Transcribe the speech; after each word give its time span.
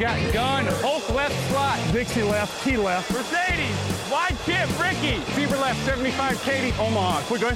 Got 0.00 0.32
gun, 0.32 0.64
Hulk 0.80 1.10
left 1.14 1.50
slot. 1.50 1.78
Dixie 1.92 2.22
left, 2.22 2.64
T 2.64 2.78
left. 2.78 3.12
Mercedes, 3.12 4.10
wide 4.10 4.34
chip, 4.46 4.66
Ricky. 4.80 5.20
Fever 5.32 5.56
left, 5.56 5.84
75, 5.84 6.42
Katie, 6.42 6.72
Omaha. 6.80 7.20
Quick, 7.24 7.42
go 7.42 7.48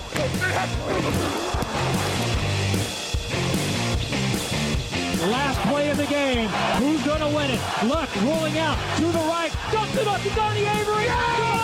Last 5.30 5.58
play 5.70 5.88
of 5.88 5.96
the 5.96 6.04
game. 6.04 6.48
Who's 6.76 7.02
going 7.02 7.20
to 7.20 7.28
win 7.28 7.50
it? 7.50 7.60
Luck 7.86 8.14
rolling 8.22 8.58
out 8.58 8.76
to 8.98 9.06
the 9.06 9.18
right. 9.20 9.50
Dumps 9.72 9.96
it 9.96 10.06
up 10.06 10.20
to 10.20 10.28
Donnie 10.34 10.66
Avery. 10.66 11.06
Good! 11.06 11.63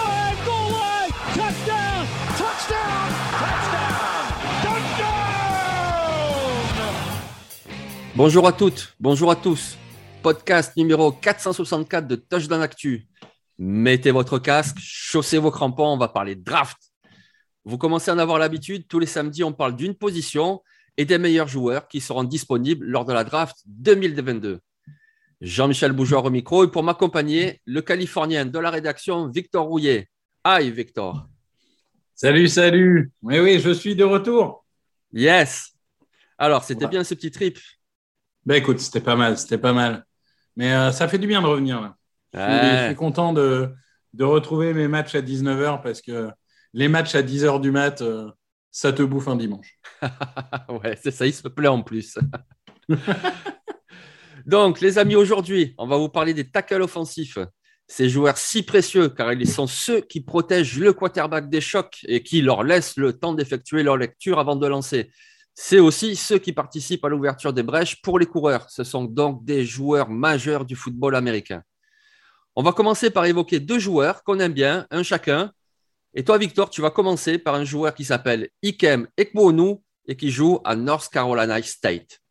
Bonjour 8.23 8.47
à 8.47 8.53
toutes, 8.53 8.95
bonjour 9.01 9.31
à 9.31 9.35
tous. 9.35 9.79
Podcast 10.23 10.77
numéro 10.77 11.11
464 11.11 12.07
de 12.07 12.17
Touchdown 12.17 12.61
Actu. 12.61 13.09
Mettez 13.57 14.11
votre 14.11 14.39
casque, 14.39 14.77
chaussez 14.79 15.39
vos 15.39 15.51
crampons, 15.51 15.87
on 15.87 15.97
va 15.97 16.09
parler 16.09 16.35
draft. 16.35 16.77
Vous 17.65 17.79
commencez 17.79 18.11
à 18.11 18.15
en 18.15 18.19
avoir 18.19 18.39
l'habitude, 18.39 18.87
tous 18.89 18.99
les 18.99 19.07
samedis, 19.07 19.43
on 19.43 19.55
parle 19.55 19.75
d'une 19.75 19.95
position 19.95 20.61
et 20.99 21.07
des 21.07 21.17
meilleurs 21.17 21.49
joueurs 21.49 21.89
qui 21.89 22.03
seront 22.03 22.25
disponibles 22.25 22.85
lors 22.85 23.07
de 23.07 23.15
la 23.15 23.25
draft 23.25 23.57
2022. 23.65 24.61
Jean-Michel 25.41 25.93
Bougeoir 25.93 26.23
au 26.23 26.31
micro 26.31 26.63
et 26.65 26.71
pour 26.71 26.83
m'accompagner, 26.83 27.63
le 27.65 27.81
Californien 27.81 28.45
de 28.45 28.59
la 28.59 28.69
rédaction, 28.69 29.29
Victor 29.29 29.65
Rouillet. 29.65 30.11
Aïe, 30.45 30.71
Victor. 30.71 31.27
Salut, 32.15 32.49
salut. 32.49 33.13
Oui, 33.23 33.39
oui, 33.39 33.61
je 33.61 33.71
suis 33.71 33.97
de 33.97 34.05
retour. 34.05 34.67
Yes. 35.11 35.73
Alors, 36.37 36.65
c'était 36.65 36.85
Ouais. 36.85 36.91
bien 36.91 37.03
ce 37.03 37.15
petit 37.15 37.31
trip. 37.31 37.59
Ben 38.47 38.55
écoute, 38.57 38.81
c'était 38.81 39.01
pas 39.01 39.17
mal, 39.17 39.37
c'était 39.39 39.59
pas 39.59 39.73
mal. 39.73 40.05
Mais 40.57 40.73
euh, 40.73 40.93
ça 40.93 41.09
fait 41.09 41.19
du 41.19 41.27
bien 41.27 41.43
de 41.43 41.47
revenir 41.47 41.81
là. 41.81 41.97
Je 42.33 42.39
suis, 42.39 42.49
Ouais. 42.49 42.79
je 42.83 42.87
suis 42.87 42.95
content 42.97 43.33
de, 43.33 43.71
de 44.15 44.25
retrouver 44.25 44.73
mes 44.75 44.89
matchs 44.89 45.15
à 45.15 45.21
19h 45.23 45.83
parce 45.83 46.01
que 46.01 46.31
les 46.73 46.89
matchs 46.89 47.15
à 47.15 47.23
10h 47.23 47.61
du 47.61 47.71
mat, 47.71 48.01
euh, 48.03 48.31
ça 48.71 48.93
te 48.93 49.03
bouffe 49.03 49.29
un 49.29 49.37
dimanche. 49.37 49.79
ouais, 50.69 50.99
c'est 51.03 51.11
ça, 51.11 51.27
il 51.27 51.35
se 51.35 51.49
plaît 51.49 51.69
en 51.69 51.83
plus. 51.83 52.19
Donc, 54.47 54.81
les 54.81 54.99
amis, 54.99 55.17
aujourd'hui, 55.17 55.75
on 55.79 55.87
va 55.87 55.97
vous 55.97 56.09
parler 56.09 56.35
des 56.35 56.49
tackles 56.51 56.83
offensifs. 56.83 57.39
Ces 57.87 58.09
joueurs 58.09 58.39
si 58.39 58.63
précieux 58.63 59.09
car 59.09 59.33
ils 59.33 59.49
sont 59.49 59.67
ceux 59.67 60.01
qui 60.01 60.21
protègent 60.21 60.79
le 60.79 60.93
quarterback 60.93 61.51
des 61.51 61.61
chocs 61.61 61.99
et 62.07 62.23
qui 62.23 62.41
leur 62.41 62.63
laissent 62.63 62.97
le 62.97 63.13
temps 63.19 63.35
d'effectuer 63.35 63.83
leur 63.83 63.97
lecture 63.97 64.39
avant 64.39 64.55
de 64.55 64.67
lancer. 64.67 65.11
C'est 65.63 65.79
aussi 65.79 66.17
ceux 66.17 66.39
qui 66.39 66.55
participent 66.55 67.05
à 67.05 67.11
l'ouverture 67.11 67.53
des 67.53 67.63
brèches 67.63 68.01
pour 68.01 68.19
les 68.19 68.25
coureurs. 68.25 68.71
Ce 68.71 68.83
sont 68.83 69.05
donc 69.05 69.45
des 69.45 69.67
joueurs 69.67 70.09
majeurs 70.09 70.65
du 70.65 70.75
football 70.75 71.15
américain. 71.15 71.63
On 72.57 72.63
va 72.63 72.73
commencer 72.73 73.11
par 73.11 73.27
évoquer 73.27 73.61
deux 73.61 73.79
joueurs 73.79 74.25
qu'on 74.25 74.41
aime 74.41 74.55
bien, 74.55 74.87
un 74.91 75.03
chacun. 75.03 75.53
Et 76.15 76.25
toi, 76.25 76.39
Victor, 76.39 76.71
tu 76.71 76.81
vas 76.81 76.91
commencer 76.91 77.37
par 77.37 77.57
un 77.57 77.65
joueur 77.65 77.95
qui 77.95 78.07
s'appelle 78.07 78.49
Ikem 78.63 79.07
Ekwonu 79.19 79.77
et 80.09 80.17
qui 80.17 80.31
joue 80.31 80.61
à 80.65 80.75
North 80.75 81.13
Carolina 81.13 81.61
State. 81.63 82.23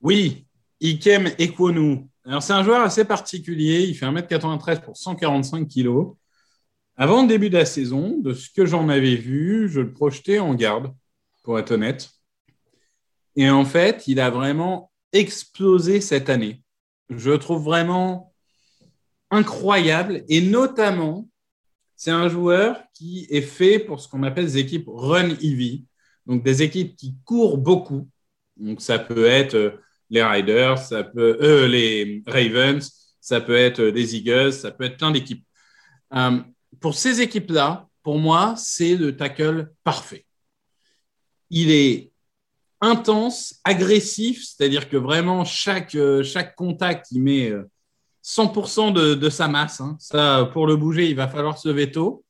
Oui, 0.00 0.48
Ikem 0.80 1.30
Ekwonu. 1.38 2.08
Alors, 2.24 2.42
c'est 2.42 2.54
un 2.54 2.64
joueur 2.64 2.80
assez 2.80 3.04
particulier. 3.04 3.84
Il 3.84 3.94
fait 3.94 4.06
1m93 4.06 4.80
pour 4.80 4.96
145 4.96 5.68
kg. 5.68 6.12
Avant 6.96 7.22
le 7.22 7.28
début 7.28 7.50
de 7.50 7.58
la 7.58 7.64
saison, 7.64 8.18
de 8.18 8.34
ce 8.34 8.50
que 8.50 8.66
j'en 8.66 8.88
avais 8.88 9.14
vu, 9.14 9.68
je 9.68 9.80
le 9.80 9.92
projetais 9.92 10.40
en 10.40 10.54
garde, 10.54 10.92
pour 11.44 11.56
être 11.60 11.70
honnête. 11.70 12.10
Et 13.36 13.48
en 13.48 13.64
fait, 13.64 14.08
il 14.08 14.18
a 14.18 14.30
vraiment 14.30 14.90
explosé 15.12 16.00
cette 16.00 16.28
année. 16.28 16.64
Je 17.10 17.30
le 17.30 17.38
trouve 17.38 17.62
vraiment 17.62 18.34
incroyable. 19.30 20.24
Et 20.28 20.40
notamment, 20.40 21.28
c'est 21.94 22.10
un 22.10 22.28
joueur 22.28 22.82
qui 22.94 23.28
est 23.30 23.40
fait 23.40 23.78
pour 23.78 24.00
ce 24.00 24.08
qu'on 24.08 24.24
appelle 24.24 24.46
des 24.46 24.58
équipes 24.58 24.88
run 24.88 25.30
heavy. 25.40 25.86
Donc, 26.26 26.42
des 26.42 26.62
équipes 26.62 26.96
qui 26.96 27.14
courent 27.24 27.58
beaucoup. 27.58 28.08
Donc, 28.56 28.80
ça 28.80 28.98
peut 28.98 29.26
être 29.26 29.54
euh, 29.54 29.70
les 30.10 30.22
Riders, 30.22 30.78
ça 30.78 31.04
peut, 31.04 31.38
euh, 31.40 31.66
les 31.66 32.22
Ravens, 32.26 32.90
ça 33.20 33.40
peut 33.40 33.56
être 33.56 33.80
euh, 33.80 33.90
les 33.90 34.16
Eagles, 34.16 34.52
ça 34.52 34.70
peut 34.70 34.84
être 34.84 34.96
plein 34.96 35.10
d'équipes. 35.10 35.44
Euh, 36.14 36.40
pour 36.80 36.94
ces 36.94 37.20
équipes-là, 37.20 37.88
pour 38.02 38.18
moi, 38.18 38.54
c'est 38.56 38.96
le 38.96 39.16
tackle 39.16 39.72
parfait. 39.82 40.26
Il 41.50 41.70
est 41.70 42.10
intense, 42.80 43.60
agressif, 43.64 44.44
c'est-à-dire 44.44 44.88
que 44.88 44.96
vraiment 44.96 45.44
chaque, 45.44 45.94
euh, 45.94 46.22
chaque 46.22 46.54
contact, 46.54 47.06
il 47.10 47.22
met 47.22 47.50
euh, 47.50 47.68
100% 48.22 48.92
de, 48.92 49.14
de 49.14 49.30
sa 49.30 49.48
masse. 49.48 49.80
hein. 49.80 49.96
Ça, 50.00 50.50
pour 50.52 50.66
le 50.66 50.76
bouger, 50.76 51.08
il 51.08 51.16
va 51.16 51.28
falloir 51.28 51.58
se 51.58 51.84
tôt. 51.86 52.24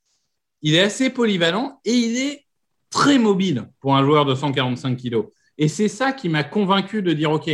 Il 0.63 0.75
est 0.75 0.81
assez 0.81 1.11
polyvalent 1.11 1.81
et 1.85 1.93
il 1.93 2.17
est 2.19 2.47
très 2.91 3.19
mobile 3.19 3.69
pour 3.81 3.97
un 3.97 4.05
joueur 4.05 4.25
de 4.25 4.35
145 4.35 4.97
kilos. 4.97 5.27
Et 5.59 5.69
c'est 5.69 5.89
ça 5.89 6.13
qui 6.13 6.29
m'a 6.29 6.45
convaincu 6.45 7.03
de 7.03 7.13
dire, 7.13 7.31
OK, 7.31 7.51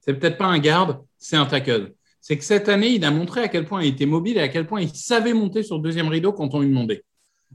c'est 0.00 0.14
peut-être 0.14 0.38
pas 0.38 0.46
un 0.46 0.58
garde, 0.58 1.00
c'est 1.18 1.36
un 1.36 1.46
tackle. 1.46 1.94
C'est 2.20 2.38
que 2.38 2.44
cette 2.44 2.68
année, 2.68 2.90
il 2.90 3.04
a 3.04 3.10
montré 3.10 3.42
à 3.42 3.48
quel 3.48 3.64
point 3.66 3.82
il 3.82 3.88
était 3.88 4.06
mobile 4.06 4.36
et 4.36 4.40
à 4.40 4.48
quel 4.48 4.66
point 4.66 4.80
il 4.80 4.90
savait 4.94 5.34
monter 5.34 5.62
sur 5.62 5.76
le 5.76 5.82
deuxième 5.82 6.08
rideau 6.08 6.32
quand 6.32 6.54
on 6.54 6.60
lui 6.60 6.68
demandait. 6.68 7.04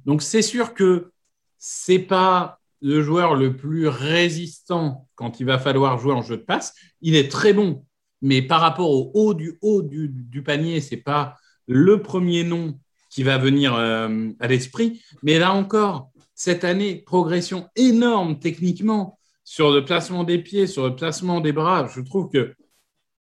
Donc, 0.05 0.21
c'est 0.21 0.41
sûr 0.41 0.73
que 0.73 1.11
c'est 1.57 1.99
pas 1.99 2.56
le 2.81 3.01
joueur 3.01 3.35
le 3.35 3.55
plus 3.55 3.87
résistant 3.87 5.07
quand 5.15 5.39
il 5.39 5.45
va 5.45 5.59
falloir 5.59 5.97
jouer 5.97 6.13
en 6.13 6.21
jeu 6.21 6.37
de 6.37 6.43
passe. 6.43 6.73
Il 7.01 7.15
est 7.15 7.29
très 7.31 7.53
bon, 7.53 7.85
mais 8.21 8.41
par 8.41 8.61
rapport 8.61 8.91
au 8.91 9.11
haut 9.13 9.33
du 9.33 9.57
haut 9.61 9.81
du, 9.81 10.09
du 10.09 10.43
panier, 10.43 10.81
c'est 10.81 10.97
pas 10.97 11.35
le 11.67 12.01
premier 12.01 12.43
nom 12.43 12.79
qui 13.09 13.23
va 13.23 13.37
venir 13.37 13.73
euh, 13.75 14.29
à 14.39 14.47
l'esprit. 14.47 15.01
Mais 15.23 15.39
là 15.39 15.53
encore, 15.53 16.11
cette 16.35 16.63
année, 16.63 16.95
progression 17.05 17.67
énorme 17.75 18.39
techniquement 18.39 19.17
sur 19.43 19.71
le 19.71 19.83
placement 19.83 20.23
des 20.23 20.37
pieds, 20.37 20.67
sur 20.67 20.87
le 20.87 20.95
placement 20.95 21.41
des 21.41 21.51
bras. 21.51 21.87
Je 21.87 22.01
trouve 22.01 22.29
que 22.29 22.53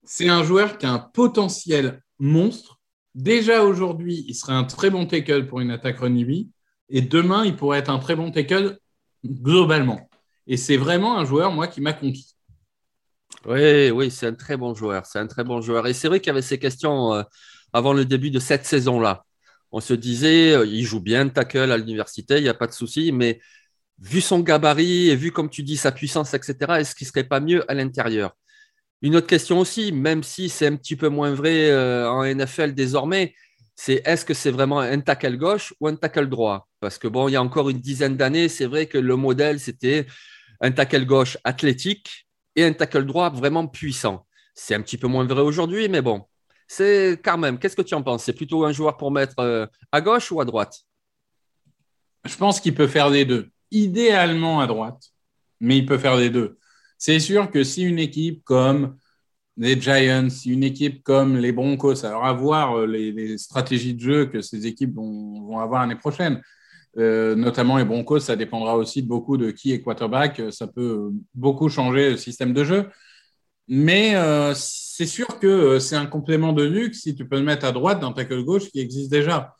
c'est 0.04 0.30
un 0.30 0.44
joueur 0.44 0.78
qui 0.78 0.86
a 0.86 0.92
un 0.92 1.00
potentiel 1.00 2.02
monstre. 2.20 2.80
Déjà 3.14 3.64
aujourd'hui, 3.64 4.26
il 4.28 4.34
serait 4.34 4.54
un 4.54 4.64
très 4.64 4.90
bon 4.90 5.06
tackle 5.06 5.46
pour 5.46 5.60
une 5.60 5.72
attaque 5.72 6.02
heavy. 6.02 6.50
Et 6.90 7.02
demain, 7.02 7.46
il 7.46 7.56
pourrait 7.56 7.80
être 7.80 7.90
un 7.90 8.00
très 8.00 8.16
bon 8.16 8.32
tackle 8.32 8.80
globalement. 9.26 10.10
Et 10.48 10.58
c'est 10.58 10.78
vraiment 10.78 11.18
un 11.18 11.26
joueur, 11.26 11.52
moi, 11.52 11.68
qui 11.68 11.82
m'a 11.82 11.94
conquis. 11.94 12.36
Oui, 13.46 13.92
oui, 13.92 14.12
c'est 14.12 14.28
un 14.28 14.34
très 14.34 14.58
bon 14.58 14.74
joueur. 14.74 15.06
C'est 15.06 15.20
un 15.20 15.28
très 15.28 15.44
bon 15.44 15.62
joueur. 15.62 15.88
Et 15.88 15.94
c'est 15.94 16.08
vrai 16.08 16.20
qu'il 16.20 16.28
y 16.28 16.32
avait 16.32 16.42
ces 16.42 16.60
questions 16.60 17.14
euh, 17.14 17.24
avant 17.74 17.94
le 17.94 18.06
début 18.06 18.32
de 18.32 18.40
cette 18.40 18.66
saison-là. 18.66 19.26
On 19.72 19.82
se 19.82 19.94
disait, 19.94 20.54
euh, 20.54 20.66
il 20.66 20.84
joue 20.86 21.00
bien 21.02 21.26
le 21.26 21.32
tackle 21.32 21.72
à 21.72 21.78
l'université, 21.78 22.38
il 22.38 22.44
n'y 22.44 22.50
a 22.50 22.54
pas 22.54 22.68
de 22.68 22.74
souci, 22.74 23.12
mais 23.12 23.40
vu 24.00 24.22
son 24.22 24.40
gabarit 24.40 25.10
et 25.10 25.16
vu, 25.16 25.32
comme 25.32 25.50
tu 25.50 25.64
dis, 25.64 25.78
sa 25.78 25.92
puissance, 25.92 26.34
etc., 26.34 26.56
est-ce 26.80 26.96
qu'il 26.96 27.06
ne 27.08 27.10
serait 27.12 27.24
pas 27.24 27.40
mieux 27.40 27.70
à 27.70 27.74
l'intérieur? 27.74 28.36
Une 29.02 29.16
autre 29.18 29.28
question 29.28 29.60
aussi, 29.60 29.92
même 29.92 30.24
si 30.24 30.50
c'est 30.50 30.68
un 30.68 30.76
petit 30.78 30.96
peu 30.96 31.10
moins 31.10 31.34
vrai 31.34 31.70
euh, 31.72 32.10
en 32.10 32.24
NFL 32.24 32.74
désormais, 32.74 33.36
c'est 33.76 34.02
est-ce 34.06 34.26
que 34.26 34.34
c'est 34.34 34.52
vraiment 34.52 34.80
un 34.80 35.00
tackle 35.00 35.38
gauche 35.38 35.74
ou 35.80 35.88
un 35.88 35.96
tackle 35.96 36.30
droit? 36.30 36.68
Parce 36.80 36.98
que 36.98 37.08
bon, 37.08 37.28
il 37.28 37.32
y 37.32 37.36
a 37.36 37.42
encore 37.42 37.70
une 37.70 37.80
dizaine 37.80 38.18
d'années, 38.18 38.50
c'est 38.50 38.66
vrai 38.66 38.88
que 38.88 38.98
le 38.98 39.16
modèle, 39.16 39.60
c'était 39.60 40.06
un 40.62 40.72
tackle 40.72 41.06
gauche 41.06 41.38
athlétique 41.44 42.28
et 42.56 42.64
un 42.64 42.74
tackle 42.74 43.06
droit 43.06 43.30
vraiment 43.30 43.68
puissant. 43.68 44.26
C'est 44.54 44.76
un 44.76 44.82
petit 44.82 44.98
peu 44.98 45.08
moins 45.08 45.26
vrai 45.26 45.42
aujourd'hui, 45.42 45.90
mais 45.90 46.02
bon. 46.02 46.24
C'est 46.68 47.20
quand 47.24 47.38
même, 47.38 47.60
qu'est-ce 47.60 47.76
que 47.76 47.82
tu 47.82 47.94
en 47.94 48.04
penses? 48.04 48.24
C'est 48.24 48.34
plutôt 48.34 48.66
un 48.66 48.72
joueur 48.72 48.98
pour 48.98 49.12
mettre 49.12 49.40
euh, 49.40 49.66
à 49.92 50.02
gauche 50.02 50.32
ou 50.32 50.40
à 50.40 50.46
droite? 50.46 50.82
Je 52.26 52.36
pense 52.38 52.62
qu'il 52.62 52.74
peut 52.74 52.88
faire 52.88 53.10
les 53.10 53.26
deux. 53.26 53.50
Idéalement 53.72 54.62
à 54.62 54.68
droite, 54.68 55.02
mais 55.60 55.78
il 55.78 55.86
peut 55.86 55.98
faire 55.98 56.16
les 56.16 56.30
deux. 56.30 56.58
C'est 56.98 57.20
sûr 57.20 57.52
que 57.52 57.64
si 57.64 57.84
une 57.84 58.00
équipe 58.00 58.44
comme 58.44 58.98
les 59.58 59.80
Giants, 59.80 60.28
une 60.46 60.64
équipe 60.64 61.04
comme 61.04 61.38
les 61.38 61.52
Broncos, 61.52 62.06
alors 62.06 62.26
à 62.26 62.34
voir 62.34 62.80
euh, 62.80 62.86
les, 62.88 63.38
stratégies 63.38 63.94
de 63.94 64.00
jeu 64.00 64.26
que 64.26 64.42
ces 64.42 64.66
équipes 64.68 64.96
vont, 64.96 65.60
avoir 65.60 65.82
l'année 65.82 66.00
prochaine, 66.00 66.42
euh, 66.98 67.36
notamment 67.36 67.78
les 67.78 67.86
Broncos, 67.86 68.22
ça 68.22 68.36
dépendra 68.36 68.78
aussi 68.78 69.02
beaucoup 69.02 69.38
de 69.38 69.52
qui 69.52 69.72
est 69.72 69.82
quarterback. 69.82 70.42
Ça 70.52 70.68
peut 70.68 71.12
beaucoup 71.34 71.70
changer 71.70 72.12
le 72.12 72.18
système 72.18 72.54
de 72.54 72.64
jeu. 72.64 72.90
Mais 73.68 74.16
euh, 74.16 74.54
c'est 74.56 75.08
sûr 75.08 75.40
que 75.40 75.48
euh, 75.48 75.80
c'est 75.80 75.96
un 75.96 76.06
complément 76.06 76.54
de 76.54 76.64
luxe 76.64 77.02
si 77.02 77.16
tu 77.16 77.28
peux 77.28 77.38
le 77.38 77.44
mettre 77.44 77.66
à 77.66 77.72
droite 77.72 78.00
d'un 78.00 78.12
tackle 78.12 78.44
gauche 78.44 78.70
qui 78.70 78.80
existe 78.80 79.10
déjà. 79.12 79.56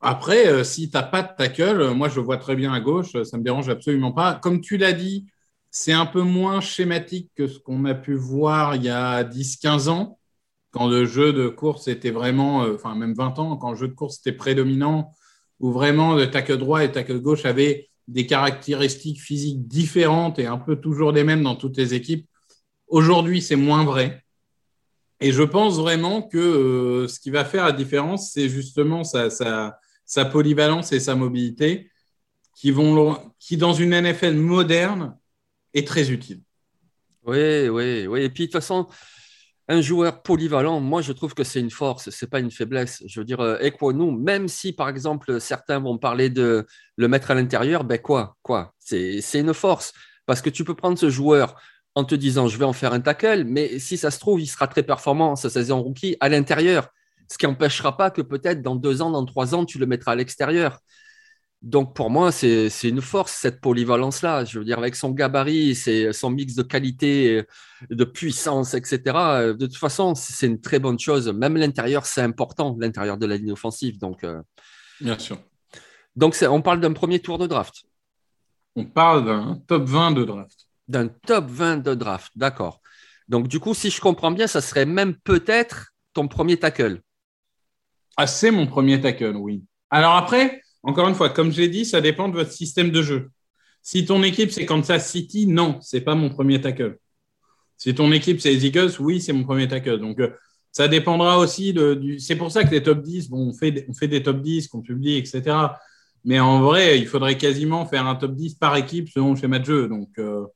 Après, 0.00 0.48
euh, 0.48 0.64
si 0.64 0.90
tu 0.90 0.96
n'as 0.96 1.02
pas 1.04 1.22
de 1.22 1.28
tackle, 1.36 1.80
euh, 1.80 1.94
moi 1.94 2.08
je 2.08 2.20
vois 2.20 2.38
très 2.38 2.56
bien 2.56 2.72
à 2.72 2.80
gauche, 2.80 3.12
ça 3.12 3.36
ne 3.36 3.38
me 3.38 3.44
dérange 3.44 3.68
absolument 3.68 4.12
pas. 4.12 4.34
Comme 4.42 4.60
tu 4.60 4.76
l'as 4.76 4.92
dit, 4.92 5.26
c'est 5.70 5.92
un 5.92 6.06
peu 6.06 6.22
moins 6.22 6.60
schématique 6.60 7.30
que 7.36 7.46
ce 7.46 7.58
qu'on 7.58 7.84
a 7.84 7.94
pu 7.94 8.14
voir 8.14 8.76
il 8.76 8.84
y 8.84 8.88
a 8.88 9.22
10-15 9.24 9.88
ans, 9.88 10.18
quand 10.70 10.88
le 10.88 11.04
jeu 11.04 11.32
de 11.32 11.48
course 11.48 11.88
était 11.88 12.10
vraiment, 12.10 12.64
euh, 12.64 12.74
enfin 12.74 12.94
même 12.94 13.14
20 13.14 13.38
ans, 13.38 13.56
quand 13.56 13.70
le 13.72 13.76
jeu 13.76 13.88
de 13.88 13.94
course 13.94 14.18
était 14.18 14.32
prédominant, 14.32 15.12
où 15.58 15.72
vraiment 15.72 16.14
le 16.14 16.30
tackle 16.30 16.58
droit 16.58 16.82
et 16.82 16.86
le 16.86 16.92
tackle 16.92 17.20
gauche 17.20 17.44
avaient 17.44 17.90
des 18.08 18.26
caractéristiques 18.26 19.20
physiques 19.20 19.66
différentes 19.68 20.38
et 20.38 20.46
un 20.46 20.58
peu 20.58 20.76
toujours 20.76 21.12
les 21.12 21.24
mêmes 21.24 21.42
dans 21.42 21.56
toutes 21.56 21.76
les 21.76 21.94
équipes. 21.94 22.26
Aujourd'hui, 22.88 23.40
c'est 23.40 23.56
moins 23.56 23.84
vrai. 23.84 24.24
Et 25.20 25.32
je 25.32 25.42
pense 25.42 25.78
vraiment 25.78 26.22
que 26.22 26.38
euh, 26.38 27.08
ce 27.08 27.20
qui 27.20 27.30
va 27.30 27.44
faire 27.44 27.66
la 27.66 27.72
différence, 27.72 28.32
c'est 28.32 28.48
justement 28.48 29.04
sa, 29.04 29.28
sa, 29.30 30.24
polyvalence 30.24 30.92
et 30.92 30.98
sa 30.98 31.14
mobilité 31.14 31.90
qui, 32.56 32.70
vont, 32.70 33.18
qui, 33.38 33.56
dans 33.56 33.74
une 33.74 33.90
NFL 33.90 34.34
moderne, 34.36 35.16
est 35.74 35.86
très 35.86 36.10
utile. 36.10 36.40
Oui, 37.24 37.68
oui, 37.68 38.06
oui. 38.06 38.22
Et 38.22 38.30
puis, 38.30 38.44
de 38.44 38.52
toute 38.52 38.60
façon, 38.60 38.86
un 39.68 39.80
joueur 39.80 40.22
polyvalent, 40.22 40.80
moi, 40.80 41.00
je 41.00 41.12
trouve 41.12 41.34
que 41.34 41.44
c'est 41.44 41.60
une 41.60 41.70
force, 41.70 42.10
c'est 42.10 42.28
pas 42.28 42.40
une 42.40 42.50
faiblesse. 42.50 43.02
Je 43.06 43.20
veux 43.20 43.24
dire, 43.24 43.40
nous, 43.94 44.10
même 44.10 44.48
si, 44.48 44.72
par 44.72 44.88
exemple, 44.88 45.40
certains 45.40 45.78
vont 45.78 45.96
parler 45.96 46.28
de 46.28 46.66
le 46.96 47.08
mettre 47.08 47.30
à 47.30 47.34
l'intérieur, 47.34 47.84
ben 47.84 47.98
quoi, 47.98 48.36
quoi, 48.42 48.74
c'est 48.78 49.20
une 49.34 49.54
force. 49.54 49.92
Parce 50.26 50.42
que 50.42 50.50
tu 50.50 50.64
peux 50.64 50.74
prendre 50.74 50.98
ce 50.98 51.08
joueur 51.08 51.60
en 51.94 52.04
te 52.04 52.14
disant, 52.14 52.48
je 52.48 52.56
vais 52.58 52.64
en 52.64 52.72
faire 52.72 52.92
un 52.92 53.00
tackle, 53.00 53.44
mais 53.44 53.78
si 53.78 53.96
ça 53.96 54.10
se 54.10 54.18
trouve, 54.18 54.40
il 54.40 54.46
sera 54.46 54.66
très 54.66 54.82
performant 54.82 55.36
sa 55.36 55.50
saison 55.50 55.80
rookie 55.82 56.16
à 56.20 56.28
l'intérieur. 56.28 56.88
Ce 57.28 57.38
qui 57.38 57.46
n'empêchera 57.46 57.96
pas 57.96 58.10
que 58.10 58.22
peut-être 58.22 58.62
dans 58.62 58.74
deux 58.74 59.02
ans, 59.02 59.10
dans 59.10 59.24
trois 59.24 59.54
ans, 59.54 59.64
tu 59.64 59.78
le 59.78 59.86
mettras 59.86 60.12
à 60.12 60.14
l'extérieur. 60.16 60.80
Donc 61.62 61.94
pour 61.94 62.08
moi, 62.08 62.32
c'est 62.32 62.70
une 62.84 63.02
force, 63.02 63.32
cette 63.32 63.60
polyvalence-là. 63.60 64.44
Je 64.46 64.58
veux 64.58 64.64
dire, 64.64 64.78
avec 64.78 64.96
son 64.96 65.10
gabarit, 65.10 65.74
son 65.74 66.30
mix 66.30 66.54
de 66.54 66.62
qualité, 66.62 67.44
de 67.90 68.04
puissance, 68.04 68.74
etc. 68.74 69.02
De 69.58 69.66
toute 69.66 69.76
façon, 69.76 70.14
c'est 70.14 70.46
une 70.46 70.60
très 70.60 70.78
bonne 70.78 70.98
chose. 70.98 71.28
Même 71.28 71.56
l'intérieur, 71.56 72.06
c'est 72.06 72.22
important, 72.22 72.76
l'intérieur 72.80 73.18
de 73.18 73.26
la 73.26 73.36
ligne 73.36 73.52
offensive. 73.52 73.98
Donc, 73.98 74.24
euh, 74.24 74.40
Bien 75.00 75.18
sûr. 75.18 75.38
Donc 76.16 76.36
on 76.42 76.62
parle 76.62 76.80
d'un 76.80 76.92
premier 76.92 77.20
tour 77.20 77.38
de 77.38 77.46
draft. 77.46 77.84
On 78.76 78.84
parle 78.84 79.24
d'un 79.24 79.60
top 79.66 79.84
20 79.84 80.12
de 80.12 80.24
draft. 80.24 80.66
D'un 80.88 81.08
top 81.08 81.46
20 81.46 81.78
de 81.78 81.94
draft, 81.94 82.32
d'accord. 82.36 82.80
Donc 83.28 83.48
du 83.48 83.60
coup, 83.60 83.74
si 83.74 83.90
je 83.90 84.00
comprends 84.00 84.30
bien, 84.30 84.46
ça 84.46 84.60
serait 84.60 84.86
même 84.86 85.14
peut-être 85.14 85.92
ton 86.12 86.28
premier 86.28 86.56
tackle. 86.58 87.00
Ah, 88.16 88.26
c'est 88.26 88.50
mon 88.50 88.66
premier 88.66 89.00
tackle, 89.00 89.36
oui. 89.36 89.64
Alors 89.88 90.14
après, 90.16 90.62
encore 90.82 91.08
une 91.08 91.14
fois, 91.14 91.30
comme 91.30 91.52
je 91.52 91.60
l'ai 91.60 91.68
dit, 91.68 91.84
ça 91.84 92.00
dépend 92.00 92.28
de 92.28 92.34
votre 92.34 92.52
système 92.52 92.90
de 92.90 93.02
jeu. 93.02 93.30
Si 93.82 94.04
ton 94.04 94.22
équipe, 94.22 94.50
c'est 94.50 94.66
Kansas 94.66 95.10
City, 95.10 95.46
non, 95.46 95.78
c'est 95.80 96.00
pas 96.02 96.14
mon 96.14 96.28
premier 96.30 96.60
tackle. 96.60 96.98
Si 97.76 97.94
ton 97.94 98.12
équipe, 98.12 98.40
c'est 98.40 98.50
les 98.52 98.66
Eagles, 98.66 98.92
oui, 99.00 99.20
c'est 99.20 99.32
mon 99.32 99.44
premier 99.44 99.66
tackle. 99.68 99.98
Donc, 99.98 100.20
euh, 100.20 100.30
ça 100.72 100.86
dépendra 100.88 101.38
aussi 101.38 101.72
de, 101.72 101.94
du. 101.94 102.20
C'est 102.20 102.36
pour 102.36 102.50
ça 102.52 102.64
que 102.64 102.70
les 102.70 102.82
top 102.82 103.02
10, 103.02 103.30
bon, 103.30 103.48
on 103.48 103.52
fait, 103.54 104.08
des 104.08 104.22
top 104.22 104.42
10 104.42 104.68
qu'on 104.68 104.82
publie, 104.82 105.16
etc. 105.16 105.56
Mais 106.24 106.38
en 106.40 106.60
vrai, 106.60 106.98
il 106.98 107.06
faudrait 107.06 107.38
quasiment 107.38 107.86
faire 107.86 108.06
un 108.06 108.14
top 108.16 108.34
10 108.34 108.56
par 108.56 108.76
équipe 108.76 109.08
selon 109.08 109.30
le 109.30 109.40
schéma 109.40 109.58
de 109.58 109.64
jeu. 109.64 109.88
Donc, 109.88 110.10
euh, 110.18 110.46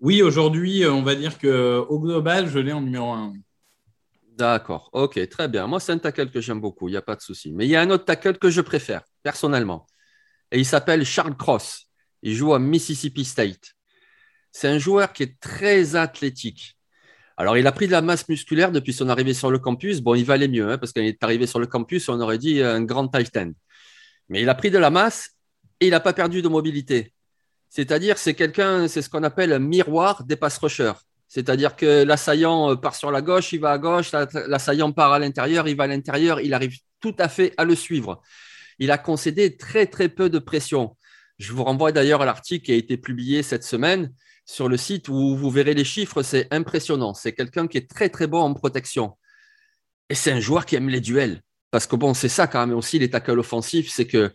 oui, 0.00 0.22
aujourd'hui, 0.22 0.86
on 0.86 1.02
va 1.02 1.14
dire 1.14 1.38
qu'au 1.38 1.98
global, 1.98 2.48
je 2.48 2.58
l'ai 2.58 2.72
en 2.72 2.80
numéro 2.80 3.10
1. 3.12 3.34
D'accord, 4.36 4.88
ok, 4.92 5.28
très 5.28 5.48
bien. 5.48 5.66
Moi, 5.66 5.80
c'est 5.80 5.92
un 5.92 5.98
tackle 5.98 6.30
que 6.30 6.40
j'aime 6.40 6.60
beaucoup, 6.60 6.88
il 6.88 6.92
n'y 6.92 6.96
a 6.96 7.02
pas 7.02 7.16
de 7.16 7.20
souci. 7.20 7.52
Mais 7.52 7.66
il 7.66 7.70
y 7.70 7.76
a 7.76 7.82
un 7.82 7.90
autre 7.90 8.04
tackle 8.04 8.38
que 8.38 8.50
je 8.50 8.60
préfère, 8.60 9.02
personnellement. 9.22 9.86
Et 10.50 10.58
il 10.58 10.64
s'appelle 10.64 11.04
Charles 11.04 11.36
Cross. 11.36 11.88
Il 12.22 12.34
joue 12.34 12.54
à 12.54 12.58
Mississippi 12.58 13.24
State. 13.24 13.74
C'est 14.52 14.68
un 14.68 14.78
joueur 14.78 15.12
qui 15.12 15.24
est 15.24 15.38
très 15.40 15.96
athlétique. 15.96 16.76
Alors, 17.36 17.56
il 17.56 17.66
a 17.66 17.72
pris 17.72 17.86
de 17.86 17.92
la 17.92 18.02
masse 18.02 18.28
musculaire 18.28 18.72
depuis 18.72 18.92
son 18.92 19.08
arrivée 19.08 19.34
sur 19.34 19.50
le 19.50 19.58
campus. 19.58 20.00
Bon, 20.00 20.14
il 20.14 20.24
valait 20.24 20.48
mieux, 20.48 20.70
hein, 20.70 20.78
parce 20.78 20.92
qu'il 20.92 21.04
est 21.04 21.22
arrivé 21.22 21.46
sur 21.46 21.58
le 21.58 21.66
campus, 21.66 22.08
on 22.08 22.20
aurait 22.20 22.38
dit 22.38 22.62
un 22.62 22.82
grand 22.82 23.08
tight 23.08 23.36
end. 23.36 23.52
Mais 24.28 24.42
il 24.42 24.48
a 24.48 24.54
pris 24.54 24.70
de 24.70 24.78
la 24.78 24.90
masse 24.90 25.30
et 25.80 25.86
il 25.86 25.90
n'a 25.90 26.00
pas 26.00 26.12
perdu 26.12 26.42
de 26.42 26.48
mobilité. 26.48 27.14
C'est-à-dire, 27.68 28.18
c'est 28.18 28.34
quelqu'un, 28.34 28.88
c'est 28.88 29.02
ce 29.02 29.08
qu'on 29.08 29.22
appelle 29.22 29.52
un 29.52 29.58
miroir 29.58 30.24
des 30.24 30.36
pass 30.36 30.58
rushers. 30.58 30.92
C'est-à-dire 31.30 31.76
que 31.76 32.02
l'assaillant 32.02 32.72
euh, 32.72 32.74
part 32.74 32.96
sur 32.96 33.12
la 33.12 33.22
gauche, 33.22 33.52
il 33.52 33.60
va 33.60 33.70
à 33.70 33.78
gauche, 33.78 34.10
l'assaillant 34.48 34.90
part 34.90 35.12
à 35.12 35.20
l'intérieur, 35.20 35.68
il 35.68 35.76
va 35.76 35.84
à 35.84 35.86
l'intérieur, 35.86 36.40
il 36.40 36.52
arrive 36.52 36.76
tout 37.00 37.14
à 37.20 37.28
fait 37.28 37.54
à 37.56 37.64
le 37.64 37.76
suivre. 37.76 38.20
Il 38.80 38.90
a 38.90 38.98
concédé 38.98 39.56
très 39.56 39.86
très 39.86 40.08
peu 40.08 40.28
de 40.28 40.40
pression. 40.40 40.96
Je 41.38 41.52
vous 41.52 41.62
renvoie 41.62 41.92
d'ailleurs 41.92 42.20
à 42.20 42.24
l'article 42.24 42.64
qui 42.66 42.72
a 42.72 42.74
été 42.74 42.96
publié 42.96 43.44
cette 43.44 43.62
semaine 43.62 44.12
sur 44.44 44.68
le 44.68 44.76
site 44.76 45.08
où 45.08 45.36
vous 45.36 45.50
verrez 45.50 45.72
les 45.74 45.84
chiffres, 45.84 46.24
c'est 46.24 46.48
impressionnant. 46.50 47.14
C'est 47.14 47.32
quelqu'un 47.32 47.68
qui 47.68 47.78
est 47.78 47.88
très 47.88 48.08
très 48.08 48.26
bon 48.26 48.40
en 48.40 48.52
protection. 48.52 49.16
Et 50.08 50.16
c'est 50.16 50.32
un 50.32 50.40
joueur 50.40 50.66
qui 50.66 50.74
aime 50.74 50.88
les 50.88 51.00
duels. 51.00 51.42
Parce 51.70 51.86
que 51.86 51.94
bon, 51.94 52.12
c'est 52.12 52.28
ça 52.28 52.48
quand 52.48 52.66
même 52.66 52.76
aussi 52.76 52.98
les 52.98 53.08
tackles 53.08 53.38
offensifs, 53.38 53.88
c'est 53.88 54.08
que 54.08 54.32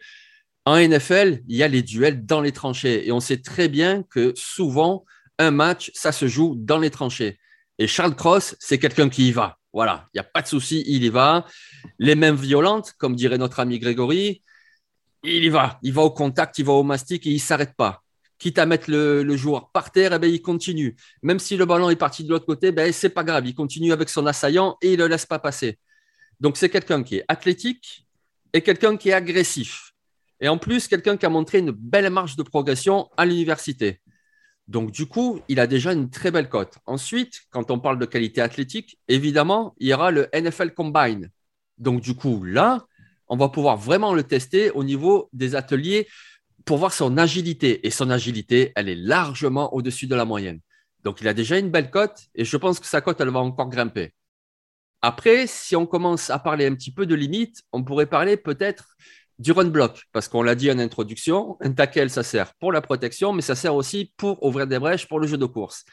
en 0.63 0.77
NFL, 0.77 1.41
il 1.49 1.57
y 1.57 1.63
a 1.63 1.67
les 1.67 1.81
duels 1.81 2.25
dans 2.25 2.39
les 2.39 2.53
tranchées. 2.53 3.05
Et 3.05 3.11
on 3.11 3.19
sait 3.19 3.41
très 3.41 3.67
bien 3.67 4.03
que 4.03 4.31
souvent, 4.37 5.03
un 5.39 5.51
match, 5.51 5.91
ça 5.93 6.11
se 6.11 6.27
joue 6.27 6.55
dans 6.57 6.79
les 6.79 6.89
tranchées. 6.89 7.37
Et 7.77 7.87
Charles 7.87 8.15
Cross, 8.15 8.55
c'est 8.59 8.79
quelqu'un 8.79 9.09
qui 9.09 9.27
y 9.27 9.31
va. 9.31 9.57
Voilà, 9.73 10.07
il 10.13 10.17
n'y 10.17 10.21
a 10.21 10.23
pas 10.23 10.41
de 10.41 10.47
souci, 10.47 10.83
il 10.87 11.03
y 11.03 11.09
va. 11.09 11.45
Les 11.99 12.15
mains 12.15 12.33
violentes, 12.33 12.93
comme 12.97 13.15
dirait 13.15 13.37
notre 13.37 13.59
ami 13.59 13.77
Grégory, 13.77 14.41
il 15.23 15.43
y 15.43 15.49
va. 15.49 15.79
Il 15.81 15.93
va 15.93 16.03
au 16.03 16.11
contact, 16.11 16.57
il 16.59 16.65
va 16.65 16.73
au 16.73 16.83
mastic 16.83 17.27
et 17.27 17.31
il 17.31 17.35
ne 17.35 17.39
s'arrête 17.39 17.75
pas. 17.75 18.01
Quitte 18.37 18.57
à 18.59 18.65
mettre 18.65 18.89
le, 18.89 19.35
joueur 19.35 19.71
par 19.71 19.91
terre, 19.91 20.13
eh 20.13 20.19
ben, 20.19 20.31
il 20.31 20.41
continue. 20.41 20.95
Même 21.23 21.39
si 21.39 21.57
le 21.57 21.65
ballon 21.65 21.89
est 21.89 21.95
parti 21.95 22.23
de 22.23 22.29
l'autre 22.29 22.45
côté, 22.45 22.71
ben, 22.71 22.91
ce 22.91 23.07
n'est 23.07 23.13
pas 23.13 23.23
grave. 23.23 23.45
Il 23.47 23.55
continue 23.55 23.91
avec 23.91 24.09
son 24.09 24.25
assaillant 24.25 24.77
et 24.81 24.93
il 24.93 24.99
ne 24.99 25.03
le 25.03 25.09
laisse 25.09 25.25
pas 25.25 25.39
passer. 25.39 25.77
Donc, 26.39 26.57
c'est 26.57 26.69
quelqu'un 26.69 27.03
qui 27.03 27.17
est 27.17 27.25
athlétique 27.27 28.05
et 28.53 28.61
quelqu'un 28.61 28.97
qui 28.97 29.09
est 29.09 29.13
agressif. 29.13 29.93
Et 30.39 30.47
en 30.47 30.57
plus, 30.57 30.87
quelqu'un 30.87 31.17
qui 31.17 31.25
a 31.25 31.29
montré 31.29 31.59
une 31.59 31.71
belle 31.71 32.09
marge 32.09 32.35
de 32.35 32.43
progression 32.43 33.09
à 33.17 33.25
l'université. 33.25 34.01
Donc, 34.67 34.91
du 34.91 35.05
coup, 35.05 35.41
il 35.47 35.59
a 35.59 35.67
déjà 35.67 35.93
une 35.93 36.09
très 36.09 36.31
belle 36.31 36.49
cote. 36.49 36.77
Ensuite, 36.85 37.41
quand 37.51 37.69
on 37.69 37.79
parle 37.79 37.99
de 37.99 38.05
qualité 38.05 38.41
athlétique, 38.41 38.99
évidemment, 39.07 39.75
il 39.79 39.87
y 39.87 39.93
aura 39.93 40.11
le 40.11 40.27
NFL 40.33 40.73
Combine. 40.73 41.29
Donc, 41.77 42.01
du 42.01 42.15
coup, 42.15 42.43
là, 42.43 42.85
on 43.27 43.37
va 43.37 43.49
pouvoir 43.49 43.77
vraiment 43.77 44.13
le 44.13 44.23
tester 44.23 44.71
au 44.71 44.83
niveau 44.83 45.29
des 45.33 45.55
ateliers 45.55 46.07
pour 46.65 46.77
voir 46.77 46.93
son 46.93 47.17
agilité. 47.17 47.85
Et 47.85 47.91
son 47.91 48.09
agilité, 48.09 48.71
elle 48.75 48.89
est 48.89 48.95
largement 48.95 49.73
au-dessus 49.73 50.07
de 50.07 50.15
la 50.15 50.25
moyenne. 50.25 50.61
Donc, 51.03 51.21
il 51.21 51.27
a 51.27 51.35
déjà 51.35 51.59
une 51.59 51.69
belle 51.69 51.91
cote 51.91 52.19
et 52.33 52.45
je 52.45 52.57
pense 52.57 52.79
que 52.79 52.87
sa 52.87 53.01
cote, 53.01 53.21
elle 53.21 53.29
va 53.29 53.39
encore 53.39 53.69
grimper. 53.69 54.13
Après, 55.03 55.45
si 55.45 55.75
on 55.75 55.85
commence 55.85 56.31
à 56.31 56.39
parler 56.39 56.65
un 56.65 56.73
petit 56.73 56.91
peu 56.91 57.05
de 57.05 57.13
limites, 57.13 57.61
on 57.71 57.83
pourrait 57.83 58.07
parler 58.07 58.37
peut-être 58.37 58.95
du 59.37 59.51
run 59.51 59.65
block, 59.65 60.03
parce 60.11 60.27
qu'on 60.27 60.41
l'a 60.41 60.55
dit 60.55 60.71
en 60.71 60.79
introduction, 60.79 61.57
un 61.61 61.73
tackle, 61.73 62.09
ça 62.09 62.23
sert 62.23 62.53
pour 62.55 62.71
la 62.71 62.81
protection, 62.81 63.33
mais 63.33 63.41
ça 63.41 63.55
sert 63.55 63.75
aussi 63.75 64.13
pour 64.17 64.41
ouvrir 64.43 64.67
des 64.67 64.79
brèches 64.79 65.07
pour 65.07 65.19
le 65.19 65.27
jeu 65.27 65.37
de 65.37 65.45
course. 65.45 65.83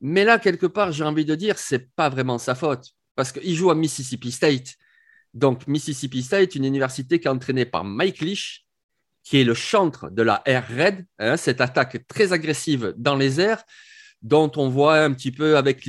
Mais 0.00 0.24
là, 0.24 0.38
quelque 0.38 0.66
part, 0.66 0.92
j'ai 0.92 1.04
envie 1.04 1.24
de 1.24 1.34
dire, 1.34 1.58
c'est 1.58 1.90
pas 1.94 2.08
vraiment 2.08 2.38
sa 2.38 2.54
faute, 2.54 2.90
parce 3.14 3.32
qu'il 3.32 3.54
joue 3.54 3.70
à 3.70 3.74
Mississippi 3.74 4.32
State. 4.32 4.74
Donc, 5.34 5.66
Mississippi 5.66 6.22
State, 6.22 6.54
une 6.54 6.64
université 6.64 7.20
qui 7.20 7.26
est 7.26 7.30
entraînée 7.30 7.66
par 7.66 7.84
Mike 7.84 8.20
Leach, 8.20 8.64
qui 9.22 9.40
est 9.40 9.44
le 9.44 9.54
chantre 9.54 10.10
de 10.10 10.22
la 10.22 10.42
Air 10.44 10.66
Raid, 10.68 11.06
hein, 11.18 11.36
cette 11.36 11.60
attaque 11.60 12.06
très 12.06 12.32
agressive 12.32 12.94
dans 12.96 13.16
les 13.16 13.40
airs, 13.40 13.62
dont 14.22 14.50
on 14.56 14.68
voit 14.68 15.00
un 15.00 15.12
petit 15.12 15.32
peu 15.32 15.56
avec 15.56 15.86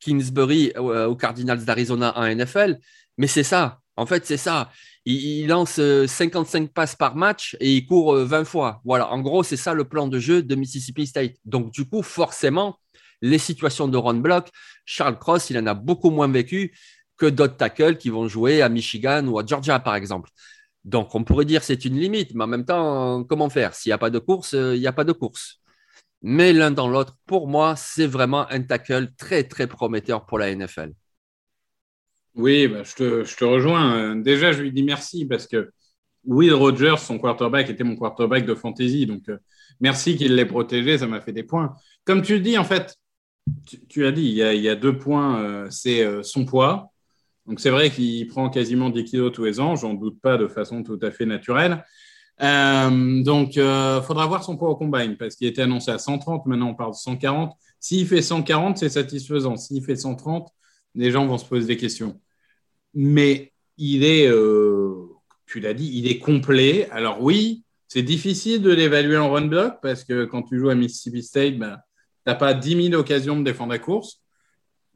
Kingsbury 0.00 0.72
euh, 0.76 1.06
aux 1.06 1.16
Cardinals 1.16 1.64
d'Arizona 1.64 2.18
en 2.18 2.26
NFL. 2.26 2.78
Mais 3.18 3.26
c'est 3.26 3.42
ça, 3.42 3.80
en 3.96 4.04
fait, 4.04 4.26
c'est 4.26 4.36
ça 4.36 4.70
il, 5.06 5.46
lance 5.46 5.80
55 6.06 6.62
euh, 6.62 6.66
passes 6.74 6.96
par 6.96 7.16
match 7.16 7.56
et 7.60 7.74
il 7.74 7.86
court 7.86 8.16
20 8.16 8.40
euh, 8.40 8.44
fois. 8.44 8.80
Voilà, 8.84 9.10
en 9.10 9.20
gros, 9.20 9.42
c'est 9.42 9.56
ça 9.56 9.72
le 9.72 9.84
plan 9.84 10.08
de 10.08 10.18
jeu 10.18 10.42
de 10.42 10.54
Mississippi 10.54 11.06
State. 11.06 11.36
Donc, 11.44 11.72
du 11.72 11.88
coup, 11.88 12.02
forcément, 12.02 12.78
les 13.22 13.38
situations 13.38 13.88
de 13.88 13.96
run 13.96 14.14
block, 14.14 14.48
Charles 14.84 15.18
Cross, 15.18 15.50
il 15.50 15.58
en 15.58 15.66
a 15.66 15.74
beaucoup 15.74 16.10
moins 16.10 16.28
vécu 16.28 16.76
que 17.16 17.26
d'autres 17.26 17.56
tackles 17.56 17.96
qui 17.96 18.10
vont 18.10 18.28
jouer 18.28 18.62
à 18.62 18.68
Michigan 18.68 19.26
ou 19.26 19.38
à 19.38 19.46
Georgia, 19.46 19.78
par 19.80 19.94
exemple. 19.94 20.30
Donc, 20.84 21.14
on 21.14 21.24
pourrait 21.24 21.44
dire 21.44 21.64
c'est 21.64 21.84
une 21.84 21.98
limite, 21.98 22.34
mais 22.34 22.44
en 22.44 22.46
même 22.48 22.64
temps, 22.64 23.24
comment 23.24 23.48
faire? 23.48 23.74
S'il 23.74 23.90
n'y 23.90 23.94
a 23.94 23.98
pas 23.98 24.10
de 24.10 24.18
course, 24.18 24.54
euh, 24.54 24.76
il 24.76 24.80
n'y 24.80 24.86
a 24.86 24.92
pas 24.92 25.04
de 25.04 25.12
course. 25.12 25.60
Mais 26.22 26.52
l'un 26.52 26.70
dans 26.72 26.88
l'autre, 26.88 27.16
pour 27.26 27.48
moi, 27.48 27.76
c'est 27.76 28.06
vraiment 28.06 28.48
un 28.50 28.62
tackle 28.62 29.12
très, 29.16 29.44
très 29.44 29.66
prometteur 29.66 30.26
pour 30.26 30.38
la 30.38 30.54
NFL. 30.54 30.92
Oui, 32.36 32.68
bah, 32.68 32.82
je, 32.84 32.94
te, 33.34 33.44
rejoins. 33.44 34.14
Déjà, 34.16 34.52
je 34.52 34.60
lui 34.60 34.70
dis 34.70 34.82
merci 34.82 35.24
parce 35.24 35.46
que 35.46 35.70
Will 36.26 36.52
Rogers, 36.52 36.98
son 36.98 37.18
quarterback, 37.18 37.70
était 37.70 37.82
mon 37.82 37.96
quarterback 37.96 38.44
de 38.44 38.54
fantasy. 38.54 39.06
Donc, 39.06 39.28
euh, 39.30 39.38
merci 39.80 40.16
qu'il 40.16 40.34
l'ait 40.34 40.44
protégé, 40.44 40.98
ça 40.98 41.06
m'a 41.06 41.22
fait 41.22 41.32
des 41.32 41.44
points. 41.44 41.74
Comme 42.04 42.20
tu 42.20 42.40
dis, 42.40 42.58
en 42.58 42.64
fait, 42.64 42.96
tu, 43.88 44.04
as 44.04 44.12
dit, 44.12 44.22
il 44.22 44.60
y 44.60 44.68
a, 44.68 44.74
deux 44.74 44.98
points, 44.98 45.40
euh, 45.40 45.66
c'est 45.70 46.04
euh, 46.04 46.22
son 46.22 46.44
poids. 46.44 46.92
Donc, 47.46 47.58
c'est 47.58 47.70
vrai 47.70 47.90
qu'il 47.90 48.26
prend 48.26 48.50
quasiment 48.50 48.90
10 48.90 49.04
kilos 49.04 49.32
tous 49.32 49.44
les 49.44 49.58
ans, 49.58 49.74
j'en 49.76 49.94
doute 49.94 50.20
pas 50.20 50.36
de 50.36 50.48
façon 50.48 50.82
tout 50.82 50.98
à 51.00 51.10
fait 51.12 51.26
naturelle. 51.26 51.84
donc, 52.38 53.56
il 53.56 54.00
faudra 54.04 54.26
voir 54.26 54.44
son 54.44 54.56
poids 54.58 54.68
au 54.70 54.76
combine 54.76 55.16
parce 55.16 55.36
qu'il 55.36 55.46
était 55.46 55.62
annoncé 55.62 55.90
à 55.90 55.98
130, 55.98 56.44
maintenant 56.46 56.70
on 56.70 56.74
parle 56.74 56.90
de 56.90 56.96
140. 56.96 57.56
S'il 57.78 58.06
fait 58.06 58.20
140, 58.20 58.78
c'est 58.78 58.88
satisfaisant. 58.88 59.56
S'il 59.56 59.82
fait 59.84 59.94
130, 59.94 60.48
les 60.96 61.12
gens 61.12 61.24
vont 61.24 61.38
se 61.38 61.44
poser 61.44 61.68
des 61.68 61.76
questions 61.76 62.20
mais 62.96 63.52
il 63.76 64.02
est 64.02 64.26
euh, 64.26 65.06
tu 65.46 65.60
l'as 65.60 65.74
dit, 65.74 65.90
il 65.94 66.08
est 66.08 66.18
complet. 66.18 66.88
Alors 66.90 67.22
oui, 67.22 67.62
c'est 67.86 68.02
difficile 68.02 68.62
de 68.62 68.72
l'évaluer 68.72 69.16
en 69.16 69.30
run 69.30 69.46
block 69.46 69.74
parce 69.80 70.02
que 70.02 70.24
quand 70.24 70.42
tu 70.42 70.58
joues 70.58 70.70
à 70.70 70.74
Mississippi 70.74 71.22
State, 71.22 71.58
ben, 71.58 71.76
tu 71.76 72.22
n'as 72.26 72.34
pas 72.34 72.54
10 72.54 72.88
000 72.90 73.00
occasions 73.00 73.38
de 73.38 73.44
défendre 73.44 73.72
la 73.72 73.78
course. 73.78 74.20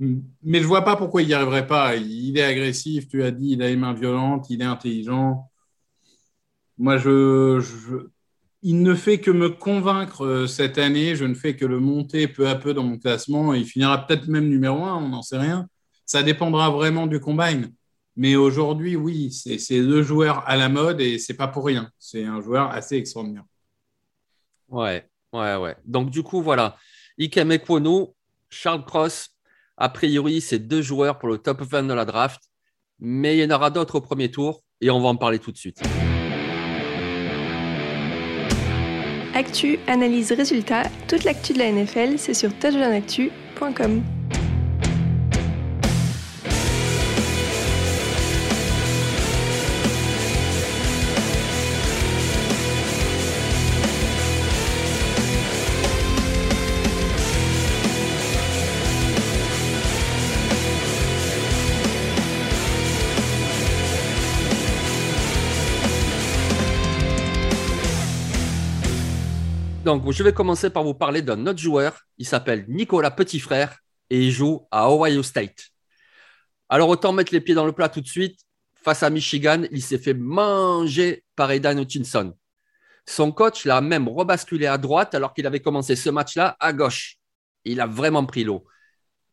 Mais 0.00 0.58
je 0.58 0.62
ne 0.62 0.66
vois 0.66 0.82
pas 0.82 0.96
pourquoi 0.96 1.20
il 1.20 1.28
n'y 1.28 1.34
arriverait 1.34 1.66
pas. 1.66 1.94
Il 1.96 2.36
est 2.38 2.42
agressif, 2.42 3.06
tu 3.06 3.22
as 3.22 3.30
dit, 3.30 3.50
il 3.50 3.62
a 3.62 3.68
les 3.68 3.76
mains 3.76 3.92
violentes, 3.92 4.46
il 4.48 4.62
est 4.62 4.64
intelligent. 4.64 5.50
Moi, 6.78 6.96
je, 6.96 7.62
il 8.62 8.82
ne 8.82 8.94
fait 8.94 9.20
que 9.20 9.30
me 9.30 9.50
convaincre 9.50 10.24
euh, 10.24 10.46
cette 10.46 10.78
année. 10.78 11.16
Je 11.16 11.26
ne 11.26 11.34
fais 11.34 11.54
que 11.54 11.66
le 11.66 11.80
monter 11.80 12.28
peu 12.28 12.48
à 12.48 12.54
peu 12.54 12.72
dans 12.72 12.82
mon 12.82 12.98
classement. 12.98 13.52
Il 13.52 13.66
finira 13.66 14.06
peut-être 14.06 14.26
même 14.28 14.48
numéro 14.48 14.84
un, 14.84 14.96
on 14.96 15.10
n'en 15.10 15.22
sait 15.22 15.38
rien. 15.38 15.68
Ça 16.06 16.22
dépendra 16.22 16.70
vraiment 16.70 17.06
du 17.06 17.20
combine. 17.20 17.70
Mais 18.16 18.36
aujourd'hui, 18.36 18.96
oui, 18.96 19.30
c'est 19.32 19.78
le 19.78 20.02
joueur 20.02 20.48
à 20.48 20.56
la 20.56 20.68
mode 20.68 21.00
et 21.00 21.18
c'est 21.18 21.34
pas 21.34 21.48
pour 21.48 21.64
rien. 21.64 21.90
C'est 21.98 22.24
un 22.24 22.40
joueur 22.40 22.70
assez 22.70 22.96
extraordinaire. 22.96 23.44
Ouais, 24.68 25.08
ouais, 25.32 25.56
ouais. 25.56 25.76
Donc, 25.84 26.10
du 26.10 26.22
coup, 26.22 26.42
voilà. 26.42 26.76
Ikem 27.18 27.52
Ekwono, 27.52 28.14
Charles 28.48 28.84
Cross, 28.84 29.30
a 29.76 29.88
priori, 29.88 30.40
c'est 30.40 30.58
deux 30.58 30.82
joueurs 30.82 31.18
pour 31.18 31.28
le 31.28 31.38
top 31.38 31.62
20 31.62 31.84
de 31.84 31.94
la 31.94 32.04
draft. 32.04 32.40
Mais 32.98 33.36
il 33.36 33.40
y 33.40 33.44
en 33.52 33.54
aura 33.54 33.70
d'autres 33.70 33.96
au 33.96 34.00
premier 34.00 34.30
tour 34.30 34.62
et 34.80 34.90
on 34.90 35.00
va 35.00 35.08
en 35.08 35.16
parler 35.16 35.38
tout 35.38 35.52
de 35.52 35.56
suite. 35.56 35.80
Actu, 39.34 39.78
analyse, 39.86 40.32
résultat, 40.32 40.82
toute 41.08 41.24
l'actu 41.24 41.54
de 41.54 41.58
la 41.58 41.72
NFL, 41.72 42.18
c'est 42.18 42.34
sur 42.34 42.52
touchdownactu.com. 42.58 44.19
Donc, 69.90 70.08
je 70.12 70.22
vais 70.22 70.32
commencer 70.32 70.70
par 70.70 70.84
vous 70.84 70.94
parler 70.94 71.20
d'un 71.20 71.48
autre 71.48 71.58
joueur. 71.58 72.06
Il 72.16 72.24
s'appelle 72.24 72.64
Nicolas 72.68 73.10
Petitfrère 73.10 73.76
et 74.08 74.24
il 74.24 74.30
joue 74.30 74.64
à 74.70 74.88
Ohio 74.88 75.20
State. 75.24 75.70
Alors, 76.68 76.88
autant 76.88 77.12
mettre 77.12 77.32
les 77.32 77.40
pieds 77.40 77.56
dans 77.56 77.66
le 77.66 77.72
plat 77.72 77.88
tout 77.88 78.00
de 78.00 78.06
suite. 78.06 78.38
Face 78.84 79.02
à 79.02 79.10
Michigan, 79.10 79.64
il 79.72 79.82
s'est 79.82 79.98
fait 79.98 80.14
manger 80.14 81.24
par 81.34 81.50
Aidan 81.50 81.76
Hutchinson. 81.76 82.32
Son 83.04 83.32
coach 83.32 83.64
l'a 83.64 83.80
même 83.80 84.06
rebasculé 84.06 84.66
à 84.66 84.78
droite 84.78 85.16
alors 85.16 85.34
qu'il 85.34 85.44
avait 85.44 85.58
commencé 85.58 85.96
ce 85.96 86.08
match-là 86.08 86.56
à 86.60 86.72
gauche. 86.72 87.16
Il 87.64 87.80
a 87.80 87.88
vraiment 87.88 88.24
pris 88.24 88.44
l'eau. 88.44 88.64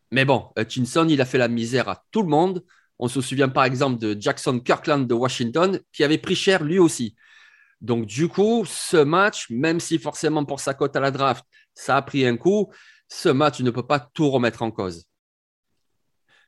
Mais 0.09 0.25
bon, 0.25 0.49
Hutchinson, 0.57 1.07
il 1.07 1.21
a 1.21 1.25
fait 1.25 1.37
la 1.37 1.49
misère 1.49 1.87
à 1.87 2.03
tout 2.09 2.23
le 2.23 2.29
monde. 2.29 2.65
On 2.97 3.07
se 3.07 3.21
souvient 3.21 3.49
par 3.49 3.65
exemple 3.65 3.99
de 3.99 4.19
Jackson 4.19 4.59
Kirkland 4.59 5.05
de 5.05 5.13
Washington 5.13 5.79
qui 5.93 6.03
avait 6.03 6.17
pris 6.17 6.35
cher 6.35 6.63
lui 6.63 6.79
aussi. 6.79 7.13
Donc, 7.81 8.05
du 8.05 8.27
coup, 8.27 8.65
ce 8.65 8.97
match, 8.97 9.49
même 9.49 9.79
si 9.79 9.99
forcément 9.99 10.45
pour 10.45 10.59
sa 10.59 10.73
cote 10.73 10.95
à 10.95 10.99
la 10.99 11.11
draft, 11.11 11.45
ça 11.73 11.97
a 11.97 12.01
pris 12.01 12.25
un 12.25 12.37
coup, 12.37 12.71
ce 13.07 13.29
match 13.29 13.59
ne 13.59 13.71
peut 13.71 13.85
pas 13.85 13.99
tout 13.99 14.29
remettre 14.29 14.63
en 14.63 14.71
cause. 14.71 15.05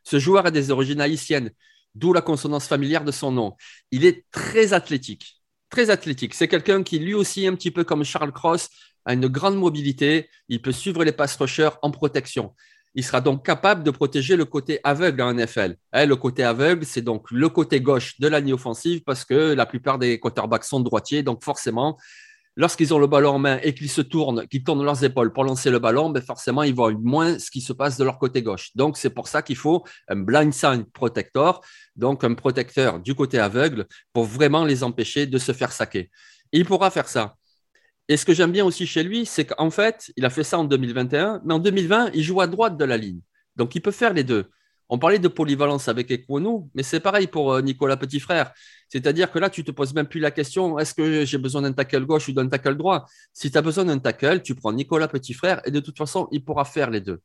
Ce 0.04 0.18
joueur 0.18 0.46
a 0.46 0.52
des 0.52 0.72
origines 0.72 1.02
haïtiennes, 1.02 1.52
d'où 1.94 2.14
la 2.14 2.22
consonance 2.22 2.68
familière 2.68 3.04
de 3.04 3.12
son 3.12 3.32
nom. 3.32 3.56
Il 3.92 4.06
est 4.06 4.26
très 4.32 4.74
athlétique. 4.74 5.42
Très 5.70 5.92
athlétique. 5.92 6.34
C'est 6.34 6.48
quelqu'un 6.48 6.82
qui, 6.82 6.98
lui 6.98 7.14
aussi, 7.14 7.46
un 7.46 7.54
petit 7.54 7.70
peu 7.70 7.84
comme 7.84 8.04
Charles 8.04 8.32
Cross, 8.32 8.70
a 9.06 9.14
une 9.14 9.28
grande 9.28 9.58
mobilité. 9.58 10.30
Il 10.48 10.62
peut 10.62 10.72
suivre 10.72 11.04
les 11.04 11.12
pass 11.12 11.36
rushers 11.36 11.70
en 11.84 11.92
protection. 11.92 12.56
Il 13.00 13.04
sera 13.04 13.22
donc 13.22 13.46
capable 13.46 13.84
de 13.84 13.92
protéger 13.92 14.36
le 14.36 14.44
côté 14.44 14.82
aveugle 14.84 15.22
en 15.22 15.34
NFL. 15.34 15.78
Eh, 15.96 16.06
le 16.06 16.18
côté 16.18 16.44
aveugle, 16.44 16.86
c'est 16.86 17.02
donc 17.02 17.32
le 17.32 17.48
côté 17.48 17.80
gauche 17.80 18.20
de 18.20 18.28
la 18.28 18.42
ligne 18.42 18.56
offensive 18.56 19.04
parce 19.06 19.24
que 19.24 19.54
la 19.54 19.66
plupart 19.66 19.98
des 20.00 20.20
quarterbacks 20.20 20.66
sont 20.66 20.82
droitiers. 20.82 21.24
Donc 21.24 21.42
forcément, 21.42 21.98
lorsqu'ils 22.58 22.94
ont 22.94 23.00
le 23.00 23.08
ballon 23.08 23.36
en 23.36 23.40
main 23.40 23.58
et 23.64 23.74
qu'ils 23.74 23.90
se 23.90 24.02
tournent, 24.02 24.46
qu'ils 24.50 24.66
tournent 24.66 24.84
leurs 24.84 25.02
épaules 25.02 25.32
pour 25.32 25.46
lancer 25.46 25.72
le 25.72 25.80
ballon, 25.80 26.10
ben 26.10 26.22
forcément, 26.22 26.62
ils 26.64 26.76
voient 26.76 26.92
moins 26.92 27.40
ce 27.40 27.50
qui 27.50 27.62
se 27.62 27.72
passe 27.72 27.96
de 27.98 28.04
leur 28.04 28.20
côté 28.20 28.44
gauche. 28.44 28.72
Donc 28.76 28.98
c'est 28.98 29.12
pour 29.12 29.30
ça 29.30 29.42
qu'il 29.44 29.56
faut 29.56 29.86
un 30.10 30.18
blind 30.18 30.54
sign 30.54 30.84
protector, 30.84 31.62
donc 31.96 32.26
un 32.26 32.34
protecteur 32.34 33.00
du 33.00 33.16
côté 33.16 33.40
aveugle 33.40 33.86
pour 34.12 34.26
vraiment 34.26 34.66
les 34.66 34.84
empêcher 34.84 35.26
de 35.26 35.38
se 35.38 35.54
faire 35.54 35.72
saquer. 35.72 36.12
il 36.52 36.66
pourra 36.66 36.92
faire 36.92 37.08
ça. 37.08 37.38
Et 38.10 38.18
ce 38.18 38.26
que 38.26 38.34
j'aime 38.34 38.52
bien 38.52 38.66
aussi 38.66 38.88
chez 38.88 39.04
lui, 39.04 39.26
c'est 39.28 39.46
qu'en 39.46 39.70
fait, 39.70 40.12
il 40.18 40.26
a 40.26 40.32
fait 40.32 40.44
ça 40.44 40.58
en 40.58 40.64
2021, 40.64 41.42
mais 41.46 41.54
en 41.54 41.60
2020, 41.60 42.10
il 42.16 42.24
joue 42.24 42.42
à 42.42 42.48
droite 42.48 42.76
de 42.76 42.84
la 42.84 42.98
ligne. 42.98 43.22
Donc, 43.56 43.76
il 43.76 43.82
peut 43.82 43.92
faire 43.92 44.14
les 44.14 44.24
deux. 44.24 44.50
On 44.90 44.98
parlait 44.98 45.20
de 45.20 45.28
polyvalence 45.28 45.88
avec 45.88 46.10
Ekwonu, 46.10 46.68
mais 46.74 46.82
c'est 46.82 47.00
pareil 47.00 47.28
pour 47.28 47.54
euh, 47.54 47.62
Nicolas 47.62 47.98
Petitfrère. 47.98 48.52
C'est-à-dire 48.88 49.32
que 49.32 49.38
là, 49.38 49.52
tu 49.52 49.64
te 49.64 49.70
poses 49.70 49.94
même 49.94 50.08
plus 50.08 50.20
la 50.20 50.32
question 50.32 50.80
est-ce 50.80 50.96
que 50.96 51.24
j'ai 51.24 51.38
besoin 51.38 51.62
d'un 51.62 51.74
tackle 51.74 52.06
gauche 52.06 52.28
ou 52.30 52.32
d'un 52.34 52.48
tackle 52.48 52.76
droit? 52.76 53.06
Si 53.32 53.52
tu 53.52 53.58
as 53.60 53.62
besoin 53.62 53.86
d'un 53.86 54.00
tackle, 54.00 54.42
tu 54.42 54.56
prends 54.56 54.74
Nicolas 54.74 55.08
Petitfrère 55.08 55.62
et 55.66 55.72
de 55.72 55.80
toute 55.80 55.98
façon, 55.98 56.28
il 56.32 56.44
pourra 56.44 56.66
faire 56.66 56.90
les 56.90 57.02
deux. 57.02 57.22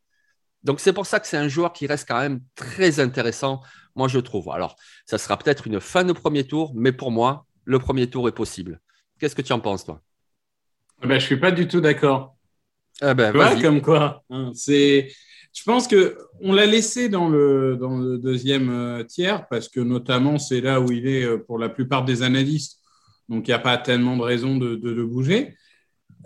Donc, 0.65 0.81
c'est 0.81 0.93
pour 0.93 1.07
ça 1.07 1.19
que 1.21 1.27
c'est 1.27 1.39
un 1.39 1.49
joueur 1.49 1.73
qui 1.73 1.87
reste 1.87 2.07
quand 2.07 2.21
même 2.21 2.43
très 2.55 3.01
intéressant, 3.01 3.63
moi, 3.97 4.09
je 4.09 4.19
trouve. 4.19 4.51
Alors, 4.51 4.77
ça 5.07 5.17
sera 5.17 5.39
peut-être 5.39 5.67
une 5.67 5.81
fin 5.81 6.05
de 6.05 6.13
premier 6.13 6.47
tour, 6.47 6.73
mais 6.75 6.93
pour 6.93 7.11
moi, 7.11 7.47
le 7.65 7.79
premier 7.79 8.11
tour 8.11 8.29
est 8.29 8.33
possible. 8.33 8.81
Qu'est-ce 9.19 9.35
que 9.35 9.43
tu 9.43 9.55
en 9.55 9.61
penses, 9.61 9.87
toi? 9.87 10.03
Ah 11.03 11.07
ben, 11.07 11.19
je 11.19 11.27
suis 11.27 11.37
pas 11.37 11.51
du 11.51 11.69
tout 11.69 11.81
d'accord. 11.81 12.37
Ah 13.01 13.15
ben, 13.15 13.33
comme 13.61 13.83
quoi. 13.83 14.23
Hein, 14.31 14.53
c'est, 14.55 15.11
je 15.53 15.63
pense 15.65 15.87
que 15.89 16.17
on 16.41 16.53
l'a 16.53 16.67
laissé 16.67 17.09
dans 17.09 17.29
le, 17.29 17.77
dans 17.77 17.97
le 17.97 18.19
deuxième 18.19 18.71
euh, 18.71 19.05
tiers 19.05 19.47
parce 19.49 19.69
que 19.69 19.81
notamment 19.81 20.39
c'est 20.39 20.61
là 20.61 20.81
où 20.81 20.91
il 20.91 21.07
est 21.07 21.25
euh, 21.25 21.39
pour 21.39 21.59
la 21.59 21.69
plupart 21.69 22.05
des 22.05 22.23
analystes. 22.23 22.81
Donc 23.29 23.47
il 23.47 23.51
n'y 23.51 23.55
a 23.55 23.59
pas 23.61 23.79
tellement 23.79 24.17
de 24.17 24.23
raison 24.23 24.57
de, 24.57 24.75
de, 24.77 25.03
bouger. 25.03 25.57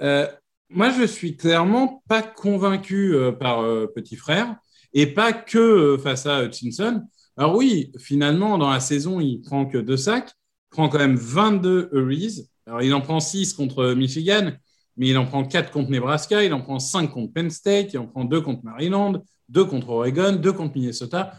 Euh, 0.00 0.26
moi, 0.68 0.90
je 0.90 1.04
suis 1.04 1.36
clairement 1.36 2.02
pas 2.08 2.22
convaincu 2.22 3.14
par 3.40 3.62
Petit 3.94 4.16
Frère 4.16 4.56
et 4.92 5.06
pas 5.06 5.32
que 5.32 5.96
face 6.02 6.26
à 6.26 6.44
Hutchinson. 6.44 7.04
Alors 7.36 7.54
oui, 7.56 7.92
finalement, 7.98 8.58
dans 8.58 8.70
la 8.70 8.80
saison, 8.80 9.20
il 9.20 9.40
prend 9.40 9.64
que 9.64 9.78
deux 9.78 9.96
sacs, 9.96 10.30
il 10.30 10.74
prend 10.74 10.88
quand 10.88 10.98
même 10.98 11.16
22 11.16 11.88
hurries. 11.92 12.48
Alors 12.68 12.82
il 12.82 12.92
en 12.92 13.00
prend 13.00 13.18
6 13.18 13.54
contre 13.54 13.94
Michigan, 13.94 14.52
mais 14.98 15.08
il 15.08 15.16
en 15.16 15.24
prend 15.24 15.42
4 15.42 15.70
contre 15.70 15.90
Nebraska, 15.90 16.44
il 16.44 16.52
en 16.52 16.60
prend 16.60 16.78
5 16.78 17.10
contre 17.10 17.32
Penn 17.32 17.48
State, 17.48 17.94
il 17.94 17.98
en 17.98 18.06
prend 18.06 18.26
2 18.26 18.42
contre 18.42 18.62
Maryland, 18.62 19.24
2 19.48 19.64
contre 19.64 19.88
Oregon, 19.88 20.32
2 20.32 20.52
contre 20.52 20.76
Minnesota. 20.76 21.32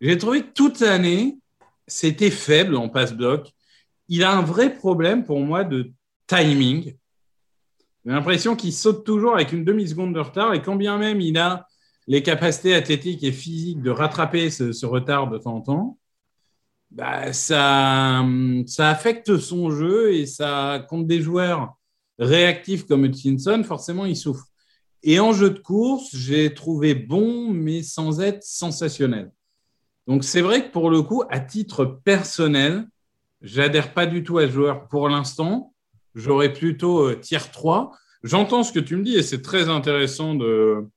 J'ai 0.00 0.16
trouvé 0.16 0.42
que 0.42 0.52
toute 0.52 0.78
l'année, 0.78 1.36
c'était 1.88 2.30
faible 2.30 2.76
en 2.76 2.88
passe-bloc. 2.88 3.50
Il 4.08 4.22
a 4.22 4.30
un 4.30 4.42
vrai 4.42 4.72
problème 4.72 5.24
pour 5.24 5.40
moi 5.40 5.64
de 5.64 5.90
timing. 6.28 6.94
J'ai 8.04 8.12
l'impression 8.12 8.54
qu'il 8.54 8.72
saute 8.72 9.04
toujours 9.04 9.34
avec 9.34 9.50
une 9.52 9.64
demi-seconde 9.64 10.14
de 10.14 10.20
retard 10.20 10.54
et 10.54 10.62
quand 10.62 10.76
bien 10.76 10.96
même 10.96 11.20
il 11.20 11.38
a 11.38 11.66
les 12.06 12.22
capacités 12.22 12.74
athlétiques 12.74 13.24
et 13.24 13.32
physiques 13.32 13.82
de 13.82 13.90
rattraper 13.90 14.48
ce, 14.48 14.70
ce 14.70 14.86
retard 14.86 15.28
de 15.28 15.38
temps 15.38 15.56
en 15.56 15.60
temps, 15.60 15.98
bah, 16.90 17.32
ça, 17.32 18.24
ça 18.66 18.90
affecte 18.90 19.36
son 19.38 19.70
jeu 19.70 20.14
et 20.14 20.26
ça, 20.26 20.84
contre 20.88 21.06
des 21.06 21.20
joueurs 21.20 21.74
réactif 22.18 22.86
comme 22.86 23.04
Hutchinson, 23.04 23.62
forcément, 23.64 24.04
il 24.04 24.16
souffre. 24.16 24.46
Et 25.02 25.20
en 25.20 25.32
jeu 25.32 25.50
de 25.50 25.58
course, 25.58 26.14
j'ai 26.14 26.52
trouvé 26.54 26.94
bon, 26.94 27.50
mais 27.50 27.82
sans 27.82 28.20
être 28.20 28.42
sensationnel. 28.42 29.30
Donc, 30.06 30.24
c'est 30.24 30.40
vrai 30.40 30.66
que 30.66 30.72
pour 30.72 30.90
le 30.90 31.02
coup, 31.02 31.22
à 31.30 31.38
titre 31.38 31.84
personnel, 31.84 32.88
j'adhère 33.42 33.94
pas 33.94 34.06
du 34.06 34.24
tout 34.24 34.38
à 34.38 34.46
ce 34.46 34.52
joueur 34.52 34.88
pour 34.88 35.08
l'instant. 35.08 35.74
J'aurais 36.14 36.52
plutôt 36.52 37.10
euh, 37.10 37.14
tier 37.14 37.38
3. 37.52 37.92
J'entends 38.24 38.64
ce 38.64 38.72
que 38.72 38.80
tu 38.80 38.96
me 38.96 39.04
dis 39.04 39.14
et 39.14 39.22
c'est 39.22 39.42
très 39.42 39.68
intéressant 39.68 40.34
de, 40.34 40.88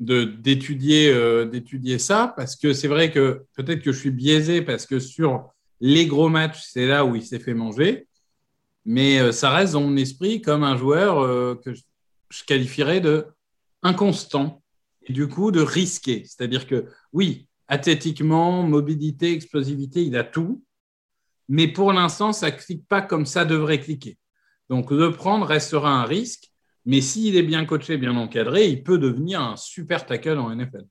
d'étudier 0.00 1.10
euh, 1.12 1.44
d'étudier 1.44 1.98
ça 1.98 2.32
parce 2.36 2.56
que 2.56 2.72
c'est 2.72 2.88
vrai 2.88 3.10
que 3.10 3.44
peut-être 3.56 3.82
que 3.82 3.92
je 3.92 3.98
suis 3.98 4.10
biaisé 4.10 4.62
parce 4.62 4.86
que 4.86 4.98
sur 5.00 5.50
les 5.80 6.06
gros 6.06 6.28
matchs, 6.28 6.62
c'est 6.62 6.86
là 6.86 7.04
où 7.04 7.16
il 7.16 7.24
s'est 7.24 7.40
fait 7.40 7.54
manger 7.54 8.08
mais 8.88 9.20
euh, 9.20 9.32
ça 9.32 9.50
reste 9.50 9.74
dans 9.74 9.82
mon 9.82 9.98
esprit 9.98 10.40
comme 10.40 10.64
un 10.64 10.74
joueur 10.74 11.18
euh, 11.18 11.54
que 11.62 11.74
je 11.74 12.44
qualifierais 12.44 13.00
de 13.00 13.26
inconstant 13.82 14.62
et 15.02 15.12
du 15.12 15.28
coup 15.28 15.50
de 15.50 15.60
risqué. 15.60 16.24
C'est-à-dire 16.24 16.66
que 16.66 16.86
oui, 17.12 17.48
athlétiquement, 17.68 18.62
mobilité, 18.62 19.32
explosivité, 19.32 20.02
il 20.02 20.16
a 20.16 20.24
tout, 20.24 20.64
mais 21.50 21.68
pour 21.68 21.92
l'instant, 21.92 22.32
ça 22.32 22.50
clique 22.50 22.88
pas 22.88 23.02
comme 23.02 23.26
ça 23.26 23.44
devrait 23.44 23.78
cliquer. 23.78 24.16
Donc 24.70 24.90
le 24.90 25.12
prendre 25.12 25.44
restera 25.44 25.90
un 25.90 26.04
risque, 26.04 26.50
mais 26.84 27.00
s'il 27.00 27.36
est 27.36 27.42
bien 27.42 27.64
coaché, 27.64 27.98
bien 27.98 28.16
encadré, 28.16 28.68
il 28.68 28.82
peut 28.82 28.98
devenir 28.98 29.40
un 29.40 29.56
super 29.56 30.06
tackle 30.06 30.38
en 30.38 30.54
NFL. 30.54 30.84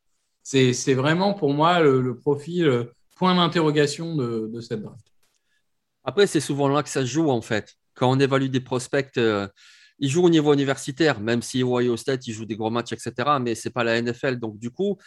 C'est 0.44 0.94
vraiment 0.94 1.34
pour 1.34 1.54
moi 1.54 1.82
le, 1.82 2.18
profil, 2.18 2.88
point 3.18 3.36
d'interrogation 3.36 4.16
de, 4.16 4.62
cette 4.62 4.82
draft. 4.82 5.06
Après, 6.04 6.28
c'est 6.28 6.40
souvent 6.40 6.70
là 6.70 6.84
que 6.84 6.90
ça 6.90 7.04
joue, 7.04 7.30
en 7.30 7.42
fait. 7.42 7.76
Quand 7.96 8.10
on 8.10 8.20
évalue 8.20 8.48
des 8.48 8.62
prospects, 8.62 9.18
euh, 9.18 9.48
ils 10.00 10.10
jouent 10.10 10.24
au 10.24 10.30
niveau 10.30 10.54
universitaire, 10.54 11.20
même 11.20 11.42
si 11.42 11.64
Ohio 11.64 11.98
State, 11.98 12.28
ils 12.28 12.34
jouent 12.34 12.46
des 12.46 12.56
gros 12.56 12.70
matchs, 12.70 12.94
etc. 12.94 13.12
Mais 13.42 13.56
ce 13.56 13.68
n'est 13.68 13.74
pas 13.74 13.84
la 13.84 14.02
NFL. 14.02 14.38
Donc, 14.38 14.58
du 14.58 14.70
coup, 14.70 14.98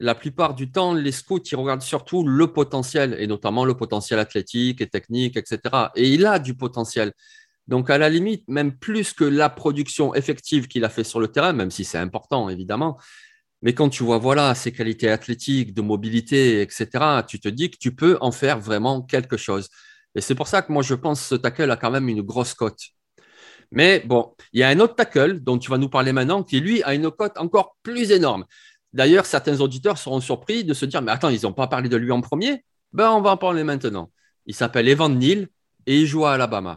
la 0.00 0.14
plupart 0.14 0.54
du 0.54 0.70
temps, 0.70 0.92
les 0.92 1.12
scouts, 1.12 1.42
ils 1.50 1.56
regardent 1.56 1.82
surtout 1.82 2.26
le 2.26 2.52
potentiel, 2.52 3.16
et 3.18 3.26
notamment 3.26 3.64
le 3.64 3.74
potentiel 3.76 4.18
athlétique 4.18 4.80
et 4.80 4.88
technique, 4.88 5.36
etc. 5.36 5.60
Et 5.94 6.08
il 6.08 6.26
a 6.26 6.38
du 6.38 6.54
potentiel. 6.54 7.12
Donc, 7.70 7.88
à 7.88 7.98
la 7.98 8.08
limite, 8.08 8.46
même 8.48 8.76
plus 8.76 9.12
que 9.12 9.24
la 9.24 9.48
production 9.48 10.12
effective 10.14 10.66
qu'il 10.66 10.84
a 10.84 10.88
fait 10.88 11.04
sur 11.04 11.20
le 11.20 11.28
terrain, 11.28 11.52
même 11.52 11.70
si 11.70 11.84
c'est 11.84 11.98
important, 11.98 12.48
évidemment. 12.48 12.98
Mais 13.62 13.74
quand 13.74 13.88
tu 13.88 14.02
vois, 14.02 14.18
voilà, 14.18 14.54
ses 14.56 14.72
qualités 14.72 15.08
athlétiques, 15.08 15.72
de 15.72 15.80
mobilité, 15.80 16.62
etc., 16.62 16.88
tu 17.28 17.38
te 17.38 17.48
dis 17.48 17.70
que 17.70 17.76
tu 17.78 17.94
peux 17.94 18.18
en 18.20 18.32
faire 18.32 18.58
vraiment 18.58 19.02
quelque 19.02 19.36
chose. 19.36 19.68
Et 20.16 20.20
c'est 20.20 20.34
pour 20.34 20.48
ça 20.48 20.62
que 20.62 20.72
moi, 20.72 20.82
je 20.82 20.94
pense 20.94 21.20
que 21.20 21.26
ce 21.28 21.34
tackle 21.36 21.70
a 21.70 21.76
quand 21.76 21.92
même 21.92 22.08
une 22.08 22.22
grosse 22.22 22.54
cote. 22.54 22.80
Mais 23.70 24.00
bon, 24.04 24.34
il 24.52 24.58
y 24.58 24.62
a 24.64 24.68
un 24.68 24.80
autre 24.80 24.96
tackle 24.96 25.38
dont 25.38 25.56
tu 25.56 25.70
vas 25.70 25.78
nous 25.78 25.88
parler 25.88 26.12
maintenant 26.12 26.42
qui, 26.42 26.58
lui, 26.58 26.82
a 26.82 26.92
une 26.92 27.08
cote 27.12 27.38
encore 27.38 27.76
plus 27.84 28.10
énorme. 28.10 28.46
D'ailleurs, 28.92 29.26
certains 29.26 29.60
auditeurs 29.60 29.96
seront 29.96 30.20
surpris 30.20 30.64
de 30.64 30.74
se 30.74 30.86
dire, 30.86 31.02
mais 31.02 31.12
attends, 31.12 31.28
ils 31.28 31.42
n'ont 31.42 31.52
pas 31.52 31.68
parlé 31.68 31.88
de 31.88 31.96
lui 31.96 32.10
en 32.10 32.20
premier? 32.20 32.64
Ben, 32.92 33.12
on 33.12 33.20
va 33.20 33.30
en 33.30 33.36
parler 33.36 33.62
maintenant. 33.62 34.10
Il 34.46 34.56
s'appelle 34.56 34.88
Evan 34.88 35.16
Neal 35.16 35.46
et 35.86 36.00
il 36.00 36.06
joue 36.06 36.26
à 36.26 36.32
Alabama. 36.32 36.74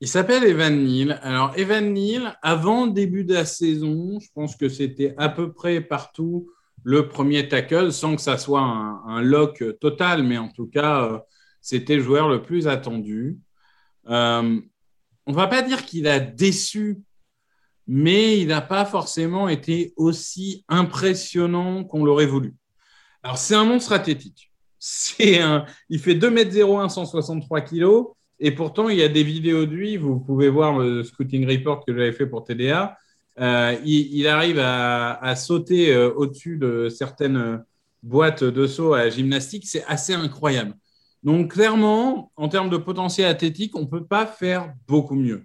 Il 0.00 0.08
s'appelle 0.08 0.44
Evan 0.44 0.84
Neal. 0.84 1.18
Alors, 1.22 1.52
Evan 1.56 1.92
Neal, 1.92 2.38
avant 2.42 2.86
le 2.86 2.92
début 2.92 3.24
de 3.24 3.34
la 3.34 3.44
saison, 3.44 4.18
je 4.20 4.28
pense 4.34 4.56
que 4.56 4.68
c'était 4.68 5.14
à 5.16 5.28
peu 5.28 5.52
près 5.52 5.80
partout 5.80 6.50
le 6.82 7.08
premier 7.08 7.48
tackle, 7.48 7.92
sans 7.92 8.14
que 8.14 8.22
ça 8.22 8.38
soit 8.38 8.60
un, 8.60 9.22
lock 9.22 9.64
total, 9.80 10.22
mais 10.22 10.38
en 10.38 10.48
tout 10.48 10.66
cas, 10.66 11.04
euh, 11.04 11.18
c'était 11.60 11.96
le 11.96 12.02
joueur 12.02 12.28
le 12.28 12.42
plus 12.42 12.68
attendu. 12.68 13.38
Euh, 14.08 14.60
on 15.26 15.30
ne 15.32 15.36
va 15.36 15.48
pas 15.48 15.62
dire 15.62 15.84
qu'il 15.84 16.06
a 16.06 16.20
déçu 16.20 17.02
mais 17.86 18.40
il 18.40 18.48
n'a 18.48 18.60
pas 18.60 18.84
forcément 18.84 19.48
été 19.48 19.92
aussi 19.96 20.64
impressionnant 20.68 21.84
qu'on 21.84 22.04
l'aurait 22.04 22.26
voulu. 22.26 22.54
Alors, 23.22 23.38
c'est 23.38 23.54
un 23.54 23.64
monstre 23.64 23.92
athlétique. 23.92 24.52
C'est 24.78 25.40
un, 25.40 25.64
il 25.88 25.98
fait 25.98 26.14
2m01, 26.14 26.88
163 26.88 27.62
kg, 27.62 28.04
et 28.38 28.50
pourtant, 28.50 28.88
il 28.88 28.98
y 28.98 29.02
a 29.02 29.08
des 29.08 29.22
vidéos 29.22 29.66
de 29.66 29.72
lui, 29.72 29.96
vous 29.96 30.20
pouvez 30.20 30.48
voir 30.48 30.78
le 30.78 31.02
scouting 31.02 31.48
report 31.48 31.84
que 31.84 31.92
j'avais 31.94 32.12
fait 32.12 32.26
pour 32.26 32.44
TDA. 32.44 32.96
Euh, 33.38 33.76
il, 33.84 34.26
arrive 34.28 34.58
à, 34.58 35.36
sauter 35.36 35.94
euh, 35.94 36.12
au-dessus 36.14 36.56
de 36.56 36.88
certaines 36.88 37.64
boîtes 38.02 38.44
de 38.44 38.66
saut 38.66 38.94
à 38.94 39.08
gymnastique, 39.10 39.66
c'est 39.66 39.84
assez 39.84 40.14
incroyable. 40.14 40.74
Donc, 41.22 41.52
clairement, 41.52 42.30
en 42.36 42.48
termes 42.48 42.70
de 42.70 42.76
potentiel 42.76 43.26
athlétique, 43.26 43.76
on 43.76 43.82
ne 43.82 43.86
peut 43.86 44.04
pas 44.04 44.26
faire 44.26 44.72
beaucoup 44.86 45.16
mieux 45.16 45.44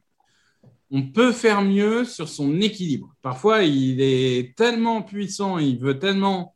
on 0.91 1.03
peut 1.03 1.31
faire 1.31 1.61
mieux 1.61 2.03
sur 2.03 2.27
son 2.27 2.59
équilibre. 2.59 3.15
Parfois, 3.21 3.63
il 3.63 4.01
est 4.01 4.55
tellement 4.57 5.01
puissant, 5.01 5.57
il 5.57 5.79
veut 5.79 5.97
tellement 5.97 6.53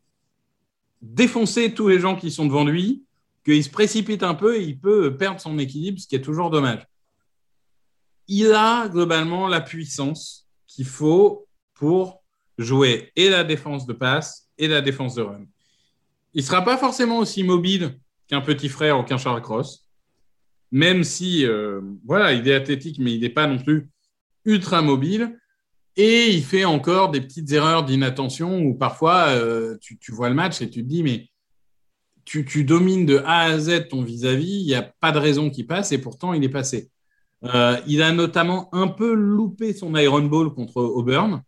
défoncer 1.02 1.74
tous 1.74 1.88
les 1.88 2.00
gens 2.00 2.16
qui 2.16 2.32
sont 2.32 2.46
devant 2.46 2.66
lui 2.66 3.05
qu'il 3.46 3.64
se 3.64 3.70
précipite 3.70 4.24
un 4.24 4.34
peu 4.34 4.58
et 4.58 4.64
il 4.64 4.80
peut 4.80 5.16
perdre 5.16 5.40
son 5.40 5.58
équilibre, 5.60 6.00
ce 6.00 6.08
qui 6.08 6.16
est 6.16 6.22
toujours 6.22 6.50
dommage. 6.50 6.86
Il 8.28 8.52
a 8.54 8.88
globalement 8.90 9.48
la 9.48 9.62
puissance 9.62 10.48
qu'il 10.68 10.86
faut 10.86 11.48
pour 11.76 12.24
jouer 12.58 13.12
et 13.16 13.30
la 13.30 13.44
défense 13.44 13.86
de 13.86 13.94
passe 13.94 14.50
et 14.58 14.68
la 14.68 14.82
défense 14.82 15.16
de 15.16 15.22
run. 15.22 15.46
Il 16.34 16.42
ne 16.42 16.46
sera 16.46 16.64
pas 16.64 16.78
forcément 16.78 17.20
aussi 17.20 17.44
mobile 17.44 18.00
qu'un 18.28 18.42
petit 18.42 18.68
frère 18.68 19.00
ou 19.00 19.04
qu'un 19.04 19.18
Charles 19.18 19.42
Cross, 19.42 19.86
même 20.72 21.04
si, 21.04 21.46
euh, 21.46 21.82
voilà, 22.06 22.34
il 22.34 22.48
est 22.48 22.56
athlétique, 22.56 22.98
mais 23.00 23.14
il 23.14 23.22
n'est 23.22 23.30
pas 23.30 23.48
non 23.48 23.60
plus 23.60 23.90
ultra 24.44 24.82
mobile. 24.82 25.40
Et 25.98 26.30
il 26.32 26.44
fait 26.44 26.66
encore 26.66 27.12
des 27.12 27.22
petites 27.22 27.52
erreurs 27.52 27.86
d'inattention 27.86 28.60
où 28.60 28.74
parfois 28.74 29.28
euh, 29.30 29.78
tu, 29.80 30.12
vois 30.12 30.28
le 30.28 30.36
match 30.36 30.62
et 30.62 30.70
tu 30.70 30.84
te 30.84 30.88
dis, 30.88 31.04
mais 31.04 31.30
tu, 32.26 32.64
domines 32.64 33.06
de 33.06 33.22
A 33.26 33.42
à 33.42 33.60
Z 33.60 33.88
ton 33.90 34.04
vis-à-vis, 34.04 34.60
il 34.62 34.66
n'y 34.66 34.76
a 34.76 34.82
pas 34.82 35.12
de 35.12 35.20
raison 35.20 35.50
qu'il 35.50 35.68
passe 35.68 35.92
et 35.92 36.00
pourtant 36.00 36.34
il 36.34 36.44
est 36.44 36.50
passé. 36.50 36.90
Euh, 37.44 37.78
il 37.88 38.02
a 38.02 38.12
notamment 38.12 38.74
un 38.74 38.88
peu 38.88 39.14
loupé 39.14 39.74
son 39.74 39.96
Iron 39.96 40.24
Ball 40.24 40.54
contre 40.54 40.82
Auburn. 40.82 41.44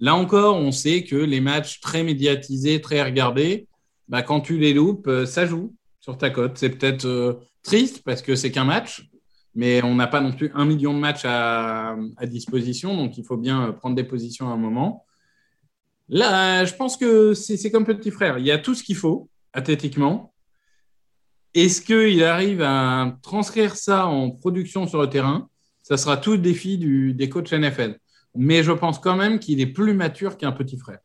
Là 0.00 0.16
encore, 0.16 0.56
on 0.56 0.72
sait 0.72 1.04
que 1.04 1.16
les 1.16 1.40
matchs 1.40 1.80
très 1.80 2.02
médiatisés, 2.02 2.80
très 2.80 3.02
regardés, 3.02 3.68
bah, 4.08 4.22
quand 4.22 4.40
tu 4.40 4.58
les 4.58 4.74
loupes, 4.74 5.06
euh, 5.06 5.26
ça 5.26 5.46
joue 5.46 5.74
sur 6.00 6.18
ta 6.18 6.30
cote. 6.30 6.58
C'est 6.58 6.70
peut-être 6.70 7.40
triste 7.62 8.02
parce 8.04 8.22
que 8.22 8.34
c'est 8.34 8.50
qu'un 8.50 8.64
match, 8.64 9.08
mais 9.54 9.82
on 9.82 9.94
n'a 9.94 10.06
pas 10.06 10.20
non 10.20 10.32
plus 10.32 10.50
un 10.54 10.64
million 10.64 10.92
de 10.92 10.98
matchs 10.98 11.24
à, 11.24 11.96
disposition, 12.24 12.94
donc 12.96 13.16
il 13.16 13.24
faut 13.24 13.38
bien 13.38 13.72
prendre 13.72 13.96
des 13.96 14.04
positions 14.04 14.50
à 14.50 14.52
un 14.52 14.58
moment. 14.58 15.04
Là, 16.08 16.64
je 16.64 16.74
pense 16.74 16.96
que 16.96 17.34
c'est 17.34 17.70
comme 17.70 17.84
petit 17.84 18.10
frère. 18.10 18.38
Il 18.38 18.44
y 18.44 18.52
a 18.52 18.58
tout 18.58 18.74
ce 18.74 18.82
qu'il 18.82 18.96
faut 18.96 19.28
athlétiquement. 19.56 20.32
Est-ce 21.54 21.80
qu'il 21.80 22.22
arrive 22.22 22.62
à 22.62 23.16
transcrire 23.22 23.76
ça 23.76 24.06
en 24.06 24.30
production 24.30 24.86
sur 24.86 25.00
le 25.00 25.08
terrain? 25.08 25.48
Ça 25.82 25.96
sera 25.96 26.18
tout 26.18 26.32
le 26.32 26.38
défi 26.38 26.78
du, 26.78 27.14
des 27.14 27.28
coachs 27.28 27.52
NFL. 27.52 27.98
Mais 28.34 28.62
je 28.62 28.72
pense 28.72 28.98
quand 28.98 29.16
même 29.16 29.38
qu'il 29.38 29.60
est 29.60 29.66
plus 29.66 29.94
mature 29.94 30.36
qu'un 30.36 30.52
petit 30.52 30.76
frère. 30.76 30.98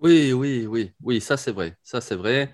Oui, 0.00 0.34
oui, 0.34 0.66
oui, 0.68 0.92
oui, 1.02 1.20
ça 1.20 1.38
c'est 1.38 1.52
vrai. 1.52 1.76
Ça 1.82 2.02
c'est 2.02 2.14
vrai. 2.14 2.52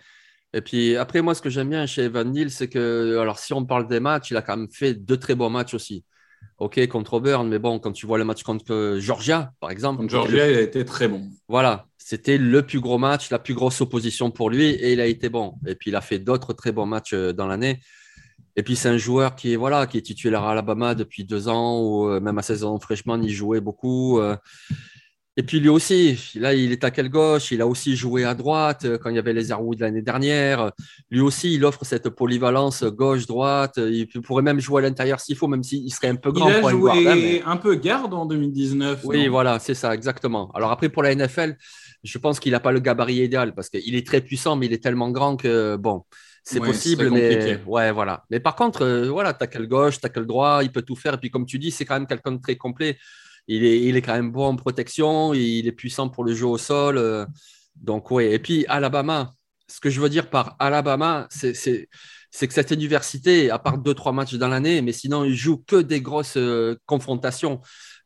Et 0.53 0.61
puis 0.61 0.97
après, 0.97 1.21
moi, 1.21 1.35
ce 1.35 1.43
que 1.43 1.51
j'aime 1.51 1.71
bien 1.71 1.87
chez 1.87 2.03
Evan 2.03 2.31
Neal, 2.31 2.51
c'est 2.51 2.69
que, 2.69 3.19
alors 3.19 3.39
si 3.39 3.53
on 3.53 3.65
parle 3.65 3.89
des 3.89 4.01
matchs, 4.01 4.31
il 4.31 4.37
a 4.37 4.43
quand 4.43 4.57
même 4.57 4.71
fait 4.71 4.95
deux 4.95 5.17
très 5.17 5.35
bons 5.35 5.51
matchs 5.51 5.75
aussi. 5.75 6.05
OK, 6.59 6.87
contre 6.89 7.15
Auburn, 7.15 7.49
mais 7.49 7.59
bon, 7.59 7.79
quand 7.81 7.93
tu 7.93 8.07
vois 8.07 8.19
le 8.19 8.25
match 8.25 8.45
contre 8.45 8.99
Georgia, 9.01 9.53
par 9.61 9.71
exemple. 9.71 9.99
Contre 9.99 10.11
Georgia, 10.11 10.49
il 10.49 10.57
a 10.57 10.61
été 10.61 10.85
très 10.85 11.09
bon. 11.09 11.29
Voilà, 11.49 11.87
c'était 12.11 12.39
le 12.39 12.63
plus 12.67 12.81
gros 12.81 12.99
match, 12.99 13.31
la 13.31 13.39
plus 13.39 13.55
grosse 13.55 13.81
opposition 13.81 14.33
pour 14.33 14.51
lui, 14.51 14.71
et 14.71 14.95
il 14.95 15.01
a 15.01 15.07
été 15.07 15.29
bon. 15.29 15.55
Et 15.65 15.77
puis, 15.77 15.93
il 15.93 15.95
a 15.95 16.01
fait 16.01 16.19
d'autres 16.19 16.53
très 16.53 16.73
bons 16.73 16.85
matchs 16.85 17.13
euh, 17.13 17.33
dans 17.33 17.47
l'année. 17.47 17.79
Et 18.57 18.65
puis, 18.65 18.75
c'est 18.75 18.89
un 18.89 18.97
joueur 18.97 19.37
qui 19.37 19.53
est, 19.53 19.57
voilà, 19.57 19.87
qui 19.87 19.97
est 19.97 20.03
titulaire 20.03 20.43
à 20.43 20.51
Alabama 20.51 20.97
depuis 20.97 21.25
deux 21.25 21.47
ans, 21.47 21.81
ou 21.81 22.09
euh, 22.09 22.19
même 22.19 22.37
à 22.37 22.43
saison 22.43 22.81
freshman, 22.81 23.23
il 23.23 23.31
jouait 23.31 23.61
beaucoup. 23.61 24.21
Et 25.37 25.43
puis 25.43 25.61
lui 25.61 25.69
aussi, 25.69 26.19
là, 26.35 26.53
il 26.55 26.73
est 26.73 26.83
à 26.83 26.91
quelle 26.91 27.09
gauche, 27.09 27.53
il 27.53 27.63
a 27.63 27.67
aussi 27.67 27.97
joué 27.97 28.25
à 28.25 28.35
droite 28.35 28.85
euh, 28.85 28.99
quand 28.99 29.11
il 29.11 29.17
y 29.17 29.19
avait 29.19 29.33
les 29.33 29.51
Airwood 29.51 29.79
l'année 29.79 30.03
dernière. 30.03 30.73
Lui 31.11 31.21
aussi, 31.21 31.55
il 31.55 31.65
offre 31.65 31.85
cette 31.85 32.11
polyvalence 32.11 32.83
gauche-droite. 32.83 33.79
Il 33.79 34.07
pourrait 34.23 34.43
même 34.43 34.61
jouer 34.61 34.83
à 34.83 34.89
l'intérieur 34.89 35.21
s'il 35.21 35.37
faut, 35.37 35.47
même 35.47 35.63
s'il 35.63 35.91
serait 35.95 36.09
un 36.09 36.17
peu 36.17 36.33
grand. 36.33 36.49
Il 36.49 36.55
a 36.57 36.71
joué 36.71 37.43
un 37.47 37.57
peu 37.57 37.77
garde 37.77 38.13
en 38.13 38.27
2019. 38.27 39.03
Oui, 39.05 39.29
voilà, 39.29 39.61
c'est 39.61 39.75
ça, 39.75 39.95
exactement. 39.95 40.51
Alors 40.53 40.73
après, 40.73 40.89
pour 40.89 41.03
la 41.05 41.15
NFL, 41.15 41.57
je 42.03 42.19
pense 42.19 42.41
qu'il 42.41 42.53
n'a 42.53 42.61
pas 42.61 42.73
le 42.73 42.81
gabarit 42.81 43.17
idéal 43.17 43.55
parce 43.55 43.69
qu'il 43.69 43.95
est 43.95 44.07
très 44.07 44.21
puissant, 44.21 44.57
mais 44.57 44.67
il 44.67 44.73
est 44.73 44.83
tellement 44.83 45.11
grand 45.11 45.37
que, 45.37 45.77
bon, 45.77 46.05
c'est 46.43 46.61
possible, 46.61 47.11
mais 47.11 47.61
ouais, 47.67 47.93
voilà. 47.93 48.25
Mais 48.31 48.41
par 48.41 48.57
contre, 48.57 48.83
euh, 48.83 49.09
voilà, 49.11 49.35
tackle 49.35 49.67
gauche, 49.67 50.01
tackle 50.01 50.27
droit, 50.27 50.61
il 50.63 50.73
peut 50.73 50.83
tout 50.83 50.97
faire. 50.97 51.15
Et 51.15 51.19
puis, 51.19 51.31
comme 51.31 51.47
tu 51.47 51.59
dis, 51.59 51.71
c'est 51.71 51.85
quand 51.85 51.95
même 51.95 52.07
quelqu'un 52.07 52.33
de 52.33 52.41
très 52.41 52.57
complet 52.57 52.97
il 53.51 53.65
est, 53.65 53.81
il 53.81 53.97
est 53.97 54.03
quand 54.03 54.15
même 54.15 54.31
bon 54.31 54.47
en 54.47 54.57
protection, 54.57 55.35
il 55.35 55.67
est 55.67 55.73
puissant 55.73 56.09
pour 56.09 56.25
le 56.25 56.35
jeu 56.35 56.47
au 56.47 56.59
sol. 56.59 56.99
Euh, 56.99 57.27
donc, 57.75 58.11
oui. 58.11 58.25
Et 58.25 58.39
puis, 58.39 58.65
Alabama, 58.69 59.35
ce 59.67 59.81
que 59.81 59.91
je 59.91 60.01
veux 60.01 60.09
dire 60.09 60.31
par 60.31 60.57
Alabama, 60.59 61.27
c'est 61.31 61.53
que 61.53 62.55
cette 62.55 62.71
université, 62.71 63.51
à 63.51 63.59
part 63.59 63.79
deux, 63.79 63.95
trois 63.95 64.13
matchs 64.13 64.35
dans 64.35 64.49
l'année, 64.49 64.83
mais 64.83 64.93
sinon, 64.93 65.25
il 65.25 65.35
joue 65.35 65.59
que 65.67 65.77
des 65.77 66.01
grosses 66.01 66.37
euh, 66.37 66.77
confrontations. 66.87 67.61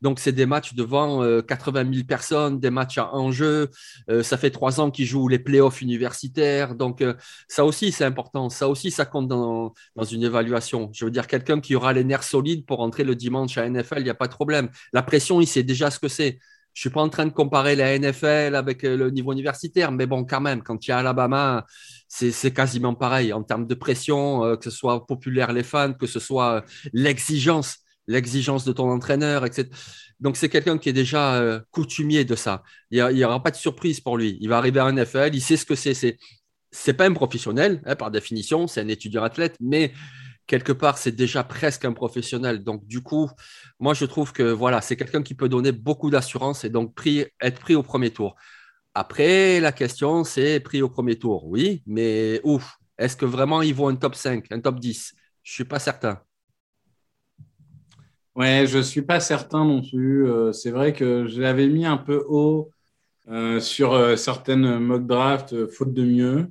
Donc, 0.05 0.21
c'est 0.21 0.33
des 0.33 0.45
matchs 0.45 0.75
devant 0.75 1.23
80 1.41 1.81
euh, 1.81 1.93
000 1.95 2.05
personnes, 2.07 2.61
des 2.61 2.69
matchs 2.69 2.99
à 2.99 3.15
enjeu. 3.15 3.71
Euh, 4.11 4.23
ça 4.23 4.37
fait 4.37 4.51
trois 4.51 4.79
ans 4.79 4.91
qu'ils 4.91 5.07
jouent 5.07 5.29
les 5.29 5.39
playoffs 5.39 5.81
universitaires. 5.81 6.75
Donc, 6.75 7.01
euh, 7.01 7.15
ça 7.49 7.65
aussi, 7.65 7.91
c'est 7.91 8.05
important. 8.05 8.51
Ça 8.51 8.69
aussi, 8.69 8.91
ça 8.91 9.07
compte 9.07 9.29
dans, 9.29 9.73
une 10.13 10.23
évaluation. 10.23 10.91
Je 10.93 11.07
veux 11.07 11.11
dire, 11.11 11.27
quelqu'un 11.27 11.59
qui 11.59 11.75
aura 11.75 11.95
les 11.95 12.05
nerfs 12.05 12.23
solides 12.23 12.67
pour 12.67 12.81
entrer 12.81 13.03
le 13.03 13.17
dimanche 13.17 13.57
à 13.57 13.67
NFL, 13.67 14.01
il 14.01 14.05
n'y 14.05 14.11
a 14.11 14.15
pas 14.15 14.27
de 14.27 14.35
problème. 14.35 14.69
La 14.93 15.03
pression, 15.03 15.41
il 15.41 15.47
sait 15.47 15.63
déjà 15.63 15.91
ce 15.91 15.99
que 15.99 16.09
c'est. 16.09 16.39
Je 16.75 16.81
ne 16.81 16.83
suis 16.83 16.91
pas 16.91 17.01
en 17.01 17.09
train 17.09 17.25
de 17.25 17.33
comparer 17.33 17.75
la 17.75 17.99
NFL 17.99 18.57
avec 18.57 18.83
le 18.83 19.09
niveau 19.09 19.33
universitaire, 19.33 19.91
mais 19.91 20.07
bon, 20.07 20.25
quand 20.25 20.41
même, 20.43 20.63
quand 20.63 20.87
il 20.87 20.91
y 20.91 20.93
a 20.93 20.99
Alabama, 20.99 21.65
c'est 22.09 22.53
quasiment 22.53 22.95
pareil 22.95 23.33
en 23.33 23.43
termes 23.43 23.67
de 23.67 23.75
pression, 23.75 24.57
que 24.57 24.65
ce 24.65 24.71
soit 24.71 25.07
populaire 25.07 25.53
les 25.53 25.63
fans, 25.63 25.95
que 25.95 26.07
ce 26.07 26.19
soit 26.19 26.65
l'exigence 26.93 27.84
l'exigence 28.07 28.65
de 28.65 28.73
ton 28.73 28.91
entraîneur, 28.91 29.45
etc. 29.47 29.69
Donc, 30.21 30.37
c'est 30.37 30.49
quelqu'un 30.49 30.79
qui 30.79 30.89
est 30.89 30.95
déjà 30.95 31.37
euh, 31.37 31.61
coutumier 31.71 32.25
de 32.25 32.35
ça. 32.35 32.63
Il 32.91 33.05
n'y 33.15 33.25
aura 33.25 33.43
pas 33.43 33.51
de 33.51 33.57
surprise 33.57 34.01
pour 34.01 34.17
lui. 34.17 34.39
Il 34.41 34.49
va 34.49 34.59
arriver 34.59 34.81
à 34.81 34.85
un 34.85 34.93
NFL, 34.93 35.31
il 35.33 35.41
sait 35.41 35.57
ce 35.57 35.67
que 35.67 35.75
c'est. 35.75 35.95
C'est 35.95 36.19
n'est 36.87 36.95
pas 36.95 37.07
un 37.07 37.13
professionnel, 37.13 37.83
hein, 37.87 37.97
par 37.97 38.11
définition, 38.11 38.67
c'est 38.67 38.81
un 38.81 38.89
étudiant 38.89 39.23
athlète, 39.23 39.57
mais 39.61 39.93
quelque 40.47 40.73
part, 40.73 40.99
c'est 40.99 41.13
déjà 41.13 41.45
presque 41.45 41.85
un 41.85 41.93
professionnel. 41.93 42.65
Donc, 42.65 42.87
du 42.87 43.03
coup, 43.03 43.31
moi, 43.79 43.95
je 43.95 44.05
trouve 44.05 44.33
que 44.33 44.43
voilà, 44.43 44.81
c'est 44.81 44.97
quelqu'un 44.97 45.23
qui 45.23 45.35
peut 45.35 45.49
donner 45.49 45.73
beaucoup 45.73 46.11
d'assurance 46.11 46.65
et 46.65 46.71
donc 46.71 46.95
être 47.41 47.61
pris 47.61 47.75
au 47.75 47.83
premier 47.83 48.11
tour. 48.11 48.37
Après, 48.95 49.61
la 49.61 49.73
question, 49.73 50.25
c'est 50.25 50.61
pris 50.61 50.83
au 50.83 50.89
premier 50.89 51.19
tour, 51.19 51.47
oui, 51.47 51.83
mais 51.87 52.41
ouf, 52.45 52.79
Est-ce 52.99 53.17
que 53.17 53.25
vraiment 53.27 53.63
il 53.63 53.75
vaut 53.75 53.89
un 53.89 53.97
top 53.97 54.15
5, 54.15 54.47
un 54.53 54.61
top 54.61 54.79
10 54.79 55.15
Je 55.43 55.51
ne 55.51 55.55
suis 55.55 55.65
pas 55.65 55.81
certain. 55.81 56.21
Ouais, 58.37 58.67
je 58.67 58.81
suis 58.81 59.03
pas 59.03 59.21
certain 59.21 59.65
non 59.65 59.81
plus. 59.81 60.29
Euh, 60.29 60.53
c'est 60.53 60.71
vrai 60.71 60.93
que 60.93 61.29
je 61.29 61.41
l'avais 61.41 61.69
mis 61.69 61.87
un 61.87 61.97
peu 61.97 62.25
haut 62.29 62.71
euh, 63.29 63.61
sur 63.61 63.93
euh, 63.93 64.17
certaines 64.17 64.79
mock 64.79 65.07
drafts, 65.07 65.69
faute 65.71 65.95
de 65.95 66.05
mieux. 66.05 66.51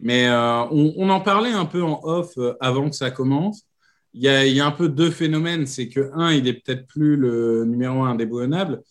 Mais 0.00 0.30
on, 0.30 1.10
en 1.10 1.20
parlait 1.20 1.52
un 1.52 1.66
peu 1.66 1.82
en 1.82 2.00
off 2.04 2.38
avant 2.60 2.88
que 2.88 2.96
ça 2.96 3.10
commence. 3.10 3.66
Il 4.14 4.22
y, 4.22 4.60
a, 4.60 4.66
un 4.66 4.70
peu 4.72 4.88
deux 4.88 5.10
phénomènes. 5.10 5.66
C'est 5.66 5.88
que, 5.90 6.10
un, 6.14 6.32
il 6.32 6.48
est 6.48 6.54
peut-être 6.54 6.86
plus 6.86 7.16
le 7.16 7.64
numéro 7.66 8.02
un 8.02 8.12
indéboulonnable. 8.12 8.82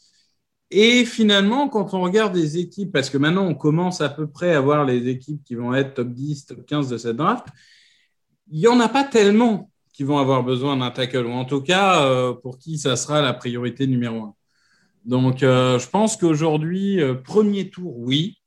Et 0.72 1.06
finalement, 1.06 1.68
quand 1.70 1.94
on 1.96 2.02
regarde 2.02 2.34
des 2.34 2.60
équipes, 2.60 2.92
parce 2.92 3.10
que 3.10 3.18
maintenant 3.18 3.48
on 3.48 3.56
commence 3.56 4.02
à 4.02 4.10
peu 4.10 4.28
près 4.28 4.54
à 4.54 4.62
voir 4.62 4.86
les 4.86 5.08
équipes 5.08 5.44
qui 5.44 5.56
vont 5.56 5.74
être 5.74 5.96
top 5.96 6.10
10, 6.10 6.46
top 6.46 6.66
15 6.66 6.90
de 6.90 6.98
cette 6.98 7.18
draft, 7.18 7.48
il 8.52 8.60
n'y 8.60 8.68
en 8.68 8.80
a 8.80 8.90
pas 8.90 9.04
tellement 9.04 9.69
qui 10.00 10.06
vont 10.06 10.18
avoir 10.18 10.46
besoin 10.46 10.78
d'un 10.78 10.92
tackle, 10.92 11.26
ou 11.26 11.32
en 11.34 11.44
tout 11.44 11.62
cas 11.62 12.06
euh, 12.06 12.32
pour 12.32 12.58
qui 12.58 12.78
ça 12.78 12.96
sera 12.96 13.22
la 13.22 13.34
priorité 13.34 13.86
numéro 13.86 14.24
un. 14.24 14.34
Donc 15.04 15.44
euh, 15.44 15.78
je 15.78 15.90
pense 15.90 16.16
qu'aujourd'hui, 16.16 17.02
euh, 17.02 17.16
premier 17.16 17.70
tour, 17.70 17.98
oui. 17.98 18.38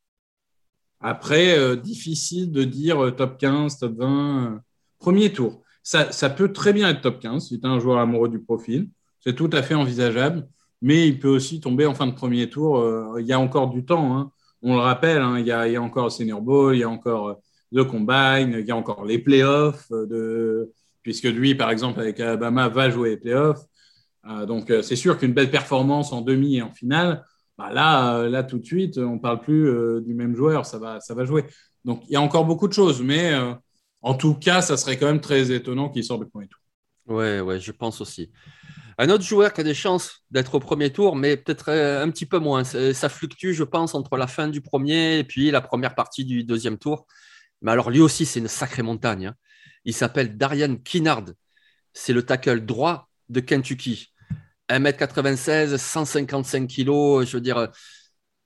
Après, 1.01 1.77
difficile 1.77 2.53
de 2.53 2.65
dire 2.65 3.15
top 3.17 3.37
15, 3.37 3.79
top 3.81 3.99
20. 3.99 4.63
premier 4.99 5.31
tour. 5.31 5.61
Ça, 5.83 6.11
ça 6.11 6.31
peut 6.31 6.55
très 6.55 6.73
bien 6.73 6.89
être 6.89 7.03
top 7.03 7.21
15 7.21 7.49
si 7.49 7.61
tu 7.61 7.67
es 7.67 7.69
un 7.69 7.79
joueur 7.81 7.99
amoureux 7.99 8.31
du 8.31 8.39
profil. 8.39 8.89
C'est 9.21 9.35
tout 9.35 9.51
à 9.53 9.63
fait 9.63 9.75
envisageable 9.75 10.49
mais 10.81 11.07
il 11.07 11.19
peut 11.19 11.29
aussi 11.29 11.61
tomber 11.61 11.85
en 11.85 11.95
fin 11.95 12.07
de 12.07 12.15
premier 12.15 12.49
tour. 12.49 12.83
Il 13.21 13.27
y 13.27 13.33
a 13.33 13.39
encore 13.39 13.69
du 13.69 13.85
temps. 13.85 14.17
Hein. 14.17 14.33
On 14.63 14.75
le 14.75 14.81
rappelle, 14.81 15.21
hein, 15.21 15.39
il, 15.39 15.47
y 15.47 15.53
a, 15.53 15.83
encore 15.83 16.05
le 16.05 16.11
Senior 16.11 16.41
Bowl, 16.41 16.75
il 16.75 16.81
y 16.81 16.85
a 16.85 16.89
encore 16.89 17.41
euh, 17.75 17.85
Combine, 17.85 18.57
il 18.59 18.67
y 18.67 18.71
a 18.71 18.77
encore 18.77 19.05
les 19.05 19.19
playoffs, 19.19 19.91
de... 19.91 20.73
puisque 21.03 21.25
lui, 21.25 21.55
par 21.55 21.71
exemple, 21.71 22.01
avec 22.01 22.21
Alabama, 22.21 22.69
va 22.69 22.91
jouer 22.91 23.11
les 23.11 23.17
playoffs. 23.17 23.63
donc, 24.47 24.73
c'est 24.83 24.97
sûr 24.97 25.19
qu'une 25.19 25.33
belle 25.33 25.51
performance 25.51 26.13
en 26.13 26.21
demi 26.21 26.57
et 26.57 26.63
en 26.63 26.71
finale, 26.71 27.25
bah 27.59 27.71
là, 27.73 28.29
là, 28.29 28.43
tout 28.43 28.59
de 28.59 28.65
suite, 28.65 28.99
on 28.99 29.17
ne 29.17 29.19
parle 29.19 29.41
plus 29.41 29.71
du 30.03 30.15
même 30.15 30.35
joueur, 30.35 30.65
ça 30.65 30.79
va, 30.79 31.01
ça 31.01 31.15
va 31.15 31.25
jouer. 31.25 31.45
Donc, 31.85 32.03
il 32.09 32.13
y 32.13 32.17
a 32.17 32.21
encore 32.21 32.45
beaucoup 32.45 32.69
de 32.69 32.73
choses, 32.73 33.03
mais 33.03 33.33
en 34.01 34.15
tout 34.15 34.35
cas, 34.35 34.63
ça 34.63 34.77
serait 34.77 34.97
quand 34.97 35.07
même 35.07 35.21
très 35.21 35.53
étonnant 35.53 35.89
qu'il 35.89 36.05
sorte 36.05 36.23
du 36.23 36.29
premier 36.29 36.49
tour. 36.49 36.61
Ouais, 37.07 37.41
ouais, 37.41 37.59
je 37.61 37.73
pense 37.73 38.01
aussi. 38.01 38.31
Un 38.99 39.09
autre 39.09 39.25
joueur 39.25 39.53
qui 39.53 39.61
a 39.61 39.65
des 39.65 39.75
chances 39.75 40.23
d'être 40.31 40.55
au 40.55 40.61
premier 40.61 40.91
tour, 40.91 41.17
mais 41.17 41.37
peut-être 41.37 41.71
euh, 41.71 42.03
un 42.03 42.11
petit 42.11 42.27
peu 42.27 42.39
moins. 42.39 42.65
Ça 42.65 43.09
fluctue, 43.09 43.53
je 43.53 43.65
pense, 43.65 43.95
entre 43.95 44.17
la 44.17 44.27
fin 44.27 44.49
du 44.49 44.61
premier 44.61 45.19
et 45.19 45.25
puis 45.25 45.51
la 45.51 45.61
première 45.61 45.95
partie 45.95 46.25
du 46.25 46.45
deuxième 46.45 46.79
tour. 46.79 47.07
Mais 47.63 47.73
alors, 47.73 47.91
lui 47.91 48.01
aussi, 48.01 48.27
c'est 48.27 48.41
une 48.41 48.49
sacrée 48.49 48.83
montagne. 48.83 49.27
Hein. 49.27 49.35
Il 49.85 49.95
s'appelle 49.95 50.37
Darian 50.37 50.77
Kinnard. 50.77 51.25
C'est 51.93 52.13
le 52.13 52.23
tackle 52.23 52.65
droit 52.65 53.09
de 53.29 53.41
Kentucky. 53.41 54.13
1m96, 54.69 55.77
155 55.77 56.69
kg. 56.69 57.25
Je 57.25 57.33
veux 57.33 57.41
dire, 57.41 57.69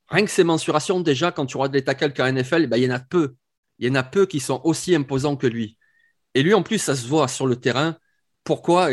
rien 0.09 0.25
que 0.25 0.31
ses 0.31 0.45
mensurations, 0.45 1.01
déjà, 1.01 1.33
quand 1.33 1.47
tu 1.47 1.57
regardes 1.57 1.75
les 1.75 1.85
tackles 1.85 2.13
qu'en 2.13 2.27
NFL, 2.33 2.67
ben, 2.67 2.77
il 2.77 2.85
y 2.85 2.87
en 2.89 2.95
a 2.95 3.01
peu. 3.01 3.37
Il 3.79 3.87
y 3.87 3.91
en 3.91 3.95
a 3.95 4.03
peu 4.03 4.27
qui 4.27 4.41
sont 4.41 4.61
aussi 4.65 4.95
imposants 4.95 5.37
que 5.37 5.47
lui. 5.47 5.79
Et 6.35 6.43
lui, 6.43 6.55
en 6.55 6.63
plus, 6.63 6.79
ça 6.79 6.97
se 6.97 7.07
voit 7.07 7.29
sur 7.29 7.47
le 7.47 7.57
terrain 7.57 7.97
pourquoi? 8.47 8.91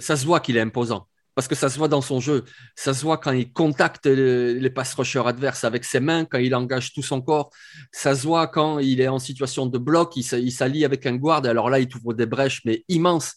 Ça 0.00 0.16
se 0.16 0.26
voit 0.26 0.38
qu'il 0.40 0.56
est 0.56 0.60
imposant. 0.60 1.08
Parce 1.34 1.48
que 1.48 1.54
ça 1.54 1.70
se 1.70 1.78
voit 1.78 1.88
dans 1.88 2.02
son 2.02 2.20
jeu. 2.20 2.44
Ça 2.76 2.92
se 2.92 3.02
voit 3.02 3.16
quand 3.16 3.32
il 3.32 3.52
contacte 3.52 4.06
les 4.06 4.70
pass 4.70 4.94
rushers 4.94 5.26
adverses 5.26 5.64
avec 5.64 5.84
ses 5.84 6.00
mains, 6.00 6.24
quand 6.24 6.38
il 6.38 6.54
engage 6.54 6.92
tout 6.92 7.02
son 7.02 7.22
corps. 7.22 7.50
Ça 7.90 8.14
se 8.14 8.22
voit 8.26 8.46
quand 8.48 8.78
il 8.78 9.00
est 9.00 9.08
en 9.08 9.18
situation 9.18 9.66
de 9.66 9.78
bloc, 9.78 10.16
il 10.16 10.52
s'allie 10.52 10.84
avec 10.84 11.06
un 11.06 11.16
guard. 11.16 11.44
Alors 11.46 11.70
là, 11.70 11.80
il 11.80 11.88
trouve 11.88 12.14
des 12.14 12.26
brèches, 12.26 12.62
mais 12.64 12.84
immenses. 12.88 13.34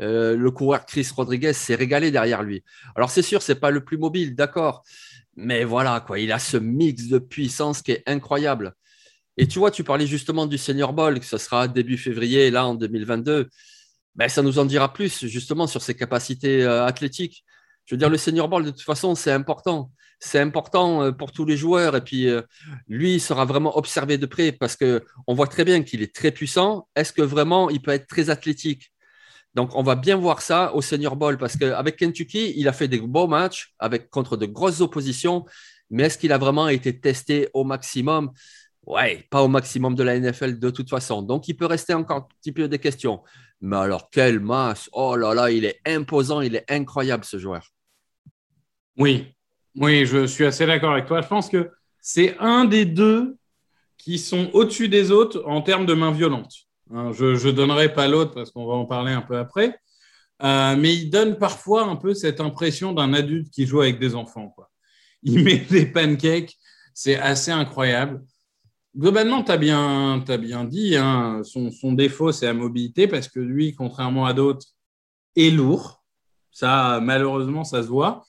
Euh, 0.00 0.36
le 0.36 0.50
coureur 0.50 0.86
Chris 0.86 1.08
Rodriguez 1.14 1.52
s'est 1.52 1.74
régalé 1.74 2.10
derrière 2.10 2.42
lui. 2.42 2.64
Alors 2.96 3.10
c'est 3.10 3.22
sûr, 3.22 3.42
c'est 3.42 3.56
pas 3.56 3.70
le 3.70 3.84
plus 3.84 3.98
mobile, 3.98 4.34
d'accord. 4.34 4.82
Mais 5.36 5.64
voilà, 5.64 6.00
quoi, 6.00 6.18
il 6.18 6.32
a 6.32 6.38
ce 6.38 6.56
mix 6.56 7.08
de 7.08 7.18
puissance 7.18 7.82
qui 7.82 7.92
est 7.92 8.02
incroyable. 8.06 8.74
Et 9.36 9.48
tu 9.48 9.58
vois, 9.58 9.70
tu 9.70 9.82
parlais 9.82 10.06
justement 10.06 10.46
du 10.46 10.58
Senior 10.58 10.92
Bowl, 10.92 11.18
que 11.18 11.24
ce 11.24 11.38
sera 11.38 11.68
début 11.68 11.96
février, 11.96 12.50
là, 12.50 12.66
en 12.66 12.74
2022 12.74 13.48
ben, 14.14 14.28
ça 14.28 14.42
nous 14.42 14.58
en 14.58 14.64
dira 14.64 14.92
plus 14.92 15.26
justement 15.26 15.66
sur 15.66 15.82
ses 15.82 15.94
capacités 15.94 16.62
euh, 16.62 16.84
athlétiques. 16.84 17.44
Je 17.86 17.94
veux 17.94 17.98
dire, 17.98 18.10
le 18.10 18.18
senior 18.18 18.48
ball, 18.48 18.64
de 18.64 18.70
toute 18.70 18.82
façon, 18.82 19.14
c'est 19.14 19.32
important. 19.32 19.90
C'est 20.20 20.38
important 20.38 21.02
euh, 21.02 21.12
pour 21.12 21.32
tous 21.32 21.44
les 21.44 21.56
joueurs. 21.56 21.96
Et 21.96 22.00
puis, 22.00 22.28
euh, 22.28 22.42
lui, 22.88 23.14
il 23.14 23.20
sera 23.20 23.44
vraiment 23.44 23.76
observé 23.76 24.18
de 24.18 24.26
près 24.26 24.52
parce 24.52 24.76
qu'on 24.76 25.34
voit 25.34 25.48
très 25.48 25.64
bien 25.64 25.82
qu'il 25.82 26.02
est 26.02 26.14
très 26.14 26.30
puissant. 26.30 26.88
Est-ce 26.94 27.12
que 27.12 27.22
vraiment 27.22 27.70
il 27.70 27.80
peut 27.80 27.90
être 27.90 28.06
très 28.06 28.30
athlétique? 28.30 28.92
Donc, 29.54 29.74
on 29.74 29.82
va 29.82 29.96
bien 29.96 30.16
voir 30.16 30.40
ça 30.40 30.74
au 30.74 30.80
senior 30.80 31.16
ball 31.16 31.36
parce 31.38 31.56
qu'avec 31.56 31.96
Kentucky, 31.96 32.54
il 32.56 32.68
a 32.68 32.72
fait 32.72 32.88
des 32.88 33.00
beaux 33.00 33.26
matchs 33.26 33.74
contre 34.10 34.36
de 34.36 34.46
grosses 34.46 34.80
oppositions. 34.80 35.44
Mais 35.90 36.04
est-ce 36.04 36.16
qu'il 36.16 36.32
a 36.32 36.38
vraiment 36.38 36.68
été 36.68 36.98
testé 36.98 37.50
au 37.52 37.64
maximum? 37.64 38.30
Ouais, 38.86 39.24
pas 39.30 39.42
au 39.42 39.48
maximum 39.48 39.94
de 39.94 40.02
la 40.02 40.18
NFL 40.18 40.58
de 40.58 40.70
toute 40.70 40.90
façon. 40.90 41.22
Donc, 41.22 41.46
il 41.48 41.54
peut 41.54 41.66
rester 41.66 41.94
encore 41.94 42.16
un 42.16 42.26
petit 42.40 42.52
peu 42.52 42.66
des 42.66 42.78
questions. 42.78 43.22
Mais 43.60 43.76
alors, 43.76 44.10
quelle 44.10 44.40
masse 44.40 44.88
Oh 44.92 45.14
là 45.16 45.34
là, 45.34 45.50
il 45.50 45.64
est 45.64 45.80
imposant, 45.86 46.40
il 46.40 46.56
est 46.56 46.64
incroyable 46.68 47.24
ce 47.24 47.38
joueur. 47.38 47.70
Oui, 48.98 49.34
oui, 49.76 50.04
je 50.04 50.26
suis 50.26 50.44
assez 50.44 50.66
d'accord 50.66 50.92
avec 50.92 51.06
toi. 51.06 51.22
Je 51.22 51.28
pense 51.28 51.48
que 51.48 51.70
c'est 52.00 52.36
un 52.38 52.64
des 52.64 52.84
deux 52.84 53.36
qui 53.96 54.18
sont 54.18 54.50
au-dessus 54.52 54.88
des 54.88 55.12
autres 55.12 55.44
en 55.46 55.62
termes 55.62 55.86
de 55.86 55.94
main 55.94 56.10
violente. 56.10 56.52
Hein, 56.92 57.12
je 57.12 57.46
ne 57.46 57.52
donnerai 57.52 57.92
pas 57.94 58.08
l'autre 58.08 58.34
parce 58.34 58.50
qu'on 58.50 58.66
va 58.66 58.74
en 58.74 58.84
parler 58.84 59.12
un 59.12 59.22
peu 59.22 59.38
après. 59.38 59.78
Euh, 60.42 60.74
mais 60.76 60.94
il 60.94 61.08
donne 61.08 61.38
parfois 61.38 61.84
un 61.84 61.94
peu 61.94 62.14
cette 62.14 62.40
impression 62.40 62.92
d'un 62.92 63.14
adulte 63.14 63.48
qui 63.50 63.66
joue 63.66 63.80
avec 63.80 64.00
des 64.00 64.16
enfants. 64.16 64.54
Il 65.22 65.44
met 65.44 65.58
des 65.58 65.86
pancakes, 65.86 66.56
c'est 66.94 67.16
assez 67.16 67.52
incroyable. 67.52 68.20
Globalement, 68.94 69.42
tu 69.42 69.50
as 69.50 69.56
bien, 69.56 70.18
dit, 70.64 70.96
hein, 70.96 71.42
son, 71.44 71.92
défaut, 71.92 72.30
c'est 72.30 72.46
la 72.46 72.52
mobilité, 72.52 73.08
parce 73.08 73.28
que 73.28 73.40
lui, 73.40 73.74
contrairement 73.74 74.26
à 74.26 74.34
d'autres, 74.34 74.66
est 75.34 75.50
lourd. 75.50 76.04
Ça, 76.50 77.00
malheureusement, 77.02 77.64
ça 77.64 77.82
se 77.82 77.88
voit. 77.88 78.26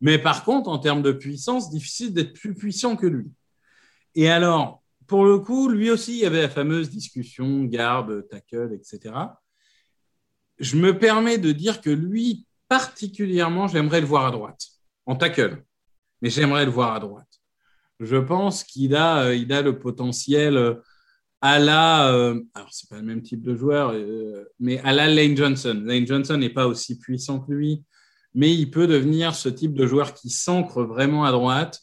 Mais 0.00 0.18
par 0.18 0.44
contre, 0.44 0.70
en 0.70 0.78
termes 0.78 1.02
de 1.02 1.12
puissance, 1.12 1.70
difficile 1.70 2.14
d'être 2.14 2.32
plus 2.32 2.54
puissant 2.54 2.96
que 2.96 3.06
lui. 3.06 3.30
Et 4.14 4.30
alors, 4.30 4.82
pour 5.06 5.26
le 5.26 5.38
coup, 5.38 5.68
lui 5.68 5.90
aussi, 5.90 6.12
il 6.12 6.20
y 6.20 6.26
avait 6.26 6.42
la 6.42 6.48
fameuse 6.48 6.88
discussion 6.88 7.64
garde, 7.64 8.26
tackle, 8.28 8.72
etc. 8.72 9.14
Je 10.58 10.76
me 10.76 10.98
permets 10.98 11.36
de 11.36 11.52
dire 11.52 11.82
que 11.82 11.90
lui, 11.90 12.46
particulièrement, 12.68 13.68
j'aimerais 13.68 14.00
le 14.00 14.06
voir 14.06 14.24
à 14.24 14.30
droite, 14.30 14.66
en 15.04 15.14
tackle. 15.14 15.62
Mais 16.22 16.30
j'aimerais 16.30 16.64
le 16.64 16.70
voir 16.70 16.94
à 16.94 17.00
droite 17.00 17.35
je 18.00 18.16
pense 18.16 18.64
qu'il 18.64 18.94
a, 18.94 19.26
euh, 19.26 19.34
il 19.34 19.52
a 19.52 19.62
le 19.62 19.78
potentiel 19.78 20.56
euh, 20.56 20.74
à 21.40 21.58
la. 21.58 22.12
Euh, 22.12 22.40
alors, 22.54 22.68
c'est 22.70 22.88
pas 22.88 22.96
le 22.96 23.02
même 23.02 23.22
type 23.22 23.42
de 23.42 23.54
joueur, 23.54 23.94
mais 24.58 24.78
à 24.80 24.92
la 24.92 25.08
Lane 25.08 25.36
Johnson. 25.36 25.82
Lane 25.84 26.06
Johnson 26.06 26.36
n'est 26.36 26.50
pas 26.50 26.66
aussi 26.66 26.98
puissant 26.98 27.40
que 27.40 27.52
lui, 27.52 27.84
mais 28.34 28.54
il 28.54 28.70
peut 28.70 28.86
devenir 28.86 29.34
ce 29.34 29.48
type 29.48 29.74
de 29.74 29.86
joueur 29.86 30.14
qui 30.14 30.30
s'ancre 30.30 30.82
vraiment 30.82 31.24
à 31.24 31.32
droite. 31.32 31.80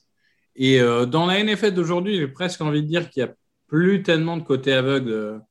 Et 0.56 0.80
dans 0.80 1.26
la 1.26 1.43
NFL 1.43 1.71
d'aujourd'hui, 1.71 2.15
j'ai 2.17 2.28
presque 2.28 2.62
envie 2.62 2.84
de 2.84 2.88
dire 2.88 3.10
qu'il 3.10 3.23
n'y 3.23 3.30
a 3.30 3.34
plus 3.67 4.04
tellement 4.04 4.38
de 4.38 4.43
côté 4.43 4.73
aveugle. 4.73 5.41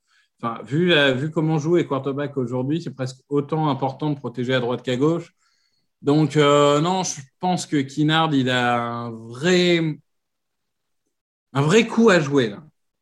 Enfin, 0.40 0.62
vu, 0.64 0.92
vu 1.14 1.30
comment 1.30 1.58
joue 1.58 1.76
les 1.76 1.86
quarterbacks 1.86 2.36
aujourd'hui, 2.36 2.82
c'est 2.82 2.94
presque 2.94 3.18
autant 3.28 3.68
important 3.68 4.10
de 4.10 4.16
protéger 4.16 4.54
à 4.54 4.60
droite 4.60 4.82
qu'à 4.82 4.96
gauche. 4.96 5.32
Donc, 6.02 6.36
non, 6.36 7.02
je 7.04 7.20
pense 7.40 7.66
que 7.66 7.78
Kinnard, 7.78 8.34
il 8.34 8.50
a 8.50 8.82
un 8.82 9.10
vrai 9.10 9.98
un 11.52 11.62
vrai 11.62 11.86
coup 11.86 12.10
à 12.10 12.20
jouer. 12.20 12.54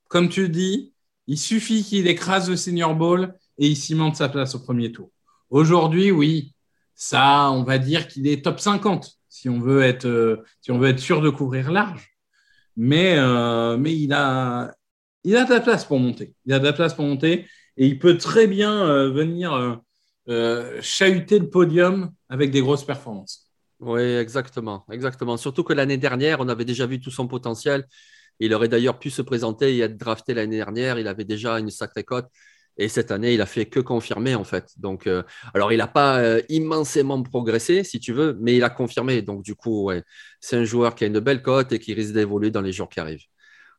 Comme 0.09 0.29
tu 0.29 0.49
dis, 0.49 0.93
il 1.27 1.39
suffit 1.39 1.85
qu'il 1.85 2.07
écrase 2.09 2.51
le 2.51 2.57
senior 2.57 2.95
ball 2.95 3.35
et 3.59 3.69
il 3.69 3.77
cimente 3.77 4.17
sa 4.17 4.29
place 4.29 4.55
au 4.55 4.61
premier 4.61 4.91
tour. 4.93 5.11
Aujourd'hui, 5.51 6.11
oui, 6.11 6.55
ça, 6.95 7.51
on 7.51 7.63
va 7.63 7.79
dire 7.79 8.09
qu'il 8.09 8.27
est 8.27 8.45
top 8.45 8.61
50 8.61 9.21
si 9.31 9.49
on 9.49 9.59
veut 9.59 9.83
être, 9.83 10.07
euh, 10.07 10.45
si 10.61 10.71
on 10.71 10.79
veut 10.79 10.89
être 10.89 10.99
sûr 10.99 11.23
de 11.23 11.31
couvrir 11.31 11.71
large. 11.71 12.11
Mais, 12.77 13.17
euh, 13.17 13.79
il, 13.87 14.13
a, 14.13 14.75
il 15.25 15.33
de 15.33 15.51
la 15.51 15.61
place 15.61 15.85
pour 15.85 15.99
monter. 15.99 16.35
Il 16.45 16.53
a 16.53 16.59
de 16.59 16.65
la 16.65 16.73
place 16.73 16.93
pour 16.93 17.05
monter 17.07 17.47
et 17.77 17.87
il 17.87 17.99
peut 17.99 18.19
très 18.19 18.47
bien 18.47 18.87
euh, 18.87 19.11
venir 19.11 19.81
chahuter 20.81 21.41
le 21.41 21.51
podium 21.51 22.13
avec 22.29 22.53
des 22.53 22.61
grosses 22.61 22.85
performances. 22.85 23.51
Oui, 23.81 24.01
exactement, 24.01 24.85
exactement. 24.93 25.37
Surtout 25.37 25.65
que 25.65 25.73
l'année 25.73 25.97
dernière, 25.97 26.39
on 26.39 26.49
avait 26.49 26.65
déjà 26.65 26.87
vu 26.87 27.01
tout 27.01 27.11
son 27.11 27.27
potentiel. 27.27 27.87
Il 28.41 28.55
aurait 28.55 28.69
d'ailleurs 28.69 28.99
pu 28.99 29.11
se 29.11 29.23
présenter 29.23 29.77
et 29.77 29.81
être 29.81 29.97
drafté 29.97 30.35
l'année 30.35 30.57
dernière. 30.57 30.99
Il 30.99 31.07
avait 31.09 31.25
déjà 31.25 31.59
une 31.59 31.71
sacrée 31.71 32.05
cote. 32.05 32.27
Et 32.77 32.89
cette 32.89 33.11
année, 33.11 33.35
il 33.35 33.41
a 33.43 33.47
fait 33.47 33.67
que 33.67 33.81
confirmer, 33.81 34.35
en 34.35 34.45
fait. 34.45 34.73
Donc, 34.79 35.07
euh, 35.07 35.23
alors, 35.55 35.73
il 35.73 35.79
n'a 35.79 35.87
pas 35.87 36.21
euh, 36.21 36.41
immensément 36.49 37.23
progressé, 37.23 37.85
si 37.85 38.01
tu 38.01 38.13
veux, 38.13 38.39
mais 38.41 38.57
il 38.57 38.65
a 38.65 38.71
confirmé. 38.71 39.23
Donc, 39.23 39.43
du 39.43 39.55
coup, 39.55 39.91
c'est 40.41 40.57
un 40.57 40.65
joueur 40.65 40.95
qui 40.95 41.05
a 41.05 41.07
une 41.09 41.21
belle 41.21 41.43
cote 41.43 41.73
et 41.73 41.79
qui 41.79 41.93
risque 41.93 42.15
d'évoluer 42.15 42.51
dans 42.51 42.63
les 42.63 42.73
jours 42.73 42.89
qui 42.89 43.01
arrivent. 43.01 43.27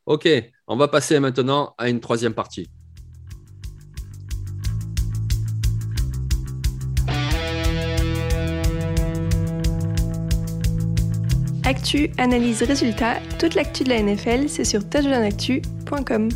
OK, 0.05 0.27
on 0.67 0.77
va 0.77 0.87
passer 0.87 1.19
maintenant 1.19 1.73
à 1.77 1.89
une 1.89 1.99
troisième 1.99 2.33
partie. 2.33 2.69
Actu, 11.71 12.09
analyse, 12.17 12.63
résultat, 12.63 13.21
toute 13.39 13.55
l'actu 13.55 13.85
de 13.85 13.89
la 13.89 14.01
NFL, 14.03 14.49
c'est 14.49 14.65
sur 14.65 14.81
touchdownactu.com. 14.89 16.27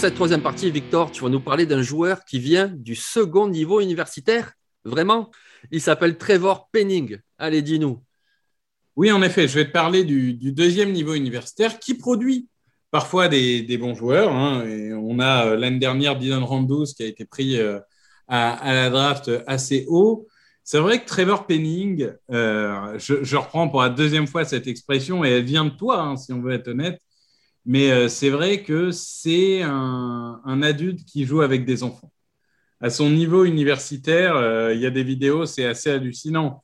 cette 0.00 0.14
troisième 0.14 0.40
partie, 0.40 0.70
Victor, 0.70 1.12
tu 1.12 1.22
vas 1.22 1.28
nous 1.28 1.40
parler 1.40 1.66
d'un 1.66 1.82
joueur 1.82 2.24
qui 2.24 2.38
vient 2.38 2.68
du 2.68 2.94
second 2.94 3.48
niveau 3.48 3.82
universitaire. 3.82 4.54
Vraiment 4.82 5.30
Il 5.70 5.82
s'appelle 5.82 6.16
Trevor 6.16 6.70
Penning. 6.72 7.18
Allez, 7.36 7.60
dis-nous. 7.60 8.00
Oui, 8.96 9.12
en 9.12 9.20
effet, 9.20 9.46
je 9.46 9.56
vais 9.56 9.66
te 9.66 9.72
parler 9.72 10.04
du, 10.04 10.32
deuxième 10.52 10.92
niveau 10.92 11.12
universitaire 11.12 11.78
qui 11.78 11.92
produit 11.92 12.48
parfois 12.90 13.28
des, 13.28 13.76
bons 13.78 13.94
joueurs. 13.94 14.32
Hein. 14.32 14.64
on 14.96 15.18
a 15.18 15.48
euh, 15.48 15.56
l'année 15.56 15.78
dernière 15.78 16.16
Dylan 16.16 16.44
Randos 16.44 16.94
qui 16.96 17.02
a 17.02 17.06
été 17.06 17.26
pris 17.26 17.60
euh, 17.60 17.78
à, 18.26 18.72
la 18.72 18.88
draft 18.88 19.30
assez 19.46 19.84
haut. 19.86 20.26
C'est 20.64 20.78
vrai 20.78 21.02
que 21.02 21.06
Trevor 21.06 21.46
Penning, 21.46 22.10
euh, 22.30 22.98
je, 22.98 23.36
reprends 23.36 23.68
pour 23.68 23.82
la 23.82 23.90
deuxième 23.90 24.26
fois 24.26 24.46
cette 24.46 24.66
expression 24.66 25.26
et 25.26 25.28
elle 25.28 25.44
vient 25.44 25.66
de 25.66 25.76
toi, 25.76 26.00
hein, 26.00 26.16
si 26.16 26.32
on 26.32 26.40
veut 26.40 26.54
être 26.54 26.68
honnête. 26.68 27.02
Mais 27.66 27.90
euh, 27.90 28.08
c'est 28.08 28.30
vrai 28.30 28.62
que 28.62 28.90
c'est 28.90 29.62
un, 29.62 30.62
adulte 30.62 31.04
qui 31.04 31.24
joue 31.24 31.42
avec 31.42 31.64
des 31.64 31.82
enfants. 31.82 32.12
À 32.80 32.90
son 32.90 33.10
niveau 33.10 33.44
universitaire, 33.44 34.36
euh, 34.36 34.74
il 34.74 34.80
y 34.80 34.86
a 34.86 34.90
des 34.90 35.04
vidéos, 35.04 35.46
c'est 35.46 35.66
assez 35.66 35.90
hallucinant. 35.90 36.62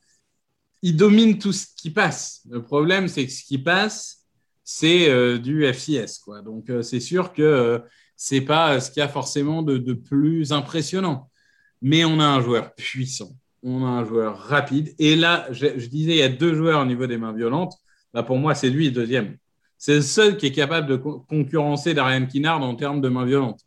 Il 0.81 0.95
domine 0.97 1.37
tout 1.37 1.53
ce 1.53 1.67
qui 1.75 1.91
passe. 1.91 2.41
Le 2.49 2.63
problème, 2.63 3.07
c'est 3.07 3.25
que 3.25 3.31
ce 3.31 3.43
qui 3.43 3.57
passe, 3.57 4.25
c'est 4.63 5.09
euh, 5.09 5.37
du 5.37 5.65
FCS. 5.65 6.19
Quoi. 6.23 6.41
Donc, 6.41 6.71
c'est 6.81 6.99
sûr 6.99 7.33
que 7.33 7.81
ce 8.15 8.35
n'est 8.35 8.41
pas 8.41 8.79
ce 8.79 8.89
qu'il 8.91 9.01
y 9.01 9.03
a 9.03 9.07
forcément 9.07 9.61
de, 9.61 9.93
plus 9.93 10.51
impressionnant. 10.51 11.29
Mais 11.81 12.03
on 12.05 12.19
a 12.19 12.25
un 12.25 12.41
joueur 12.41 12.73
puissant, 12.73 13.29
on 13.61 13.85
a 13.85 13.89
un 13.89 14.03
joueur 14.03 14.39
rapide. 14.39 14.95
Et 14.97 15.15
là, 15.15 15.47
je, 15.51 15.67
disais, 15.67 16.13
il 16.13 16.17
y 16.17 16.23
a 16.23 16.29
deux 16.29 16.55
joueurs 16.55 16.81
au 16.81 16.85
niveau 16.85 17.05
des 17.05 17.17
mains 17.17 17.33
violentes. 17.33 17.75
Là, 18.13 18.23
pour 18.23 18.37
moi, 18.37 18.55
c'est 18.55 18.71
lui 18.71 18.91
deuxième. 18.91 19.37
C'est 19.77 19.95
le 19.95 20.01
seul 20.01 20.37
qui 20.37 20.47
est 20.47 20.51
capable 20.51 20.87
de 20.87 20.95
concurrencer 20.95 21.93
Darian 21.93 22.25
Kinnard 22.25 22.61
en 22.61 22.75
termes 22.75 23.01
de 23.01 23.09
main 23.09 23.25
violente. 23.25 23.61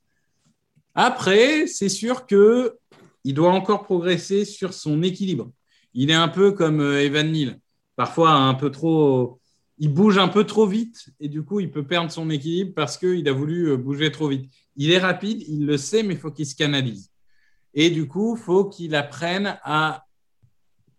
Après, 0.94 1.66
c'est 1.66 1.88
sûr 1.88 2.26
que 2.26 2.76
il 3.24 3.34
doit 3.34 3.52
encore 3.52 3.82
progresser 3.82 4.44
sur 4.44 4.72
son 4.72 5.02
équilibre. 5.02 5.50
Il 5.92 6.10
est 6.10 6.14
un 6.14 6.28
peu 6.28 6.52
comme 6.52 6.80
euh, 6.80 7.02
Evan 7.02 7.30
Neal. 7.30 7.60
Parfois, 7.96 8.32
un 8.32 8.54
peu 8.54 8.70
trop, 8.70 9.40
il 9.78 9.92
bouge 9.92 10.18
un 10.18 10.28
peu 10.28 10.44
trop 10.44 10.66
vite 10.66 11.10
et 11.20 11.28
du 11.28 11.42
coup, 11.42 11.60
il 11.60 11.70
peut 11.70 11.86
perdre 11.86 12.10
son 12.10 12.30
équilibre 12.30 12.72
parce 12.74 12.96
qu'il 12.96 13.28
a 13.28 13.32
voulu 13.32 13.70
euh, 13.70 13.76
bouger 13.76 14.10
trop 14.10 14.28
vite. 14.28 14.50
Il 14.76 14.90
est 14.90 14.98
rapide, 14.98 15.42
il 15.48 15.66
le 15.66 15.76
sait, 15.76 16.02
mais 16.02 16.14
il 16.14 16.20
faut 16.20 16.30
qu'il 16.30 16.46
se 16.46 16.54
canalise. 16.54 17.10
Et 17.74 17.90
du 17.90 18.08
coup, 18.08 18.36
il 18.36 18.42
faut 18.42 18.64
qu'il 18.64 18.94
apprenne 18.94 19.58
à 19.62 20.06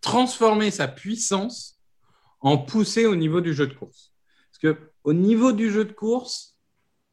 transformer 0.00 0.70
sa 0.70 0.88
puissance 0.88 1.78
en 2.40 2.58
poussée 2.58 3.06
au 3.06 3.16
niveau 3.16 3.40
du 3.40 3.52
jeu 3.52 3.66
de 3.66 3.74
course. 3.74 4.12
Parce 4.50 4.74
que 4.74 4.91
au 5.04 5.12
niveau 5.12 5.52
du 5.52 5.70
jeu 5.70 5.84
de 5.84 5.92
course, 5.92 6.56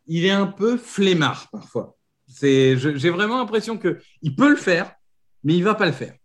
il 0.08 0.26
est 0.26 0.32
un 0.32 0.48
peu 0.48 0.78
flemmard 0.78 1.50
parfois. 1.52 1.96
J'ai 2.42 2.76
vraiment 3.10 3.38
l'impression 3.38 3.78
qu'il 3.78 4.36
peut 4.36 4.50
le 4.50 4.56
faire, 4.56 4.94
mais 5.44 5.56
il 5.56 5.60
ne 5.60 5.66
va 5.66 5.76
pas 5.76 5.86
le 5.86 5.92
faire. 5.92 6.16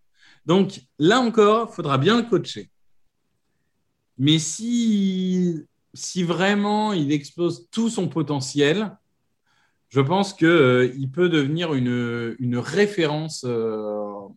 Donc 0.46 0.80
là 0.98 1.20
encore, 1.20 1.68
il 1.70 1.74
faudra 1.74 1.98
bien 1.98 2.20
le 2.20 2.28
coacher. 2.28 2.70
Mais 4.18 4.38
si, 4.38 5.64
si 5.92 6.22
vraiment 6.22 6.92
il 6.92 7.12
expose 7.12 7.68
tout 7.70 7.88
son 7.88 8.08
potentiel, 8.08 8.96
je 9.88 10.00
pense 10.00 10.32
qu'il 10.32 10.46
euh, 10.48 11.06
peut 11.12 11.28
devenir 11.28 11.74
une, 11.74 12.36
une 12.38 12.58
référence. 12.58 13.44
Euh, 13.46 14.28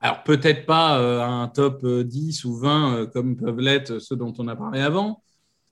alors 0.00 0.22
peut-être 0.22 0.66
pas 0.66 1.00
euh, 1.00 1.22
un 1.22 1.48
top 1.48 1.86
10 1.86 2.44
ou 2.44 2.56
20 2.56 3.06
comme 3.06 3.36
peuvent 3.36 3.60
l'être 3.60 3.98
ceux 3.98 4.16
dont 4.16 4.34
on 4.38 4.48
a 4.48 4.54
parlé 4.54 4.80
avant, 4.80 5.22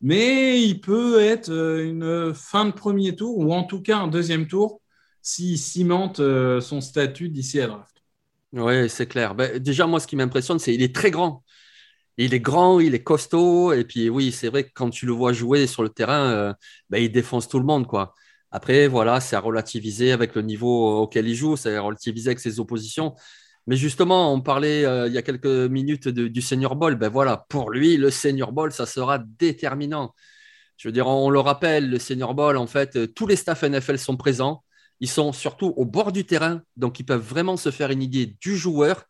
mais 0.01 0.63
il 0.63 0.81
peut 0.81 1.21
être 1.21 1.51
euh, 1.51 1.85
une 1.85 2.35
fin 2.35 2.67
de 2.67 2.73
premier 2.73 3.17
tour 3.17 3.39
ou 3.39 3.53
en 3.53 3.65
tout 3.65 3.83
cas 3.83 3.99
un 3.99 4.09
deuxième 4.09 4.47
tour 4.47 4.81
s'il 5.23 5.59
cimente 5.59 6.21
euh, 6.21 6.61
son 6.61 6.81
statut 6.81 7.29
d'ici 7.31 7.61
à 7.61 7.67
draft. 7.69 7.95
Oui, 8.53 8.89
c'est 8.89 9.07
clair. 9.07 9.35
Ben, 9.35 9.59
déjà, 9.59 9.87
moi, 9.87 9.99
ce 9.99 10.07
qui 10.07 10.15
m'impressionne, 10.17 10.59
c'est 10.61 10.73
qu'il 10.73 10.83
est 10.83 10.95
très 10.95 11.11
grand. 11.11 11.43
Il 12.19 12.35
est 12.35 12.41
grand, 12.41 12.81
il 12.81 12.95
est 12.95 13.03
costaud. 13.03 13.73
Et 13.73 13.85
puis, 13.85 14.09
oui, 14.09 14.33
c'est 14.33 14.49
vrai 14.49 14.65
que 14.65 14.71
quand 14.75 14.91
tu 14.91 15.07
le 15.07 15.13
vois 15.13 15.33
jouer 15.33 15.67
sur 15.67 15.83
le 15.83 15.89
terrain, 15.89 16.31
euh, 16.31 16.55
ben, 16.91 16.99
il 17.03 17.11
défonce 17.11 17.49
tout 17.49 17.59
le 17.59 17.65
monde. 17.65 17.87
quoi. 17.87 18.15
Après, 18.53 18.87
voilà, 18.87 19.21
c'est 19.21 19.37
à 19.37 19.41
relativiser 19.41 20.13
avec 20.13 20.35
le 20.37 20.43
niveau 20.43 21.03
auquel 21.03 21.27
il 21.29 21.35
joue, 21.35 21.57
c'est 21.57 21.75
à 21.75 21.81
relativiser 21.83 22.29
avec 22.31 22.41
ses 22.41 22.61
oppositions. 22.61 23.15
Mais 23.67 23.77
justement, 23.77 24.33
on 24.33 24.41
parlait 24.41 24.85
euh, 24.85 25.07
il 25.09 25.15
y 25.15 25.19
a 25.19 25.23
quelques 25.23 25.47
minutes 25.47 26.09
du 26.09 26.43
Senior 26.43 26.77
Ball. 26.77 26.97
Ben 26.97 27.09
voilà, 27.09 27.47
pour 27.49 27.71
lui, 27.71 27.97
le 27.97 28.11
Senior 28.11 28.53
Ball, 28.53 28.73
ça 28.73 28.85
sera 28.87 29.19
déterminant. 29.19 30.15
Je 30.77 30.89
veux 30.89 30.93
dire, 30.93 31.07
on, 31.07 31.31
le 31.31 31.41
rappelle, 31.41 31.89
le 31.89 31.99
Senior 31.99 32.35
Ball, 32.35 32.57
en 32.57 32.67
fait, 32.67 32.97
euh, 32.97 33.07
tous 33.07 33.27
les 33.27 33.37
staffs 33.37 33.63
NFL 33.63 33.99
sont 33.99 34.17
présents. 34.17 34.65
Ils 35.01 35.09
sont 35.09 35.33
surtout 35.33 35.73
au 35.77 35.85
bord 35.87 36.13
du 36.13 36.25
terrain, 36.25 36.63
donc 36.77 37.01
ils 37.01 37.05
peuvent 37.05 37.23
vraiment 37.23 37.57
se 37.57 37.71
faire 37.71 37.91
une 37.91 38.03
idée 38.03 38.37
du 38.41 38.57
joueur. 38.57 39.05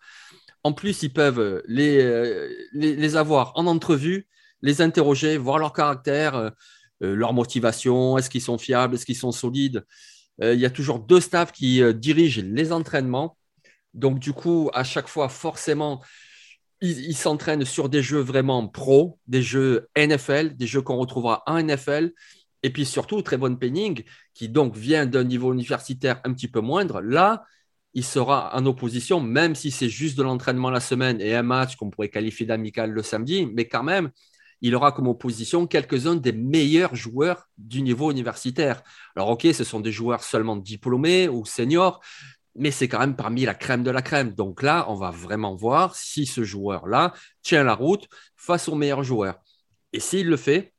En 0.63 0.73
plus, 0.73 1.03
ils 1.03 1.13
peuvent 1.13 1.41
euh, 1.41 1.63
les, 1.67 2.97
les, 2.97 3.17
avoir 3.17 3.53
en 3.57 3.67
entrevue, 3.67 4.29
les 4.63 4.83
interroger, 4.83 5.37
voir 5.37 5.59
leur 5.59 5.73
caractère, 5.73 6.53
leur 7.01 7.35
motivation, 7.35 8.17
est-ce 8.17 8.31
qu'ils 8.31 8.41
sont 8.41 8.57
fiables, 8.57 8.95
est-ce 8.95 9.05
qu'ils 9.05 9.17
sont 9.17 9.33
solides. 9.33 9.85
il 10.41 10.59
y 10.59 10.65
a 10.65 10.71
toujours 10.71 11.01
deux 11.01 11.21
staffs 11.21 11.53
qui 11.53 11.83
dirigent 11.95 12.41
les 12.43 12.73
entraînements. 12.73 13.37
Donc, 13.95 14.19
du 14.19 14.33
coup, 14.33 14.71
à 14.75 14.85
chaque 14.85 15.09
fois, 15.09 15.29
forcément, 15.29 16.03
ils 16.81 17.17
s'entraînent 17.17 17.65
sur 17.65 17.89
des 17.89 18.03
jeux 18.03 18.21
vraiment 18.21 18.67
pro, 18.69 19.19
des 19.27 19.43
jeux 19.43 19.89
NFL, 19.97 20.57
des 20.57 20.67
jeux 20.67 20.83
qu'on 20.83 20.97
retrouvera 20.97 21.43
en 21.47 21.63
NFL. 21.63 22.13
Et 22.63 22.71
puis 22.71 22.85
surtout, 22.85 23.23
Trevon 23.23 23.57
Penning, 23.57 24.03
qui 24.35 24.49
donc 24.49 24.77
vient 24.77 25.07
d'un 25.07 25.25
niveau 25.25 25.53
universitaire 25.53 26.21
un 26.25 26.33
petit 26.33 26.49
peu 26.49 26.61
moindre, 26.61 27.01
là, 27.01 27.45
il 27.95 28.05
sera 28.05 28.55
en 28.57 28.67
opposition, 28.67 29.21
même 29.21 29.55
si 29.55 29.71
c'est 29.71 29.89
juste 29.89 30.19
de 30.19 30.23
l'entraînement 30.23 30.71
la 30.71 30.81
semaine 30.81 31.21
et 31.21 31.35
un 31.35 31.43
match 31.43 31.77
qu'on 31.77 31.91
pourrait 31.91 32.09
qualifier 32.09 32.45
d'amical 32.45 32.91
le 32.91 33.03
samedi, 33.03 33.47
mais 33.47 33.69
quand 33.69 33.85
même, 33.85 34.11
il 34.61 34.75
aura 34.75 34.93
comme 34.93 35.09
opposition 35.09 35.67
quelques-uns 35.67 36.17
des 36.17 36.33
meilleurs 36.33 36.97
joueurs 36.97 37.49
du 37.59 37.83
niveau 37.83 38.11
universitaire. 38.11 38.83
Alors, 39.15 39.29
OK, 39.31 39.47
ce 39.53 39.63
sont 39.63 39.81
des 39.81 39.93
joueurs 39.93 40.25
seulement 40.25 40.57
diplômés 40.57 41.29
ou 41.29 41.45
seniors, 41.45 42.01
mais 42.57 42.71
c'est 42.71 42.89
quand 42.89 43.01
même 43.01 43.17
parmi 43.17 43.45
la 43.45 43.55
crème 43.55 43.83
de 43.83 43.91
la 43.91 44.03
crème. 44.03 44.33
Donc 44.33 44.63
là, 44.63 44.87
on 44.89 44.95
va 44.95 45.11
vraiment 45.11 45.55
voir 45.55 45.97
si 45.97 46.27
ce 46.27 46.45
joueur-là 46.45 47.13
tient 47.43 47.65
la 47.65 47.75
route 47.75 48.09
face 48.37 48.69
aux 48.69 48.75
meilleurs 48.75 49.05
joueurs. 49.05 49.41
Et 49.93 50.01
s'il 50.01 50.29
le 50.29 50.37
fait, 50.37 50.73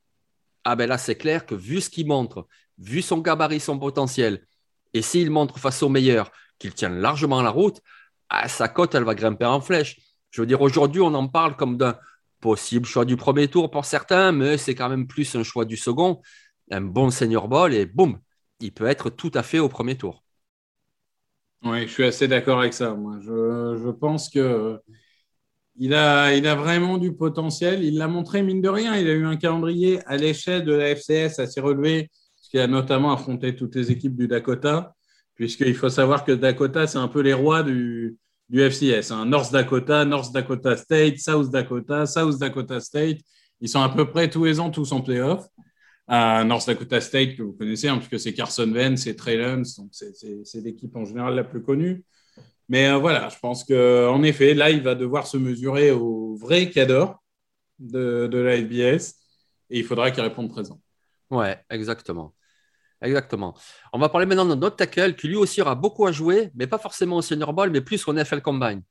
ah 0.64 0.76
ben 0.76 0.88
là, 0.88 0.98
c'est 0.98 1.16
clair 1.16 1.46
que 1.46 1.56
vu 1.56 1.82
ce 1.82 1.90
qu'il 1.90 2.08
montre, 2.08 2.48
vu 2.78 3.02
son 3.02 3.20
gabarit, 3.20 3.60
son 3.60 3.80
potentiel, 3.80 4.46
et 4.94 5.02
s'il 5.02 5.30
montre 5.30 5.60
face 5.60 5.84
aux 5.84 5.90
meilleurs 5.90 6.32
qu'il 6.58 6.74
tient 6.74 6.90
largement 6.90 7.42
la 7.42 7.50
route, 7.50 7.82
ah, 8.30 8.48
sa 8.48 8.68
cote, 8.68 8.96
elle 8.96 9.04
va 9.04 9.14
grimper 9.14 9.46
en 9.46 9.62
flèche. 9.62 10.00
Je 10.32 10.42
veux 10.42 10.48
dire, 10.48 10.62
aujourd'hui, 10.62 11.02
on 11.02 11.14
en 11.14 11.28
parle 11.28 11.56
comme 11.56 11.78
d'un 11.78 11.98
possible 12.42 12.86
choix 12.86 13.06
du 13.06 13.16
premier 13.18 13.48
tour 13.48 13.70
pour 13.72 13.86
certains, 13.86 14.32
mais 14.32 14.58
c'est 14.58 14.76
quand 14.76 14.90
même 14.90 15.08
plus 15.08 15.36
un 15.36 15.44
choix 15.44 15.66
du 15.66 15.78
second. 15.78 16.22
Un 16.72 16.82
bon 16.82 17.12
senior 17.12 17.48
ball 17.48 17.74
et 17.74 17.86
boum, 17.86 18.20
il 18.60 18.74
peut 18.74 18.88
être 18.88 19.10
tout 19.10 19.32
à 19.34 19.44
fait 19.44 19.60
au 19.60 19.70
premier 19.70 19.98
tour. 19.98 20.25
Oui, 21.66 21.88
je 21.88 21.92
suis 21.92 22.04
assez 22.04 22.28
d'accord 22.28 22.60
avec 22.60 22.74
ça. 22.74 22.94
Moi, 22.94 23.18
je, 23.22 23.82
je 23.84 23.90
pense 23.90 24.30
que 24.30 24.80
il 25.78 25.94
a, 25.94 26.34
il 26.36 26.48
a 26.48 26.56
vraiment 26.56 26.98
du 26.98 27.14
potentiel. 27.14 27.84
Il 27.84 27.98
l'a 27.98 28.08
montré, 28.08 28.44
mine 28.44 28.62
de 28.62 28.70
rien. 28.70 28.96
Il 28.96 29.10
a 29.10 29.14
eu 29.14 29.26
un 29.26 29.36
calendrier 29.36 30.00
à 30.06 30.16
l'échelle 30.16 30.64
de 30.64 30.74
la 30.74 30.96
FCS 30.96 31.40
assez 31.40 31.60
relevé, 31.60 32.10
qu'il 32.50 32.60
a 32.60 32.68
notamment 32.68 33.12
affronté 33.12 33.56
toutes 33.56 33.76
les 33.76 33.92
équipes 33.92 34.16
du 34.16 34.28
Dakota, 34.28 34.94
puisqu'il 35.36 35.76
faut 35.76 35.90
savoir 35.90 36.24
que 36.24 36.32
Dakota, 36.32 36.88
c'est 36.88 37.00
un 37.00 37.08
peu 37.08 37.22
les 37.22 37.34
rois 37.34 37.64
du, 37.64 38.16
du 38.48 38.62
FCS. 38.62 39.12
Hein. 39.12 39.26
North 39.26 39.52
Dakota, 39.52 40.06
North 40.06 40.32
Dakota 40.32 40.78
State, 40.78 41.18
South 41.18 41.50
Dakota, 41.52 42.06
South 42.06 42.38
Dakota 42.40 42.80
State. 42.80 43.20
Ils 43.60 43.70
sont 43.70 43.82
à 43.82 43.90
peu 43.90 44.10
près 44.10 44.30
tous 44.30 44.46
les 44.46 44.60
ans 44.60 44.70
tous 44.70 44.92
en 44.92 45.02
playoff 45.02 45.48
à 46.08 46.44
North 46.44 46.68
Dakota 46.68 47.02
State, 47.02 47.36
que 47.36 47.44
vous 47.44 47.54
connaissez, 47.54 47.88
hein, 47.88 47.98
puisque 47.98 48.20
c'est 48.20 48.34
Carson 48.34 48.72
Wentz, 48.72 49.02
c'est 49.04 49.16
Trey 49.16 49.38
Lance, 49.38 49.78
donc 49.78 49.90
c'est 49.92 50.62
l'équipe 50.62 50.96
en 50.96 51.06
général 51.06 51.36
la 51.36 51.44
plus 51.44 51.62
connue. 51.64 52.04
Mais 52.70 52.88
euh, 52.90 52.98
voilà, 52.98 53.30
je 53.30 53.38
pense 53.40 53.64
qu'en 53.64 54.24
effet, 54.24 54.54
là, 54.54 54.70
il 54.72 54.82
va 54.84 54.96
devoir 54.96 55.28
se 55.28 55.38
mesurer 55.38 55.92
au 55.92 56.36
vrai 56.36 56.70
cador. 56.70 57.22
de, 57.80 58.28
de 58.28 58.38
la 58.38 58.58
FBS 58.58 59.16
et 59.70 59.80
il 59.80 59.84
faudra 59.86 60.12
qu'il 60.12 60.24
réponde 60.24 60.50
présent. 60.50 60.80
Ouais, 61.30 61.60
exactement. 61.70 62.34
Exactement. 63.02 63.54
On 63.94 64.00
va 64.00 64.10
parler 64.10 64.26
maintenant 64.26 64.46
de 64.46 64.56
notre 64.56 64.78
tackle 64.78 65.16
qui 65.16 65.28
lui 65.28 65.36
aussi 65.36 65.62
aura 65.62 65.76
beaucoup 65.76 66.06
à 66.08 66.12
jouer, 66.12 66.52
mais 66.56 66.68
pas 66.68 66.78
forcément 66.78 67.18
au 67.18 67.22
Senior 67.22 67.54
Bowl, 67.54 67.70
mais 67.70 67.82
plus 67.82 68.08
au 68.08 68.14
NFL 68.14 68.42
Combine. 68.42 68.82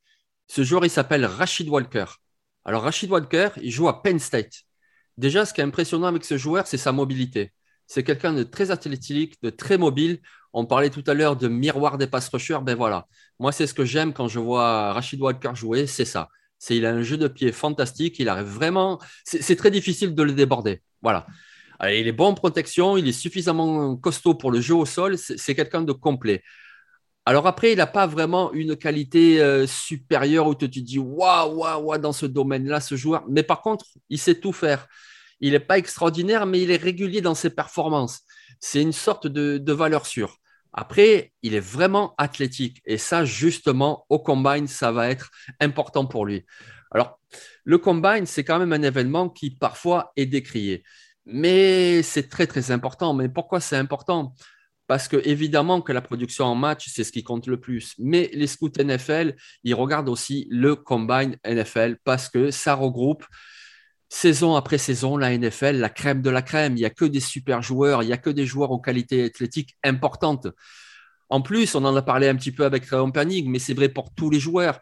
Ce 0.47 0.63
joueur, 0.63 0.85
il 0.85 0.89
s'appelle 0.91 1.25
Rachid 1.25 1.67
Walker. 1.69 2.05
Alors, 2.63 2.83
Rachid 2.83 3.09
Walker, 3.11 3.49
il 3.61 3.71
joue 3.71 3.87
à 3.87 4.01
Penn 4.03 4.19
State. 4.19 4.61
Déjà, 5.17 5.45
ce 5.45 5.53
qui 5.53 5.61
est 5.61 5.63
impressionnant 5.63 6.07
avec 6.07 6.25
ce 6.25 6.37
joueur, 6.37 6.67
c'est 6.67 6.77
sa 6.77 6.91
mobilité. 6.91 7.53
C'est 7.87 8.03
quelqu'un 8.03 8.33
de 8.33 8.43
très 8.43 8.71
athlétique, 8.71 9.41
de 9.41 9.49
très 9.49 9.77
mobile. 9.77 10.19
On 10.53 10.65
parlait 10.65 10.89
tout 10.89 11.03
à 11.07 11.13
l'heure 11.13 11.35
de 11.35 11.47
miroir 11.47 11.97
des 11.97 12.07
pass 12.07 12.29
rushers. 12.29 12.59
Ben 12.63 12.75
voilà. 12.75 13.07
Moi, 13.39 13.51
c'est 13.51 13.67
ce 13.67 13.73
que 13.73 13.85
j'aime 13.85 14.13
quand 14.13 14.27
je 14.27 14.39
vois 14.39 14.93
Rachid 14.93 15.21
Walker 15.21 15.51
jouer, 15.53 15.87
c'est 15.87 16.05
ça. 16.05 16.29
C'est 16.57 16.77
il 16.77 16.85
a 16.85 16.91
un 16.91 17.03
jeu 17.03 17.17
de 17.17 17.27
pied 17.27 17.51
fantastique. 17.51 18.19
Il 18.19 18.29
arrive 18.29 18.47
vraiment. 18.47 18.99
C'est 19.23 19.55
très 19.55 19.71
difficile 19.71 20.15
de 20.15 20.23
le 20.23 20.33
déborder. 20.33 20.81
Voilà. 21.01 21.27
il 21.83 22.07
est 22.07 22.11
bon 22.11 22.27
en 22.27 22.33
protection. 22.33 22.97
Il 22.97 23.07
est 23.07 23.11
suffisamment 23.11 23.95
costaud 23.97 24.35
pour 24.35 24.51
le 24.51 24.61
jeu 24.61 24.75
au 24.75 24.85
sol. 24.85 25.17
C'est 25.17 25.55
quelqu'un 25.55 25.81
de 25.81 25.91
complet. 25.91 26.41
Alors 27.27 27.47
après, 27.47 27.71
il 27.71 27.77
n'a 27.77 27.87
pas 27.87 28.05
vraiment 28.05 28.53
une 28.53 28.75
qualité 28.75 29.41
euh, 29.41 29.65
supérieure 29.65 30.45
où 30.45 30.53
tu 30.53 30.69
te 30.69 30.79
dis 30.79 30.99
waouh, 30.99 31.55
waouh, 31.55 31.81
waouh, 31.85 31.97
dans 31.97 32.13
ce 32.13 32.27
domaine-là, 32.27 32.79
ce 32.79 32.95
joueur. 32.95 33.23
Mais 33.27 33.41
par 33.41 33.61
contre, 33.61 33.85
il 34.09 34.19
sait 34.19 34.39
tout 34.39 34.53
faire. 34.53 34.87
Il 35.39 35.51
n'est 35.51 35.59
pas 35.59 35.79
extraordinaire, 35.79 36.45
mais 36.45 36.61
il 36.61 36.69
est 36.69 36.81
régulier 36.81 37.21
dans 37.21 37.33
ses 37.33 37.49
performances. 37.49 38.21
C'est 38.59 38.81
une 38.81 38.93
sorte 38.93 39.25
de, 39.27 39.71
valeur 39.71 40.05
sûre. 40.05 40.37
Après, 40.71 41.33
il 41.41 41.55
est 41.55 41.59
vraiment 41.59 42.13
athlétique. 42.17 42.81
Et 42.85 42.97
ça, 42.97 43.25
justement, 43.25 44.05
au 44.09 44.19
combine, 44.19 44.67
ça 44.67 44.91
va 44.91 45.09
être 45.09 45.31
important 45.59 46.05
pour 46.05 46.25
lui. 46.25 46.45
Alors, 46.91 47.19
le 47.63 47.77
combine, 47.79 48.25
c'est 48.25 48.43
quand 48.43 48.59
même 48.59 48.73
un 48.73 48.83
événement 48.83 49.29
qui 49.29 49.49
parfois 49.49 50.11
est 50.15 50.25
décrié. 50.27 50.83
Mais 51.25 52.03
c'est 52.03 52.29
très, 52.29 52.45
très 52.45 52.71
important. 52.71 53.13
Mais 53.13 53.29
pourquoi 53.29 53.59
c'est 53.59 53.77
important? 53.77 54.35
Parce 54.87 55.07
que 55.07 55.17
évidemment 55.25 55.81
que 55.81 55.91
la 55.91 56.01
production 56.01 56.45
en 56.45 56.55
match, 56.55 56.87
c'est 56.89 57.03
ce 57.03 57.11
qui 57.11 57.23
compte 57.23 57.47
le 57.47 57.59
plus. 57.59 57.95
Mais 57.97 58.29
les 58.33 58.47
scouts 58.47 58.71
NFL, 58.77 59.35
ils 59.63 59.73
regardent 59.73 60.09
aussi 60.09 60.47
le 60.49 60.75
combine 60.75 61.37
NFL 61.45 61.97
parce 62.03 62.29
que 62.29 62.51
ça 62.51 62.75
regroupe 62.75 63.25
saison 64.09 64.55
après 64.55 64.77
saison 64.77 65.17
la 65.17 65.35
NFL, 65.35 65.77
la 65.77 65.89
crème 65.89 66.21
de 66.21 66.29
la 66.29 66.41
crème. 66.41 66.73
Il 66.73 66.79
n'y 66.79 66.85
a 66.85 66.89
que 66.89 67.05
des 67.05 67.19
super 67.19 67.61
joueurs, 67.61 68.03
il 68.03 68.07
n'y 68.07 68.13
a 68.13 68.17
que 68.17 68.29
des 68.29 68.45
joueurs 68.45 68.71
aux 68.71 68.79
qualités 68.79 69.25
athlétiques 69.25 69.75
importantes. 69.83 70.47
En 71.29 71.41
plus, 71.41 71.75
on 71.75 71.83
en 71.85 71.95
a 71.95 72.01
parlé 72.01 72.27
un 72.27 72.35
petit 72.35 72.51
peu 72.51 72.65
avec 72.65 72.85
Rayon 72.85 73.11
Panic, 73.11 73.47
mais 73.47 73.59
c'est 73.59 73.73
vrai 73.73 73.89
pour 73.89 74.13
tous 74.13 74.29
les 74.29 74.39
joueurs. 74.39 74.79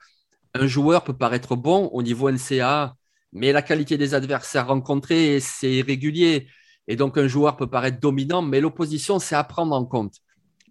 Un 0.53 0.67
joueur 0.67 1.03
peut 1.03 1.17
paraître 1.17 1.55
bon 1.55 1.87
au 1.93 2.03
niveau 2.03 2.29
NCA, 2.29 2.95
mais 3.31 3.51
la 3.51 3.61
qualité 3.61 3.97
des 3.97 4.13
adversaires 4.13 4.67
rencontrés, 4.67 5.39
c'est 5.39 5.71
irrégulier. 5.71 6.47
Et 6.87 6.95
donc, 6.95 7.17
un 7.17 7.27
joueur 7.27 7.55
peut 7.57 7.67
paraître 7.67 7.99
dominant, 7.99 8.41
mais 8.41 8.59
l'opposition, 8.59 9.19
c'est 9.19 9.35
à 9.35 9.43
prendre 9.43 9.75
en 9.75 9.85
compte. 9.85 10.15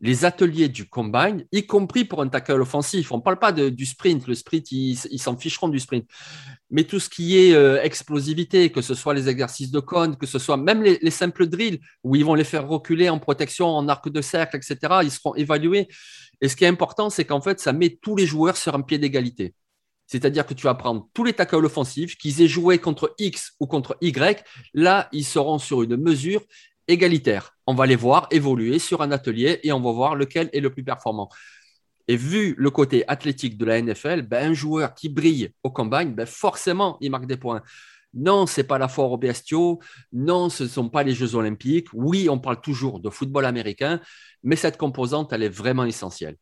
Les 0.01 0.25
ateliers 0.25 0.69
du 0.69 0.89
combine, 0.89 1.45
y 1.53 1.65
compris 1.65 2.05
pour 2.05 2.23
un 2.23 2.29
tackle 2.29 2.61
offensif, 2.61 3.13
on 3.13 3.19
ne 3.19 3.23
parle 3.23 3.39
pas 3.39 3.53
du 3.53 3.87
sprint. 3.87 4.27
Le 4.27 4.35
sprint, 4.35 4.73
ils 4.73 4.97
s'en 5.19 5.37
ficheront 5.37 5.69
du 5.69 5.79
sprint. 5.79 6.05
Mais 6.71 6.83
tout 6.85 6.99
ce 6.99 7.09
qui 7.09 7.39
est 7.39 7.55
euh, 7.55 7.81
explosivité, 7.83 8.73
que 8.73 8.81
ce 8.83 8.95
soit 8.95 9.15
les 9.15 9.29
exercices 9.29 9.71
de 9.71 9.79
cône, 9.79 10.17
que 10.17 10.27
ce 10.27 10.41
soit 10.41 10.57
même 10.57 10.83
les, 10.83 10.99
les, 11.01 11.11
simples 11.13 11.47
drills, 11.47 11.81
où 12.03 12.17
ils 12.17 12.25
vont 12.25 12.35
les 12.35 12.45
faire 12.45 12.67
reculer 12.67 13.09
en 13.11 13.21
protection, 13.21 13.69
en 13.69 13.87
arc 13.89 14.09
de 14.09 14.21
cercle, 14.21 14.57
etc., 14.57 14.77
ils 15.05 15.11
seront 15.13 15.37
évalués. 15.37 15.87
Et 16.41 16.49
ce 16.49 16.57
qui 16.57 16.65
est 16.65 16.69
important, 16.69 17.09
c'est 17.09 17.25
qu'en 17.25 17.41
fait, 17.41 17.61
ça 17.61 17.73
met 17.73 17.97
tous 18.03 18.17
les 18.17 18.27
joueurs 18.27 18.57
sur 18.57 18.75
un 18.75 18.83
pied 18.83 18.99
d'égalité. 18.99 19.55
C'est-à-dire 20.13 20.45
que 20.45 20.53
tu 20.53 20.65
vas 20.65 20.75
prendre 20.75 21.09
tous 21.15 21.25
les 21.25 21.33
tackles 21.33 21.65
offensifs, 21.65 22.19
qu'ils 22.19 22.43
aient 22.43 22.47
joué 22.47 22.77
contre 22.77 23.15
X 23.19 23.55
ou 23.61 23.67
contre 23.67 23.97
Y. 24.03 24.45
Là, 24.75 25.09
ils 25.11 25.25
seront 25.25 25.59
sur 25.59 25.81
une 25.81 25.97
mesure 25.97 26.43
égalitaire. 26.87 27.57
On 27.67 27.73
va 27.73 27.87
les 27.87 27.97
voir 27.97 28.29
évoluer 28.31 28.79
sur 28.79 29.01
un 29.01 29.11
atelier 29.11 29.61
et 29.63 29.73
on 29.73 29.81
va 29.81 29.91
voir 29.91 30.15
lequel 30.15 30.51
est 30.53 30.61
le 30.61 30.69
plus 30.69 30.85
performant. 30.85 31.31
Et 32.09 32.17
vu 32.17 32.55
le 32.59 32.71
côté 32.71 33.09
athlétique 33.09 33.57
de 33.57 33.65
la 33.65 33.81
NFL, 33.81 34.21
ben, 34.21 34.51
un 34.51 34.53
joueur 34.53 34.93
qui 34.93 35.09
brille 35.09 35.51
au 35.63 35.71
combine, 35.71 36.15
ben, 36.15 36.27
forcément, 36.27 36.99
il 37.01 37.11
marque 37.11 37.25
des 37.25 37.39
points. 37.39 37.63
Non, 38.13 38.47
ce 38.47 38.61
n'est 38.61 38.67
pas 38.67 38.77
la 38.77 38.89
foire 38.89 39.13
aux 39.13 39.17
bestiaux. 39.17 39.81
Non, 40.13 40.51
ce 40.51 40.65
ne 40.65 40.69
sont 40.69 40.91
pas 40.91 41.05
les 41.05 41.15
Jeux 41.15 41.37
olympiques. 41.37 41.89
Oui, 41.95 42.29
on 42.29 42.39
parle 42.39 42.61
toujours 42.61 43.01
de 43.01 43.09
football 43.09 43.47
américain, 43.47 43.99
mais 44.43 44.57
cette 44.57 44.77
composante, 44.77 45.33
elle 45.33 45.43
est 45.43 45.49
vraiment 45.49 45.87
essentielle. 45.87 46.37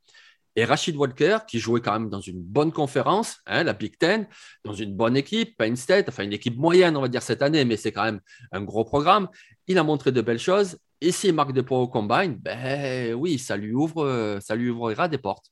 Et 0.56 0.64
Rachid 0.64 0.96
Walker, 0.96 1.38
qui 1.46 1.58
jouait 1.58 1.80
quand 1.80 1.92
même 1.92 2.10
dans 2.10 2.20
une 2.20 2.40
bonne 2.42 2.72
conférence, 2.72 3.38
hein, 3.46 3.62
la 3.62 3.72
Big 3.72 3.96
Ten, 3.98 4.26
dans 4.64 4.72
une 4.72 4.94
bonne 4.94 5.16
équipe, 5.16 5.56
Penn 5.56 5.76
State, 5.76 6.08
enfin 6.08 6.24
une 6.24 6.32
équipe 6.32 6.56
moyenne, 6.56 6.96
on 6.96 7.00
va 7.00 7.08
dire, 7.08 7.22
cette 7.22 7.42
année, 7.42 7.64
mais 7.64 7.76
c'est 7.76 7.92
quand 7.92 8.04
même 8.04 8.20
un 8.50 8.62
gros 8.62 8.84
programme. 8.84 9.28
Il 9.68 9.78
a 9.78 9.84
montré 9.84 10.10
de 10.12 10.20
belles 10.20 10.38
choses. 10.38 10.76
Et 11.00 11.12
s'il 11.12 11.34
marque 11.34 11.52
des 11.52 11.64
combine, 11.64 12.36
ben 12.36 13.14
oui, 13.14 13.38
ça 13.38 13.56
lui, 13.56 13.72
ouvre, 13.72 14.38
ça 14.42 14.54
lui 14.54 14.68
ouvrira 14.68 15.08
des 15.08 15.18
portes. 15.18 15.50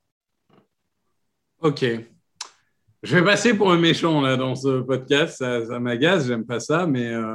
Ok. 1.61 1.85
Je 3.03 3.17
vais 3.17 3.25
passer 3.25 3.55
pour 3.55 3.71
un 3.73 3.79
méchant 3.79 4.21
là, 4.21 4.37
dans 4.37 4.55
ce 4.55 4.81
podcast. 4.81 5.39
Ça, 5.39 5.81
m'agace, 5.81 6.27
j'aime 6.27 6.45
pas 6.45 6.61
ça. 6.61 6.87
Mais 6.87 7.13
euh, 7.13 7.35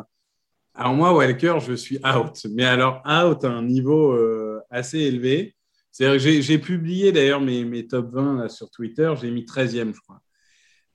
alors, 0.74 0.94
moi, 0.94 1.14
Walker, 1.14 1.58
je 1.60 1.74
suis 1.74 2.00
out. 2.06 2.46
Mais 2.52 2.66
alors, 2.66 3.02
out 3.06 3.44
à 3.44 3.50
un 3.50 3.64
niveau 3.64 4.12
euh, 4.12 4.62
assez 4.70 5.00
élevé. 5.00 5.56
C'est-à-dire 5.94 6.42
j'ai 6.42 6.58
publié 6.58 7.12
d'ailleurs 7.12 7.40
mes, 7.40 7.88
top 7.88 8.12
20 8.14 8.50
sur 8.50 8.72
Twitter, 8.72 9.14
j'ai 9.22 9.30
mis 9.30 9.44
13e, 9.44 9.94
je 9.94 10.02
crois. 10.02 10.22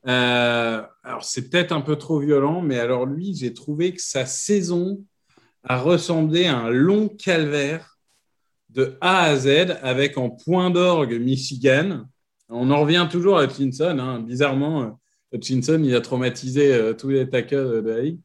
Euh, 0.09 0.83
alors, 1.05 1.23
c'est 1.23 1.49
peut-être 1.49 1.71
un 1.71 1.81
peu 1.83 1.95
trop 1.95 2.19
violent, 2.19 2.63
mais 2.63 2.81
alors 2.81 3.07
lui, 3.07 3.33
j'ai 3.35 3.55
trouvé 3.55 3.93
que 3.95 4.03
sa 4.03 4.27
saison 4.27 5.05
a 5.63 5.79
ressemblé 5.79 6.47
à 6.47 6.59
un 6.59 6.71
long 6.71 7.09
calvaire 7.09 7.97
de 8.71 8.99
A 9.01 9.23
à 9.23 9.37
Z 9.37 9.79
avec 9.83 10.19
en 10.19 10.31
point 10.31 10.71
d'orgue 10.71 11.21
Michigan. 11.21 12.05
On 12.49 12.71
en 12.73 12.81
revient 12.81 13.07
toujours 13.09 13.39
à 13.39 13.45
Hutchinson. 13.45 13.99
Hein. 14.01 14.21
Bizarrement, 14.21 14.83
euh, 14.83 14.91
Hutchinson, 15.33 15.81
il 15.85 15.95
a 15.95 16.01
traumatisé 16.01 16.75
euh, 16.75 16.93
tous 16.93 17.11
les 17.11 17.29
tackles 17.29 17.85
de 17.85 18.17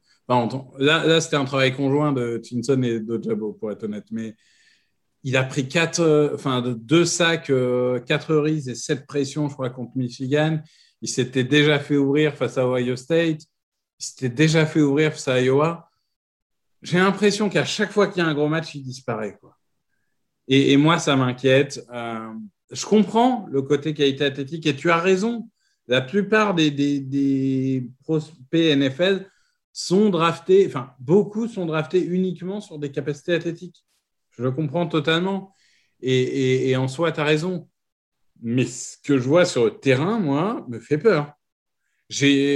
la 0.78 1.04
là 1.04 1.20
c'était 1.20 1.36
un 1.36 1.44
travail 1.44 1.72
conjoint 1.76 2.12
de 2.12 2.38
Hutchinson 2.38 2.82
et 2.82 2.98
de 2.98 3.20
Jabo, 3.22 3.52
pour 3.52 3.70
être 3.70 3.84
honnête. 3.84 4.06
Mais 4.10 4.34
il 5.24 5.38
a 5.38 5.42
pris 5.42 5.66
euh, 5.98 6.74
deux 6.76 7.06
sacs, 7.06 7.48
euh, 7.48 7.98
quatre 7.98 8.36
rises 8.36 8.68
et 8.68 8.74
sept 8.74 9.06
pressions, 9.06 9.48
je 9.48 9.54
crois, 9.54 9.70
contre 9.70 9.92
Michigan. 9.96 10.60
Il 11.00 11.08
s'était 11.08 11.44
déjà 11.44 11.78
fait 11.78 11.96
ouvrir 11.96 12.34
face 12.34 12.58
à 12.58 12.68
Ohio 12.68 12.94
State. 12.94 13.40
Il 13.98 14.04
s'était 14.04 14.28
déjà 14.28 14.66
fait 14.66 14.82
ouvrir 14.82 15.12
face 15.12 15.28
à 15.28 15.40
Iowa. 15.40 15.90
J'ai 16.82 16.98
l'impression 16.98 17.48
qu'à 17.48 17.64
chaque 17.64 17.90
fois 17.90 18.08
qu'il 18.08 18.22
y 18.22 18.26
a 18.26 18.28
un 18.28 18.34
gros 18.34 18.48
match, 18.48 18.74
il 18.74 18.82
disparaît. 18.82 19.38
Quoi. 19.40 19.56
Et, 20.46 20.76
moi, 20.76 20.98
ça 20.98 21.16
m'inquiète. 21.16 21.82
Euh, 21.90 22.34
je 22.70 22.84
comprends 22.84 23.46
le 23.50 23.62
côté 23.62 23.94
qualité 23.94 24.26
athlétique 24.26 24.66
et 24.66 24.76
tu 24.76 24.90
as 24.90 24.98
raison. 24.98 25.48
La 25.86 26.02
plupart 26.02 26.54
des 26.54 27.88
prospects 28.02 28.76
NFL 28.76 29.26
sont 29.72 30.10
draftés, 30.10 30.66
enfin, 30.66 30.94
beaucoup 31.00 31.48
sont 31.48 31.66
draftés 31.66 32.04
uniquement 32.04 32.60
sur 32.60 32.78
des 32.78 32.90
capacités 32.90 33.34
athlétiques. 33.34 33.83
Je 34.36 34.42
le 34.42 34.50
comprends 34.50 34.86
totalement. 34.86 35.54
Et, 36.00 36.76
en 36.76 36.88
soi, 36.88 37.12
tu 37.12 37.20
as 37.20 37.24
raison. 37.24 37.68
Mais 38.42 38.66
ce 38.66 38.96
que 39.02 39.16
je 39.16 39.26
vois 39.26 39.44
sur 39.44 39.64
le 39.64 39.78
terrain, 39.78 40.18
moi, 40.18 40.66
me 40.68 40.78
fait 40.78 40.98
peur. 40.98 41.32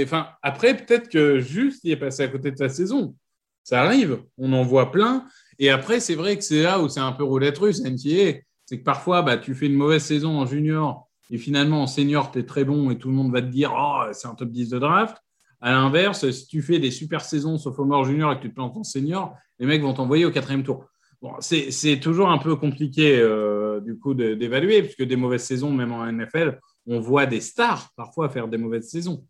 Enfin, 0.03 0.29
après, 0.43 0.77
peut-être 0.77 1.09
que 1.09 1.39
juste 1.39 1.81
il 1.83 1.91
est 1.91 1.97
passé 1.97 2.23
à 2.23 2.27
côté 2.27 2.51
de 2.51 2.57
sa 2.57 2.69
saison. 2.69 3.15
Ça 3.63 3.81
arrive, 3.81 4.23
on 4.37 4.53
en 4.53 4.63
voit 4.63 4.91
plein. 4.91 5.25
Et 5.57 5.69
après, 5.69 5.99
c'est 5.99 6.15
vrai 6.15 6.37
que 6.37 6.43
c'est 6.43 6.63
là 6.63 6.79
où 6.79 6.89
c'est 6.89 6.99
un 6.99 7.11
peu 7.11 7.23
roulette 7.23 7.57
russe, 7.57 7.81
NCA. 7.81 8.39
C'est 8.65 8.79
que 8.79 8.83
parfois, 8.83 9.21
bah, 9.21 9.37
tu 9.37 9.55
fais 9.55 9.65
une 9.65 9.75
mauvaise 9.75 10.03
saison 10.03 10.39
en 10.39 10.45
junior 10.45 11.09
et 11.31 11.37
finalement 11.37 11.83
en 11.83 11.87
senior, 11.87 12.31
tu 12.31 12.39
es 12.39 12.43
très 12.43 12.63
bon 12.63 12.89
et 12.89 12.97
tout 12.97 13.09
le 13.09 13.13
monde 13.13 13.31
va 13.31 13.41
te 13.41 13.47
dire 13.47 13.73
Oh, 13.75 14.03
c'est 14.13 14.27
un 14.27 14.35
top 14.35 14.49
10 14.49 14.69
de 14.69 14.79
draft. 14.79 15.17
À 15.61 15.71
l'inverse, 15.71 16.29
si 16.31 16.47
tu 16.47 16.61
fais 16.61 16.79
des 16.79 16.91
super 16.91 17.21
saisons 17.21 17.57
mort 17.79 18.05
junior 18.05 18.31
et 18.31 18.37
que 18.37 18.43
tu 18.43 18.49
te 18.49 18.55
plantes 18.55 18.77
en 18.77 18.83
senior, 18.83 19.35
les 19.59 19.65
mecs 19.65 19.81
vont 19.81 19.93
t'envoyer 19.93 20.25
au 20.25 20.31
quatrième 20.31 20.63
tour. 20.63 20.88
C'est 21.41 21.99
toujours 21.99 22.29
un 22.29 22.37
peu 22.37 22.55
compliqué 22.55 23.19
euh, 23.19 23.81
du 23.81 23.97
coup 23.97 24.13
d'évaluer, 24.13 24.83
puisque 24.83 25.03
des 25.03 25.17
mauvaises 25.17 25.43
saisons, 25.43 25.71
même 25.71 25.91
en 25.91 26.09
NFL, 26.09 26.59
on 26.87 26.99
voit 26.99 27.25
des 27.25 27.41
stars 27.41 27.91
parfois 27.95 28.29
faire 28.29 28.47
des 28.47 28.57
mauvaises 28.57 28.89
saisons. 28.89 29.25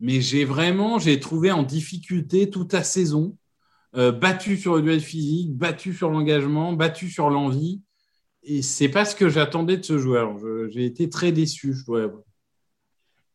Mais 0.00 0.20
j'ai 0.20 0.44
vraiment, 0.44 0.98
j'ai 0.98 1.20
trouvé 1.20 1.50
en 1.52 1.62
difficulté 1.62 2.50
toute 2.50 2.72
la 2.72 2.82
saison, 2.82 3.36
euh, 3.96 4.12
battu 4.12 4.56
sur 4.56 4.76
le 4.76 4.82
duel 4.82 5.00
physique, 5.00 5.56
battu 5.56 5.94
sur 5.94 6.10
l'engagement, 6.10 6.72
battu 6.72 7.08
sur 7.08 7.30
l'envie. 7.30 7.82
Et 8.42 8.62
c'est 8.62 8.88
pas 8.88 9.04
ce 9.04 9.14
que 9.14 9.28
j'attendais 9.28 9.76
de 9.76 9.84
ce 9.84 9.98
joueur. 9.98 10.36
J'ai 10.70 10.84
été 10.84 11.08
très 11.08 11.32
déçu, 11.32 11.72
je 11.72 11.84
dois. 11.84 12.10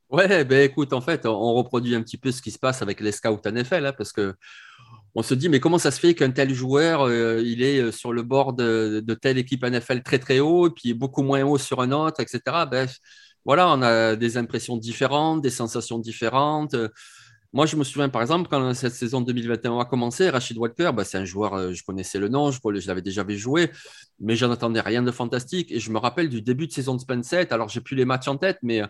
Ouais, 0.10 0.46
ben 0.46 0.64
écoute, 0.64 0.94
en 0.94 1.02
fait, 1.02 1.26
on 1.26 1.54
reproduit 1.54 1.96
un 1.96 2.04
petit 2.04 2.18
peu 2.18 2.32
ce 2.32 2.42
qui 2.42 2.52
se 2.52 2.60
passe 2.60 2.82
avec 2.82 3.00
les 3.00 3.12
scouts 3.12 3.42
NFL, 3.46 3.86
hein, 3.86 3.94
parce 3.98 4.12
que 4.12 4.36
on 5.16 5.24
se 5.24 5.34
dit, 5.34 5.50
mais 5.50 5.60
comment 5.60 5.78
ça 5.78 5.92
se 5.92 6.00
fait 6.00 6.16
qu'un 6.16 6.32
tel 6.32 6.54
joueur, 6.54 7.02
euh, 7.02 7.42
il 7.44 7.62
est 7.62 7.80
euh, 7.80 7.92
sur 7.92 8.14
le 8.14 8.24
bord 8.24 8.54
de, 8.54 9.02
telle 9.22 9.38
équipe 9.38 9.64
NFL 9.64 10.02
très 10.04 10.20
très 10.20 10.40
haut, 10.40 10.68
et 10.68 10.72
puis 10.72 10.94
beaucoup 10.94 11.22
moins 11.22 11.44
haut 11.44 11.58
sur 11.58 11.82
un 11.82 11.92
autre, 11.92 12.20
etc. 12.22 12.66
Ben, 12.70 12.88
voilà, 13.46 13.70
on 13.70 13.82
a 13.82 14.16
des 14.16 14.38
impressions 14.38 14.78
différentes, 14.78 15.42
des 15.42 15.50
sensations 15.50 16.00
différentes. 16.00 16.76
Moi, 17.54 17.68
je 17.68 17.76
me 17.76 17.84
souviens, 17.84 18.10
par 18.10 18.24
exemple, 18.24 18.50
quand 18.50 18.74
cette 18.74 18.94
saison 18.94 19.22
2021 19.22 19.78
a 19.78 19.86
commencé, 19.86 20.28
Rachid 20.28 20.58
Walker, 20.58 20.92
bah, 20.92 21.04
c'est 21.04 21.20
un 21.20 21.26
joueur, 21.26 21.54
euh, 21.54 21.72
je 21.72 21.84
connaissais 21.84 22.18
le 22.18 22.28
nom, 22.28 22.50
je, 22.50 22.88
l'avais 22.88 23.04
déjà 23.04 23.24
vu 23.24 23.38
jouer, 23.38 23.70
mais 24.20 24.36
j'en 24.36 24.50
attendais 24.50 24.82
rien 24.82 25.04
de 25.04 25.12
fantastique. 25.12 25.72
Et 25.72 25.80
je 25.80 25.92
me 25.92 26.00
rappelle 26.00 26.30
du 26.30 26.42
début 26.42 26.66
de 26.66 26.72
saison 26.72 26.96
de 26.96 27.02
Spencer, 27.02 27.46
alors 27.52 27.70
j'ai 27.70 27.80
plus 27.82 27.96
les 27.96 28.06
matchs 28.06 28.28
en 28.28 28.38
tête, 28.38 28.58
mais 28.64 28.82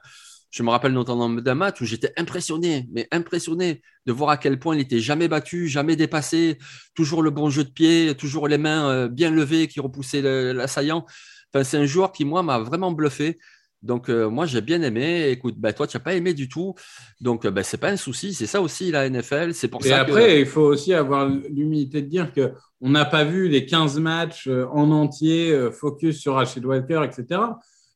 je 0.54 0.62
me 0.62 0.70
rappelle 0.70 0.92
notamment 0.94 1.30
d'un 1.30 1.56
match 1.56 1.82
où 1.82 1.86
j'étais 1.86 2.14
impressionné, 2.16 2.88
mais 2.92 3.08
impressionné 3.12 3.82
de 4.06 4.12
voir 4.12 4.30
à 4.30 4.38
quel 4.38 4.60
point 4.60 4.76
il 4.76 4.78
n'était 4.78 5.00
jamais 5.00 5.28
battu, 5.28 5.68
jamais 5.68 5.96
dépassé, 5.96 6.60
toujours 6.94 7.24
le 7.24 7.32
bon 7.32 7.50
jeu 7.50 7.64
de 7.64 7.72
pied, 7.72 8.14
toujours 8.16 8.48
les 8.48 8.60
mains 8.60 8.88
euh, 8.88 9.08
bien 9.08 9.32
levées 9.32 9.68
qui 9.68 9.80
repoussaient 9.80 10.22
l'assaillant. 10.54 11.08
Enfin, 11.52 11.64
c'est 11.64 11.78
un 11.78 11.88
joueur 11.88 12.12
qui, 12.12 12.24
moi, 12.24 12.44
m'a 12.44 12.60
vraiment 12.60 12.92
bluffé. 12.92 13.40
Donc, 13.82 14.10
euh, 14.10 14.30
moi, 14.30 14.46
j'ai 14.46 14.62
bien 14.62 14.84
aimé. 14.84 15.28
Écoute, 15.30 15.56
ben, 15.58 15.74
toi, 15.74 15.88
tu 15.88 15.98
n'as 15.98 16.04
pas 16.04 16.14
aimé 16.14 16.36
du 16.36 16.48
tout. 16.48 16.76
Donc, 17.20 17.48
ben, 17.48 17.64
ce 17.64 17.76
n'est 17.76 17.80
pas 17.80 17.90
un 17.90 17.98
souci. 17.98 18.36
C'est 18.36 18.46
ça 18.46 18.62
aussi, 18.62 18.92
la 18.92 19.10
NFL. 19.10 19.56
C'est 19.56 19.70
pour 19.70 19.84
Et 19.84 19.92
après, 19.92 20.40
il 20.40 20.46
faut 20.46 20.62
aussi 20.62 20.94
avoir 20.94 21.28
l'humilité 21.28 22.04
de 22.04 22.08
dire 22.08 22.32
qu'on 22.32 22.90
n'a 22.90 23.06
pas 23.06 23.24
vu 23.24 23.48
les 23.48 23.66
15 23.66 24.00
matchs 24.00 24.48
euh, 24.48 24.68
en 24.72 24.92
entier, 24.92 25.70
focus 25.72 26.20
sur 26.20 26.36
Rachid 26.36 26.64
Walker, 26.64 27.02
etc. 27.04 27.42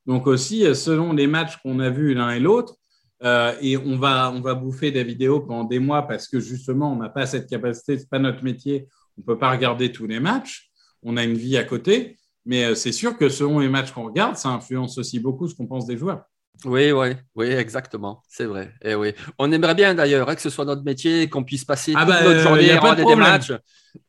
Donc 0.07 0.25
aussi, 0.25 0.65
euh, 0.65 0.73
selon 0.73 1.13
les 1.13 1.27
matchs 1.27 1.57
qu'on 1.57 1.79
a 1.79 1.89
vus 1.89 2.13
l'un 2.13 2.31
et 2.31 2.39
l'autre, 2.39 2.75
euh, 3.23 3.53
et 3.61 3.77
on 3.77 3.97
va, 3.97 4.31
on 4.33 4.41
va 4.41 4.55
bouffer 4.55 4.89
des 4.91 5.03
vidéos 5.03 5.41
pendant 5.41 5.65
des 5.65 5.79
mois 5.79 6.07
parce 6.07 6.27
que 6.27 6.39
justement, 6.39 6.93
on 6.93 6.95
n'a 6.95 7.09
pas 7.09 7.25
cette 7.25 7.49
capacité, 7.49 7.97
ce 7.97 8.03
n'est 8.03 8.07
pas 8.07 8.19
notre 8.19 8.43
métier, 8.43 8.87
on 9.17 9.21
ne 9.21 9.25
peut 9.25 9.37
pas 9.37 9.51
regarder 9.51 9.91
tous 9.91 10.07
les 10.07 10.19
matchs, 10.19 10.69
on 11.03 11.17
a 11.17 11.23
une 11.23 11.37
vie 11.37 11.57
à 11.57 11.63
côté, 11.63 12.17
mais 12.45 12.63
euh, 12.63 12.75
c'est 12.75 12.91
sûr 12.93 13.17
que 13.17 13.27
selon 13.27 13.59
les 13.59 13.69
matchs 13.69 13.91
qu'on 13.91 14.05
regarde, 14.05 14.37
ça 14.37 14.49
influence 14.49 14.97
aussi 14.97 15.19
beaucoup 15.19 15.47
ce 15.47 15.55
qu'on 15.55 15.67
pense 15.67 15.85
des 15.85 15.97
joueurs. 15.97 16.23
Oui, 16.65 16.91
oui, 16.91 17.09
oui, 17.35 17.47
exactement, 17.47 18.23
c'est 18.29 18.45
vrai. 18.45 18.73
Et 18.81 18.91
eh 18.91 18.95
oui. 18.95 19.13
On 19.37 19.51
aimerait 19.51 19.75
bien 19.75 19.93
d'ailleurs 19.93 20.27
hein, 20.27 20.33
que 20.33 20.41
ce 20.41 20.49
soit 20.49 20.65
notre 20.65 20.83
métier, 20.83 21.29
qu'on 21.29 21.43
puisse 21.43 21.65
passer 21.65 21.93
ah 21.95 21.99
toute 21.99 22.09
bah, 22.09 22.23
notre 22.23 22.39
journée 22.39 22.71
à 22.71 22.79
regarder 22.79 23.03
des 23.03 23.15
matchs. 23.15 23.51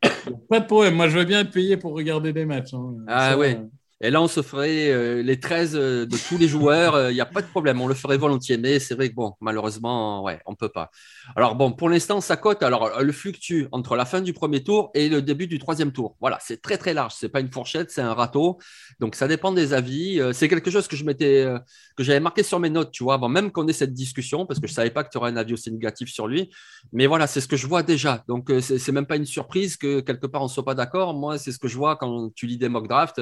Pas 0.49 0.61
de 0.61 0.66
problème, 0.66 0.94
moi 0.94 1.09
je 1.09 1.18
veux 1.18 1.24
bien 1.24 1.40
être 1.40 1.51
payé 1.51 1.76
pour 1.76 1.92
regarder 1.92 2.32
des 2.32 2.46
matchs. 2.46 2.72
Hein. 2.72 2.94
Ah 3.07 3.36
oui. 3.36 3.57
Et 4.01 4.11
là, 4.11 4.22
on 4.22 4.28
se 4.28 4.42
ferait 4.42 4.90
euh, 4.90 5.22
les 5.22 5.40
13 5.40 5.74
euh, 5.74 6.07
de 6.07 6.16
tous 6.16 6.38
les 6.38 6.46
joueurs. 6.46 6.94
Il 6.94 7.07
euh, 7.07 7.12
n'y 7.12 7.20
a 7.20 7.26
pas 7.26 7.42
de 7.42 7.49
problème. 7.49 7.80
On 7.80 7.88
le 7.88 7.94
ferait 7.94 8.16
volontiers. 8.16 8.57
Mais 8.57 8.78
c'est 8.78 8.94
vrai 8.94 9.09
que, 9.09 9.14
bon, 9.14 9.34
malheureusement, 9.40 10.22
ouais, 10.22 10.40
on 10.46 10.53
ne 10.53 10.57
peut 10.57 10.68
pas. 10.68 10.92
Alors, 11.34 11.57
bon, 11.57 11.72
pour 11.72 11.88
l'instant, 11.88 12.20
ça 12.20 12.36
cote. 12.36 12.62
Alors, 12.62 13.03
le 13.03 13.11
fluctue 13.11 13.64
entre 13.72 13.96
la 13.96 14.05
fin 14.05 14.20
du 14.20 14.32
premier 14.32 14.62
tour 14.62 14.92
et 14.94 15.09
le 15.09 15.20
début 15.20 15.49
du 15.49 15.59
troisième 15.59 15.90
tour. 15.90 16.16
Voilà, 16.20 16.38
c'est 16.40 16.62
très, 16.62 16.78
très 16.78 16.94
large. 16.94 17.14
Ce 17.14 17.26
n'est 17.26 17.30
pas 17.30 17.40
une 17.40 17.51
fourchette, 17.51 17.90
c'est 17.90 18.01
un 18.01 18.14
râteau. 18.14 18.59
Donc, 19.01 19.16
ça 19.16 19.26
dépend 19.26 19.51
des 19.51 19.72
avis. 19.72 20.20
C'est 20.32 20.49
quelque 20.49 20.70
chose 20.70 20.86
que 20.86 20.96
je 20.96 21.05
que 21.09 22.05
j'avais 22.05 22.20
marqué 22.20 22.42
sur 22.42 22.61
mes 22.61 22.70
notes, 22.70 22.92
tu 22.92 23.03
vois, 23.03 23.14
avant 23.14 23.28
même 23.28 23.51
qu'on 23.51 23.66
ait 23.66 23.72
cette 23.72 23.94
discussion, 23.94 24.46
parce 24.46 24.61
que 24.61 24.66
je 24.66 24.72
ne 24.72 24.76
savais 24.76 24.90
pas 24.90 25.03
que 25.03 25.11
tu 25.11 25.18
aurais 25.18 25.30
un 25.30 25.36
avis 25.36 25.55
aussi 25.55 25.72
négatif 25.72 26.11
sur 26.11 26.28
lui. 26.28 26.51
Mais 26.92 27.07
voilà, 27.07 27.26
c'est 27.26 27.40
ce 27.40 27.49
que 27.49 27.57
je 27.57 27.66
vois 27.66 27.82
déjà. 27.82 28.22
Donc, 28.28 28.53
c'est 28.61 28.92
même 28.92 29.07
pas 29.07 29.16
une 29.16 29.26
surprise 29.26 29.76
que 29.76 30.01
quelque 30.01 30.26
part 30.26 30.42
on 30.42 30.44
ne 30.44 30.51
soit 30.51 30.64
pas 30.64 30.74
d'accord. 30.74 31.14
Moi, 31.14 31.38
c'est 31.38 31.51
ce 31.51 31.59
que 31.59 31.66
je 31.66 31.76
vois 31.76 31.96
quand 31.96 32.32
tu 32.34 32.46
lis 32.46 32.59
des 32.59 32.68
mock 32.68 32.86
drafts 32.86 33.20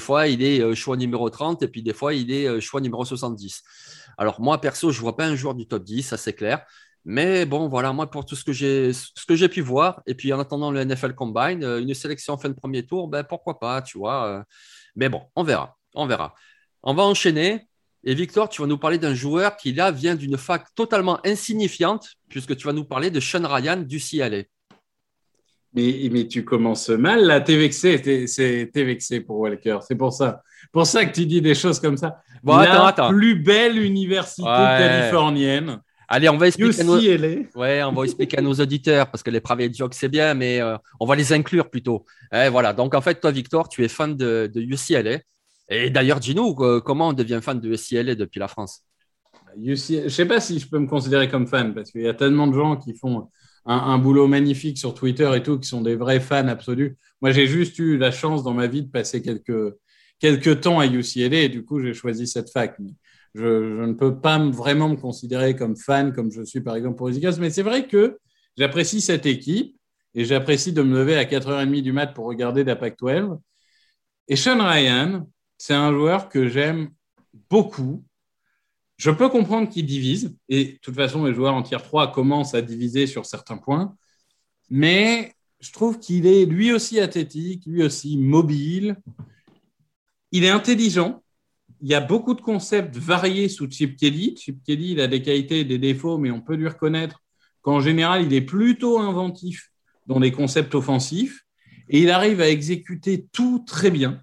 fois, 0.00 0.28
il 0.28 0.42
est 0.42 0.60
euh, 0.60 0.74
choix 0.74 0.96
numéro 0.96 1.28
30 1.30 1.62
et 1.62 1.68
puis 1.68 1.82
des 1.82 1.92
fois, 1.92 2.14
il 2.14 2.30
est 2.32 2.46
euh, 2.46 2.60
choix 2.60 2.80
numéro 2.80 3.04
70. 3.04 3.62
Alors, 4.18 4.40
moi, 4.40 4.60
perso, 4.60 4.90
je 4.90 4.98
ne 4.98 5.02
vois 5.02 5.16
pas 5.16 5.26
un 5.26 5.36
joueur 5.36 5.54
du 5.54 5.66
top 5.66 5.84
10, 5.84 6.02
ça 6.02 6.16
c'est 6.16 6.34
clair. 6.34 6.64
Mais 7.04 7.44
bon, 7.44 7.68
voilà, 7.68 7.92
moi, 7.92 8.10
pour 8.10 8.24
tout 8.24 8.34
ce 8.34 8.44
que 8.44 8.52
j'ai, 8.52 9.48
pu 9.48 9.60
voir, 9.60 10.02
et 10.06 10.14
puis 10.14 10.32
en 10.32 10.40
attendant 10.40 10.70
le 10.70 10.84
NFL 10.84 11.14
Combine, 11.14 11.62
euh, 11.62 11.80
une 11.80 11.92
sélection 11.94 12.38
fin 12.38 12.48
de 12.48 12.54
premier 12.54 12.86
tour, 12.86 13.08
ben 13.08 13.24
pourquoi 13.24 13.58
pas, 13.58 13.82
tu 13.82 13.98
vois. 13.98 14.44
Mais 14.96 15.08
bon, 15.08 15.22
on 15.36 15.42
verra, 15.42 15.76
on 15.94 16.06
verra. 16.06 16.34
On 16.82 16.94
va 16.94 17.02
enchaîner. 17.02 17.68
Et 18.04 18.14
Victor, 18.14 18.48
tu 18.48 18.60
vas 18.60 18.66
nous 18.68 18.78
parler 18.78 18.98
d'un 18.98 19.14
joueur 19.14 19.56
qui 19.56 19.72
là 19.72 19.90
vient 19.90 20.14
d'une 20.14 20.36
fac 20.36 20.74
totalement 20.74 21.20
insignifiante, 21.26 22.08
puisque 22.28 22.56
tu 22.56 22.66
vas 22.66 22.72
nous 22.72 22.84
parler 22.84 23.10
de 23.10 23.20
Sean 23.20 23.46
Ryan 23.46 23.78
du 23.78 23.98
CLA. 23.98 24.42
Mais, 25.74 26.08
mais 26.12 26.28
tu 26.28 26.44
commences 26.44 26.88
mal, 26.88 27.24
là, 27.24 27.40
t'es 27.40 27.56
vexé, 27.56 28.00
t'es 28.00 28.84
vexé 28.84 29.20
pour 29.20 29.38
Walker. 29.38 29.78
C'est 29.86 29.96
pour 29.96 30.12
ça. 30.12 30.42
Pour 30.72 30.86
ça 30.86 31.04
que 31.04 31.12
tu 31.12 31.26
dis 31.26 31.40
des 31.40 31.54
choses 31.54 31.80
comme 31.80 31.96
ça. 31.96 32.20
Bon, 32.42 32.56
la 32.56 32.86
attends, 32.86 33.08
plus 33.08 33.34
belle 33.34 33.78
université 33.78 34.42
californienne. 34.42 35.80
Allez, 36.08 36.28
on 36.28 36.36
va 36.36 36.48
expliquer 36.48 36.82
à 36.82 36.84
nos... 36.84 36.98
Ouais, 36.98 37.82
on 37.82 37.92
va 37.92 38.04
expliquer 38.04 38.38
à 38.38 38.42
nos 38.42 38.52
auditeurs 38.52 39.10
parce 39.10 39.22
que 39.22 39.30
les 39.30 39.40
private 39.40 39.74
jokes 39.74 39.94
c'est 39.94 40.08
bien, 40.08 40.34
mais 40.34 40.60
euh, 40.60 40.76
on 41.00 41.06
va 41.06 41.16
les 41.16 41.32
inclure 41.32 41.70
plutôt. 41.70 42.04
Eh, 42.32 42.48
voilà. 42.50 42.72
Donc 42.72 42.94
en 42.94 43.00
fait, 43.00 43.20
toi, 43.20 43.30
Victor, 43.30 43.68
tu 43.68 43.82
es 43.84 43.88
fan 43.88 44.16
de, 44.16 44.50
de 44.52 44.60
UCLA. 44.60 45.20
Et 45.70 45.90
d'ailleurs, 45.90 46.20
dis-nous 46.20 46.54
euh, 46.60 46.80
comment 46.80 47.08
on 47.08 47.12
devient 47.14 47.40
fan 47.42 47.58
de 47.58 47.68
UCLA 47.68 48.14
depuis 48.14 48.38
la 48.38 48.48
France? 48.48 48.82
UCLA, 49.56 50.00
je 50.00 50.04
ne 50.04 50.08
sais 50.10 50.26
pas 50.26 50.40
si 50.40 50.58
je 50.58 50.68
peux 50.68 50.78
me 50.78 50.86
considérer 50.86 51.28
comme 51.28 51.46
fan 51.46 51.74
parce 51.74 51.90
qu'il 51.90 52.02
y 52.02 52.08
a 52.08 52.14
tellement 52.14 52.46
de 52.46 52.54
gens 52.54 52.76
qui 52.76 52.94
font 52.94 53.30
un, 53.66 53.98
boulot 53.98 54.26
magnifique 54.26 54.78
sur 54.78 54.94
Twitter 54.94 55.30
et 55.34 55.42
tout, 55.42 55.58
qui 55.58 55.68
sont 55.68 55.80
des 55.80 55.96
vrais 55.96 56.20
fans 56.20 56.48
absolus. 56.48 56.96
Moi, 57.20 57.30
j'ai 57.32 57.46
juste 57.46 57.78
eu 57.78 57.96
la 57.96 58.10
chance 58.10 58.42
dans 58.42 58.54
ma 58.54 58.66
vie 58.66 58.82
de 58.82 58.90
passer 58.90 59.22
quelques, 59.22 59.74
quelques 60.18 60.60
temps 60.60 60.78
à 60.80 60.86
UCLA 60.86 61.42
et 61.42 61.48
du 61.48 61.64
coup, 61.64 61.80
j'ai 61.80 61.94
choisi 61.94 62.26
cette 62.26 62.50
fac. 62.50 62.76
je, 63.34 63.42
je, 63.42 63.82
ne 63.82 63.94
peux 63.94 64.20
pas 64.20 64.38
vraiment 64.38 64.88
me 64.88 64.96
considérer 64.96 65.56
comme 65.56 65.76
fan, 65.76 66.12
comme 66.12 66.30
je 66.30 66.42
suis 66.42 66.60
par 66.60 66.76
exemple 66.76 66.96
pour 66.96 67.08
les 67.08 67.16
Eagles, 67.16 67.40
mais 67.40 67.50
c'est 67.50 67.62
vrai 67.62 67.86
que 67.86 68.18
j'apprécie 68.56 69.00
cette 69.00 69.26
équipe 69.26 69.76
et 70.14 70.24
j'apprécie 70.24 70.72
de 70.72 70.82
me 70.82 70.98
lever 70.98 71.16
à 71.16 71.24
4h30 71.24 71.82
du 71.82 71.92
mat 71.92 72.08
pour 72.08 72.26
regarder 72.26 72.64
la 72.64 72.76
PAC-12. 72.76 73.38
Et 74.28 74.36
Sean 74.36 74.58
Ryan, 74.62 75.28
c'est 75.58 75.74
un 75.74 75.92
joueur 75.92 76.28
que 76.28 76.48
j'aime 76.48 76.90
beaucoup 77.50 78.04
je 78.96 79.10
peux 79.10 79.28
comprendre 79.28 79.68
qu'il 79.68 79.86
divise, 79.86 80.36
et 80.48 80.64
de 80.64 80.78
toute 80.82 80.94
façon, 80.94 81.24
les 81.24 81.34
joueurs 81.34 81.54
en 81.54 81.62
tier 81.62 81.78
3 81.78 82.12
commencent 82.12 82.54
à 82.54 82.62
diviser 82.62 83.06
sur 83.06 83.26
certains 83.26 83.56
points, 83.56 83.96
mais 84.70 85.34
je 85.60 85.72
trouve 85.72 85.98
qu'il 85.98 86.26
est 86.26 86.44
lui 86.44 86.72
aussi 86.72 87.00
athlétique, 87.00 87.64
lui 87.66 87.82
aussi 87.82 88.16
mobile. 88.16 88.96
Il 90.30 90.44
est 90.44 90.50
intelligent. 90.50 91.22
Il 91.80 91.88
y 91.88 91.94
a 91.94 92.00
beaucoup 92.00 92.34
de 92.34 92.40
concepts 92.40 92.96
variés 92.96 93.48
sous 93.48 93.70
Chip 93.70 93.96
Kelly. 93.96 94.36
Chip 94.36 94.62
Kelly, 94.62 94.92
il 94.92 95.00
a 95.00 95.06
des 95.06 95.22
qualités 95.22 95.60
et 95.60 95.64
des 95.64 95.78
défauts, 95.78 96.18
mais 96.18 96.30
on 96.30 96.40
peut 96.40 96.54
lui 96.54 96.68
reconnaître 96.68 97.22
qu'en 97.62 97.80
général, 97.80 98.24
il 98.24 98.34
est 98.34 98.42
plutôt 98.42 98.98
inventif 98.98 99.70
dans 100.06 100.18
les 100.18 100.32
concepts 100.32 100.74
offensifs 100.74 101.46
et 101.88 102.02
il 102.02 102.10
arrive 102.10 102.40
à 102.40 102.48
exécuter 102.48 103.26
tout 103.32 103.64
très 103.66 103.90
bien. 103.90 104.22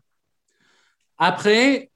Après, 1.17 1.90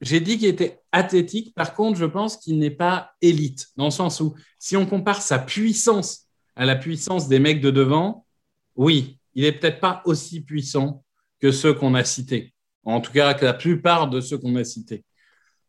j'ai 0.00 0.20
dit 0.20 0.38
qu'il 0.38 0.48
était 0.48 0.80
athlétique. 0.92 1.54
Par 1.54 1.74
contre, 1.74 1.98
je 1.98 2.06
pense 2.06 2.36
qu'il 2.36 2.58
n'est 2.58 2.70
pas 2.70 3.12
élite, 3.20 3.68
dans 3.76 3.86
le 3.86 3.90
sens 3.90 4.20
où 4.20 4.34
si 4.58 4.76
on 4.76 4.86
compare 4.86 5.20
sa 5.20 5.38
puissance 5.38 6.26
à 6.56 6.64
la 6.64 6.76
puissance 6.76 7.28
des 7.28 7.38
mecs 7.38 7.60
de 7.60 7.70
devant, 7.70 8.26
oui, 8.76 9.18
il 9.34 9.44
n'est 9.44 9.52
peut-être 9.52 9.80
pas 9.80 10.02
aussi 10.04 10.40
puissant 10.40 11.04
que 11.38 11.52
ceux 11.52 11.74
qu'on 11.74 11.94
a 11.94 12.04
cités. 12.04 12.54
En 12.84 13.00
tout 13.00 13.12
cas, 13.12 13.34
que 13.34 13.44
la 13.44 13.54
plupart 13.54 14.08
de 14.08 14.20
ceux 14.20 14.38
qu'on 14.38 14.56
a 14.56 14.64
cités. 14.64 15.04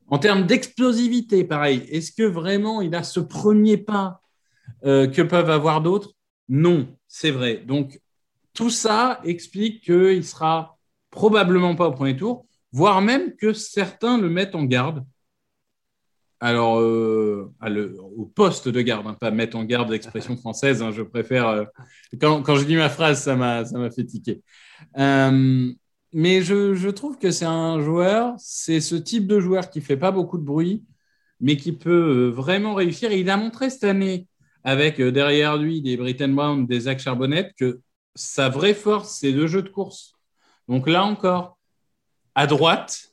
En 0.08 0.18
termes 0.18 0.46
d'explosivité, 0.46 1.44
pareil, 1.44 1.86
est-ce 1.90 2.12
que 2.12 2.24
vraiment 2.24 2.82
il 2.82 2.96
a 2.96 3.04
ce 3.04 3.20
premier 3.20 3.78
pas 3.78 4.22
euh, 4.86 5.08
que 5.08 5.22
peuvent 5.22 5.50
avoir 5.50 5.82
d'autres? 5.82 6.12
Non, 6.50 6.88
c'est 7.08 7.32
vrai. 7.32 7.58
Donc, 7.58 8.02
tout 8.54 8.70
ça 8.70 9.22
explique 9.24 9.84
qu'il 9.86 10.26
sera 10.26 10.78
probablement 11.10 11.76
pas 11.76 11.88
au 11.88 11.92
premier 11.92 12.16
tour 12.16 12.46
voire 12.72 13.02
même 13.02 13.36
que 13.36 13.54
certains 13.54 14.18
le 14.18 14.30
mettent 14.30 14.56
en 14.56 14.64
garde. 14.64 15.06
Alors, 16.44 16.80
euh, 16.80 17.54
au 18.18 18.26
poste 18.26 18.68
de 18.68 18.82
garde, 18.82 19.06
hein, 19.06 19.16
pas 19.20 19.30
mettre 19.30 19.56
en 19.58 19.64
garde 19.64 19.92
l'expression 19.92 20.36
française, 20.38 20.82
hein, 20.82 20.92
je 20.92 21.04
préfère. 21.04 21.48
Euh, 21.48 21.66
quand, 22.20 22.42
quand, 22.42 22.56
je 22.56 22.66
dis 22.66 22.76
ma 22.76 22.90
phrase, 22.90 23.22
ça 23.22 23.36
m'a 23.36 23.92
fait 23.92 24.06
tiquer. 24.06 24.42
Euh, 24.98 25.72
mais 26.14 26.42
je, 26.42 26.74
je, 26.74 26.90
trouve 26.90 27.20
que 27.20 27.30
c'est 27.30 27.46
un 27.46 27.80
joueur, 27.80 28.34
c'est 28.40 28.82
ce 28.82 28.96
type 28.96 29.28
de 29.28 29.40
joueur 29.40 29.70
qui 29.70 29.82
fait 29.82 29.98
pas 29.98 30.12
beaucoup 30.12 30.40
de 30.40 30.44
bruit, 30.44 30.84
mais 31.40 31.58
qui 31.58 31.74
peut 31.74 32.30
vraiment 32.30 32.74
réussir. 32.74 33.12
Et 33.12 33.20
il 33.20 33.30
a 33.30 33.38
montré 33.38 33.70
cette 33.70 33.84
année, 33.84 34.28
avec 34.64 35.00
derrière 35.00 35.58
lui 35.58 35.82
des 35.84 35.96
Britton 35.96 36.30
Brown, 36.30 36.66
des 36.66 36.82
Zach 36.82 37.00
Charbonnet, 37.00 37.52
que 37.56 37.82
sa 38.16 38.50
vraie 38.50 38.74
force, 38.74 39.20
c'est 39.20 39.32
le 39.32 39.46
jeu 39.46 39.62
de 39.62 39.70
course. 39.70 40.14
Donc 40.68 40.88
là 40.88 41.06
encore, 41.06 41.60
à 42.36 42.48
droite, 42.48 43.12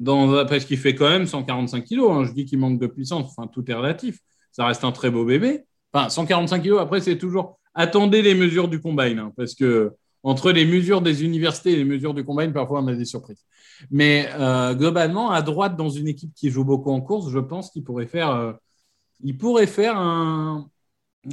dans, 0.00 0.46
parce 0.46 0.64
qu'il 0.64 0.78
fait 0.78 0.94
quand 0.94 1.08
même 1.08 1.26
145 1.26 1.84
kilos. 1.84 2.10
Hein. 2.12 2.24
Je 2.24 2.32
dis 2.32 2.44
qu'il 2.44 2.58
manque 2.58 2.78
de 2.78 2.86
puissance. 2.86 3.30
Enfin, 3.30 3.48
tout 3.48 3.68
est 3.70 3.74
relatif. 3.74 4.18
Ça 4.52 4.66
reste 4.66 4.84
un 4.84 4.92
très 4.92 5.10
beau 5.10 5.24
bébé. 5.24 5.64
Enfin, 5.92 6.08
145 6.08 6.62
kilos. 6.62 6.80
Après, 6.80 7.00
c'est 7.00 7.18
toujours. 7.18 7.58
Attendez 7.74 8.22
les 8.22 8.34
mesures 8.34 8.68
du 8.68 8.80
combine, 8.80 9.18
hein, 9.18 9.32
parce 9.36 9.54
que 9.54 9.92
entre 10.22 10.50
les 10.50 10.66
mesures 10.66 11.00
des 11.00 11.24
universités 11.24 11.72
et 11.72 11.76
les 11.76 11.84
mesures 11.84 12.12
du 12.12 12.24
combine, 12.24 12.52
parfois 12.52 12.82
on 12.82 12.88
a 12.88 12.94
des 12.94 13.04
surprises. 13.04 13.44
Mais 13.90 14.28
euh, 14.34 14.74
globalement, 14.74 15.30
à 15.30 15.42
droite, 15.42 15.76
dans 15.76 15.88
une 15.88 16.08
équipe 16.08 16.34
qui 16.34 16.50
joue 16.50 16.64
beaucoup 16.64 16.90
en 16.90 17.00
course, 17.00 17.30
je 17.30 17.38
pense 17.38 17.70
qu'il 17.70 17.84
pourrait 17.84 18.06
faire, 18.06 18.30
euh, 18.30 18.52
il 19.22 19.38
pourrait 19.38 19.68
faire 19.68 19.96
un, 19.96 20.68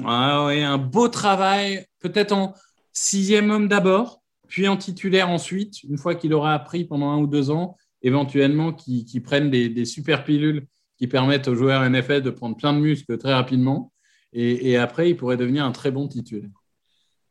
un 0.03 0.77
beau 0.77 1.07
travail, 1.07 1.85
peut-être 1.99 2.31
en 2.31 2.53
sixième 2.93 3.49
homme 3.49 3.67
d'abord, 3.67 4.21
puis 4.47 4.67
en 4.67 4.77
titulaire 4.77 5.29
ensuite, 5.29 5.83
une 5.83 5.97
fois 5.97 6.15
qu'il 6.15 6.33
aura 6.33 6.53
appris 6.53 6.85
pendant 6.85 7.09
un 7.11 7.17
ou 7.17 7.27
deux 7.27 7.51
ans, 7.51 7.77
éventuellement 8.01 8.71
qui 8.71 9.19
prennent 9.19 9.49
des, 9.49 9.85
super 9.85 10.23
pilules 10.23 10.67
qui 10.97 11.07
permettent 11.07 11.47
aux 11.47 11.55
joueurs 11.55 11.87
NFL 11.89 12.21
de 12.21 12.29
prendre 12.29 12.55
plein 12.55 12.73
de 12.73 12.79
muscles 12.79 13.17
très 13.17 13.33
rapidement. 13.33 13.91
Et, 14.37 14.75
après, 14.75 15.09
il 15.09 15.15
pourrait 15.15 15.37
devenir 15.37 15.63
un 15.63 15.71
très 15.71 15.91
bon 15.91 16.09
titulaire. 16.09 16.49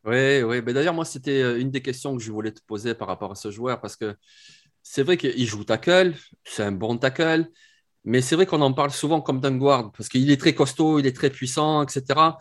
Oui, 0.05 0.41
oui. 0.41 0.73
D'ailleurs, 0.73 0.93
moi, 0.93 1.05
c'était 1.05 1.41
euh, 1.41 1.59
une 1.59 1.69
des 1.69 1.81
questions 1.81 2.15
que 2.15 2.21
je 2.21 2.31
voulais 2.31 2.51
te 2.51 2.61
poser 2.65 2.95
par 2.95 3.07
rapport 3.07 3.31
à 3.31 3.35
ce 3.35 3.51
joueur 3.51 3.79
parce 3.79 3.95
que 3.95 4.15
c'est 4.81 5.03
vrai 5.03 5.17
qu'il 5.17 5.45
joue 5.45 5.63
tackle, 5.63 6.13
c'est 6.43 6.63
un 6.63 6.71
bon 6.71 6.97
tackle, 6.97 7.47
mais 8.03 8.21
c'est 8.21 8.35
vrai 8.35 8.45
qu'on 8.45 8.61
en 8.61 8.73
parle 8.73 8.91
souvent 8.91 9.21
comme 9.21 9.39
d'un 9.39 9.55
guard 9.57 9.91
parce 9.91 10.09
qu'il 10.09 10.29
est 10.31 10.39
très 10.39 10.53
costaud, 10.53 10.99
il 10.99 11.07
est 11.07 11.15
très 11.15 11.29
puissant, 11.31 11.83
etc. 11.83 12.37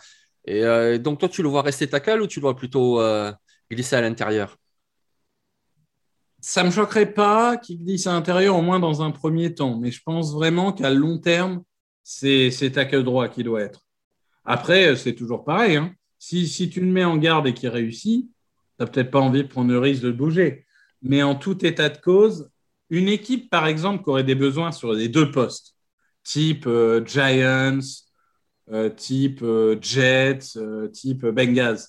Et 0.47 0.62
euh, 0.64 0.99
donc, 0.99 1.20
toi, 1.20 1.29
tu 1.29 1.43
le 1.43 1.49
vois 1.49 1.62
rester 1.62 1.89
tackle 1.89 2.22
ou 2.22 2.27
tu 2.27 2.41
le 2.41 2.45
vois 2.45 2.57
plutôt 2.57 3.01
euh, 3.01 3.33
glisser 3.70 3.97
à 3.97 4.01
l'intérieur? 4.01 4.59
Ça 6.47 6.61
ne 6.61 6.66
me 6.66 6.72
choquerait 6.72 7.14
pas 7.14 7.57
qu'il 7.57 7.82
glisse 7.82 8.07
à 8.07 8.12
l'intérieur, 8.12 8.55
au 8.55 8.61
moins 8.61 8.78
dans 8.78 9.01
un 9.01 9.11
premier 9.11 9.55
temps. 9.55 9.78
Mais 9.78 9.90
je 9.90 10.03
pense 10.03 10.34
vraiment 10.34 10.74
qu'à 10.74 10.90
long 10.90 11.16
terme, 11.16 11.62
c'est 12.03 12.70
tackle 12.70 13.03
droit 13.03 13.28
qui 13.28 13.42
doit 13.42 13.62
être. 13.62 13.80
Après, 14.45 14.95
c'est 14.95 15.14
toujours 15.14 15.42
pareil. 15.42 15.76
Hein. 15.76 15.95
Si, 16.18 16.47
si, 16.47 16.68
tu 16.68 16.80
le 16.80 16.86
mets 16.86 17.03
en 17.03 17.16
garde 17.16 17.47
et 17.47 17.55
qu'il 17.55 17.70
réussit, 17.70 18.26
tu 18.26 18.30
n'as 18.78 18.86
peut-être 18.86 19.11
pas 19.11 19.20
envie 19.20 19.42
de 19.42 19.49
prendre 19.49 19.70
le 19.70 19.78
risque 19.78 20.03
de 20.03 20.11
bouger. 20.11 20.66
Mais 21.01 21.22
en 21.22 21.34
tout 21.34 21.64
état 21.64 21.88
de 21.88 21.97
cause, 21.97 22.51
une 22.90 23.09
équipe, 23.09 23.49
par 23.49 23.66
exemple, 23.66 24.05
qui 24.05 24.11
aurait 24.11 24.22
des 24.22 24.34
besoins 24.34 24.70
sur 24.70 24.92
les 24.92 25.09
deux 25.09 25.30
postes, 25.30 25.74
type 26.24 26.66
euh, 26.66 27.03
Giants, 27.07 27.80
euh, 28.70 28.90
type 28.90 29.40
euh, 29.40 29.78
Jets, 29.80 30.59
type 30.92 31.24
Bengals. 31.24 31.80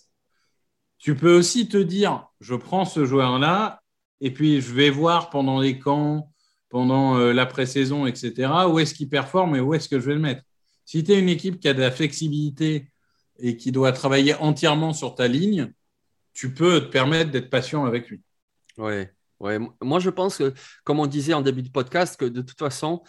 Tu 0.98 1.14
peux 1.14 1.36
aussi 1.36 1.68
te 1.68 1.78
dire, 1.78 2.30
je 2.40 2.56
prends 2.56 2.86
ce 2.86 3.04
joueur-là 3.04 3.82
et 4.22 4.32
puis 4.32 4.62
je 4.62 4.74
vais 4.74 4.90
voir 4.90 5.30
pendant 5.30 5.60
les 5.60 5.80
camps, 5.80 6.32
pendant 6.70 7.18
la 7.18 7.46
pré-saison, 7.46 8.06
etc., 8.06 8.50
où 8.70 8.80
est-ce 8.80 8.94
qu'il 8.94 9.10
performe 9.10 9.56
et 9.56 9.60
où 9.60 9.74
est-ce 9.74 9.88
que 9.88 10.00
je 10.00 10.08
vais 10.08 10.16
le 10.16 10.20
mettre. 10.20 10.44
Si 10.84 11.04
tu 11.04 11.14
es 11.14 11.20
une 11.20 11.30
équipe 11.30 11.60
qui 11.60 11.68
a 11.68 11.74
de 11.74 11.82
la 11.82 11.92
flexibilité 11.92 12.92
et 13.40 13.58
qui 13.58 13.72
doit 13.72 13.92
travailler 13.92 14.36
entièrement 14.36 14.94
sur 14.94 15.16
ta 15.16 15.28
ligne, 15.28 15.72
tu 16.34 16.54
peux 16.54 16.82
te 16.82 16.88
permettre 16.88 17.32
d'être 17.32 17.50
patient 17.50 17.86
avec 17.86 18.10
lui. 18.10 18.22
Oui, 18.78 19.06
ouais. 19.40 19.60
moi 19.82 20.00
je 20.00 20.10
pense 20.10 20.38
que, 20.38 20.54
comme 20.84 21.00
on 21.00 21.08
disait 21.08 21.34
en 21.34 21.42
début 21.42 21.64
de 21.64 21.70
podcast, 21.70 22.20
que 22.20 22.26
de 22.26 22.42
toute 22.42 22.60
façon, 22.60 23.02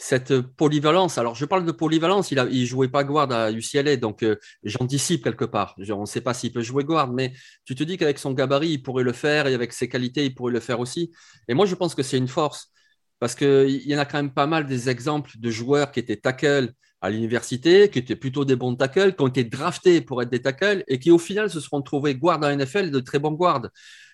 cette 0.00 0.40
polyvalence. 0.40 1.18
Alors, 1.18 1.34
je 1.34 1.44
parle 1.44 1.66
de 1.66 1.72
polyvalence. 1.72 2.30
Il 2.30 2.38
ne 2.38 2.64
jouait 2.64 2.88
pas 2.88 3.04
guard 3.04 3.30
à 3.30 3.52
UCLA, 3.52 3.96
donc 3.96 4.22
euh, 4.22 4.36
j'anticipe 4.64 5.22
quelque 5.22 5.44
part. 5.44 5.74
on 5.90 6.00
ne 6.00 6.06
sait 6.06 6.22
pas 6.22 6.32
s'il 6.32 6.52
peut 6.52 6.62
jouer 6.62 6.84
guard, 6.84 7.12
mais 7.12 7.34
tu 7.66 7.74
te 7.74 7.84
dis 7.84 7.98
qu'avec 7.98 8.18
son 8.18 8.32
gabarit, 8.32 8.70
il 8.70 8.82
pourrait 8.82 9.04
le 9.04 9.12
faire 9.12 9.46
et 9.46 9.52
avec 9.52 9.74
ses 9.74 9.90
qualités, 9.90 10.24
il 10.24 10.34
pourrait 10.34 10.54
le 10.54 10.60
faire 10.60 10.80
aussi. 10.80 11.12
Et 11.48 11.54
moi, 11.54 11.66
je 11.66 11.74
pense 11.74 11.94
que 11.94 12.02
c'est 12.02 12.16
une 12.16 12.28
force 12.28 12.72
parce 13.18 13.34
qu'il 13.34 13.86
y 13.86 13.94
en 13.94 13.98
a 13.98 14.06
quand 14.06 14.16
même 14.16 14.32
pas 14.32 14.46
mal 14.46 14.66
des 14.66 14.88
exemples 14.88 15.32
de 15.36 15.50
joueurs 15.50 15.92
qui 15.92 16.00
étaient 16.00 16.16
tackle 16.16 16.72
à 17.02 17.10
l'université, 17.10 17.90
qui 17.90 17.98
étaient 17.98 18.16
plutôt 18.16 18.46
des 18.46 18.56
bons 18.56 18.74
tackles, 18.76 19.14
qui 19.14 19.22
ont 19.22 19.28
été 19.28 19.44
draftés 19.44 20.00
pour 20.00 20.22
être 20.22 20.30
des 20.30 20.40
tackles 20.40 20.82
et 20.88 20.98
qui 20.98 21.10
au 21.10 21.18
final 21.18 21.50
se 21.50 21.60
seront 21.60 21.82
trouvés 21.82 22.14
guard 22.14 22.42
à 22.42 22.56
NFL, 22.56 22.90
de 22.90 23.00
très 23.00 23.18
bons 23.18 23.32
guards 23.32 23.68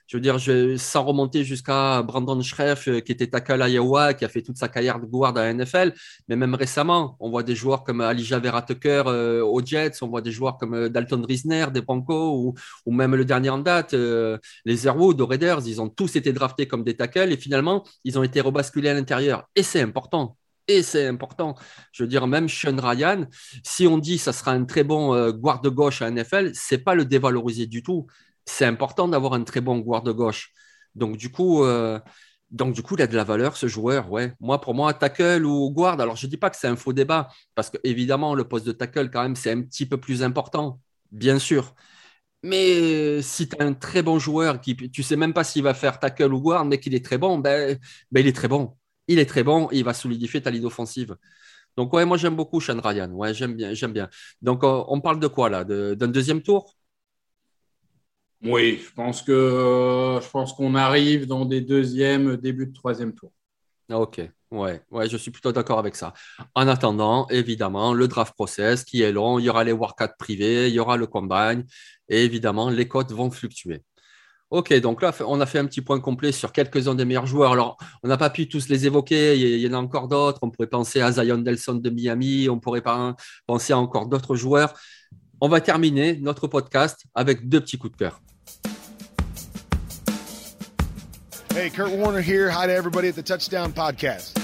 je 0.06 0.16
veux 0.16 0.20
dire, 0.20 0.38
je, 0.38 0.76
sans 0.76 1.04
remonter 1.04 1.44
jusqu'à 1.44 2.02
Brandon 2.02 2.40
Schreff, 2.40 2.88
euh, 2.88 3.00
qui 3.00 3.12
était 3.12 3.26
tackle 3.26 3.60
à 3.60 3.68
Iowa, 3.68 4.14
qui 4.14 4.24
a 4.24 4.28
fait 4.28 4.42
toute 4.42 4.56
sa 4.56 4.68
carrière 4.68 5.00
de 5.00 5.06
guard 5.06 5.36
à 5.36 5.42
la 5.42 5.52
NFL, 5.52 5.94
mais 6.28 6.36
même 6.36 6.54
récemment, 6.54 7.16
on 7.20 7.30
voit 7.30 7.42
des 7.42 7.56
joueurs 7.56 7.82
comme 7.82 8.00
Alija 8.00 8.38
Vera 8.38 8.62
Tucker 8.62 9.04
euh, 9.06 9.44
aux 9.44 9.64
Jets, 9.64 10.02
on 10.02 10.08
voit 10.08 10.22
des 10.22 10.30
joueurs 10.30 10.58
comme 10.58 10.74
euh, 10.74 10.88
Dalton 10.88 11.24
Risner 11.24 11.66
des 11.72 11.80
Broncos, 11.80 12.54
ou, 12.86 12.92
même 12.92 13.14
le 13.14 13.24
dernier 13.24 13.50
en 13.50 13.58
date, 13.58 13.94
les 14.64 14.86
Airwood 14.86 15.20
aux 15.20 15.26
Raiders, 15.26 15.60
ils 15.66 15.80
ont 15.80 15.88
tous 15.88 16.16
été 16.16 16.32
draftés 16.32 16.66
comme 16.66 16.84
des 16.84 16.96
tackles, 16.96 17.32
et 17.32 17.36
finalement, 17.36 17.84
ils 18.04 18.18
ont 18.18 18.22
été 18.22 18.40
rebasculés 18.40 18.88
à 18.88 18.94
l'intérieur. 18.94 19.44
Et 19.54 19.62
c'est 19.62 19.82
important. 19.82 20.36
Et 20.68 20.82
c'est 20.82 21.06
important. 21.06 21.54
Je 21.92 22.02
veux 22.02 22.08
dire, 22.08 22.26
même 22.26 22.48
Sean 22.48 22.76
Ryan, 22.76 23.26
si 23.62 23.86
on 23.86 23.98
dit 23.98 24.18
ça 24.18 24.32
sera 24.32 24.52
un 24.52 24.64
très 24.64 24.82
bon 24.82 25.30
guard 25.30 25.60
de 25.60 25.68
gauche 25.68 26.02
à 26.02 26.10
NFL, 26.10 26.52
c'est 26.54 26.78
pas 26.78 26.94
le 26.94 27.04
dévaloriser 27.04 27.66
du 27.66 27.82
tout 27.82 28.06
c'est 28.46 28.64
important 28.66 29.08
d'avoir 29.08 29.34
un 29.34 29.44
très 29.44 29.60
bon 29.60 29.78
de 29.80 30.12
gauche. 30.12 30.52
Donc, 30.94 31.16
du 31.16 31.30
coup, 31.30 31.64
euh, 31.64 32.00
donc, 32.50 32.74
du 32.74 32.82
coup, 32.82 32.94
il 32.96 33.02
a 33.02 33.06
de 33.06 33.16
la 33.16 33.24
valeur, 33.24 33.56
ce 33.56 33.66
joueur. 33.68 34.10
Ouais. 34.10 34.32
Moi, 34.40 34.60
pour 34.60 34.74
moi, 34.74 34.94
tackle 34.94 35.44
ou 35.44 35.70
guard, 35.72 36.00
alors 36.00 36.16
je 36.16 36.26
dis 36.26 36.36
pas 36.36 36.50
que 36.50 36.56
c'est 36.56 36.68
un 36.68 36.76
faux 36.76 36.92
débat, 36.92 37.28
parce 37.54 37.70
que 37.70 37.78
évidemment, 37.84 38.34
le 38.34 38.44
poste 38.48 38.66
de 38.66 38.72
tackle, 38.72 39.10
quand 39.10 39.22
même, 39.22 39.36
c'est 39.36 39.52
un 39.52 39.62
petit 39.62 39.86
peu 39.86 39.98
plus 39.98 40.22
important, 40.22 40.80
bien 41.12 41.38
sûr. 41.38 41.74
Mais 42.42 43.22
si 43.22 43.48
tu 43.48 43.56
as 43.60 43.64
un 43.64 43.74
très 43.74 44.02
bon 44.02 44.18
joueur, 44.18 44.60
qui, 44.60 44.76
tu 44.76 45.00
ne 45.00 45.04
sais 45.04 45.16
même 45.16 45.32
pas 45.34 45.44
s'il 45.44 45.62
va 45.62 45.74
faire 45.74 45.98
tackle 45.98 46.32
ou 46.32 46.40
guard, 46.40 46.64
mais 46.64 46.78
qu'il 46.80 46.94
est 46.94 47.04
très 47.04 47.18
bon, 47.18 47.38
ben, 47.38 47.78
ben, 48.12 48.20
il 48.20 48.26
est 48.28 48.32
très 48.36 48.48
bon. 48.48 48.76
Il 49.08 49.18
est 49.18 49.26
très 49.26 49.42
bon, 49.44 49.68
il 49.72 49.84
va 49.84 49.94
solidifier 49.94 50.42
ta 50.42 50.50
ligne 50.50 50.66
offensive. 50.66 51.16
Donc, 51.76 51.92
ouais, 51.94 52.04
moi, 52.06 52.16
j'aime 52.18 52.36
beaucoup 52.36 52.60
Sean 52.60 52.80
Ryan. 52.82 53.10
Ouais, 53.12 53.34
j'aime 53.34 53.54
bien, 53.56 53.74
j'aime 53.74 53.92
bien. 53.92 54.08
Donc, 54.42 54.60
on 54.64 55.00
parle 55.00 55.20
de 55.20 55.28
quoi 55.28 55.50
là? 55.50 55.64
D'un 55.64 56.08
deuxième 56.08 56.42
tour? 56.42 56.76
Oui, 58.48 58.80
je 58.84 58.92
pense 58.92 59.22
que 59.22 60.18
je 60.22 60.28
pense 60.30 60.52
qu'on 60.52 60.74
arrive 60.74 61.26
dans 61.26 61.44
des 61.44 61.60
deuxièmes, 61.60 62.36
début 62.36 62.66
de 62.66 62.72
troisième 62.72 63.14
tour. 63.14 63.32
Ok, 63.92 64.20
ouais, 64.50 64.82
ouais, 64.90 65.08
je 65.08 65.16
suis 65.16 65.30
plutôt 65.30 65.52
d'accord 65.52 65.78
avec 65.78 65.94
ça. 65.94 66.12
En 66.54 66.66
attendant, 66.66 67.28
évidemment, 67.28 67.92
le 67.92 68.08
draft 68.08 68.34
process 68.34 68.84
qui 68.84 69.02
est 69.02 69.12
long, 69.12 69.38
il 69.38 69.44
y 69.44 69.48
aura 69.48 69.62
les 69.62 69.72
workouts 69.72 70.16
privés, 70.18 70.68
il 70.68 70.74
y 70.74 70.80
aura 70.80 70.96
le 70.96 71.06
combine, 71.06 71.64
et 72.08 72.24
évidemment, 72.24 72.68
les 72.68 72.88
cotes 72.88 73.12
vont 73.12 73.30
fluctuer. 73.30 73.82
Ok, 74.50 74.72
donc 74.80 75.02
là, 75.02 75.12
on 75.26 75.40
a 75.40 75.46
fait 75.46 75.58
un 75.58 75.66
petit 75.66 75.82
point 75.82 75.98
complet 75.98 76.30
sur 76.30 76.52
quelques-uns 76.52 76.94
des 76.94 77.04
meilleurs 77.04 77.26
joueurs. 77.26 77.52
Alors, 77.52 77.76
on 78.04 78.08
n'a 78.08 78.16
pas 78.16 78.30
pu 78.30 78.48
tous 78.48 78.68
les 78.68 78.86
évoquer, 78.86 79.36
il 79.36 79.60
y 79.60 79.68
en 79.68 79.72
a 79.72 79.78
encore 79.78 80.06
d'autres. 80.06 80.38
On 80.42 80.50
pourrait 80.50 80.68
penser 80.68 81.00
à 81.00 81.10
Zion 81.10 81.38
Delson 81.38 81.74
de 81.74 81.90
Miami, 81.90 82.48
on 82.48 82.60
pourrait 82.60 82.82
penser 83.46 83.72
à 83.72 83.78
encore 83.78 84.06
d'autres 84.06 84.36
joueurs. 84.36 84.72
On 85.40 85.48
va 85.48 85.60
terminer 85.60 86.16
notre 86.18 86.46
podcast 86.46 87.04
avec 87.14 87.48
deux 87.48 87.60
petits 87.60 87.76
coups 87.76 87.92
de 87.92 87.96
cœur. 87.96 88.20
Hey, 91.66 91.72
Kurt 91.72 91.90
Warner 91.90 92.20
here. 92.20 92.48
Hi 92.48 92.68
to 92.68 92.72
everybody 92.72 93.08
at 93.08 93.16
the 93.16 93.24
Touchdown 93.24 93.72
Podcast. 93.72 94.38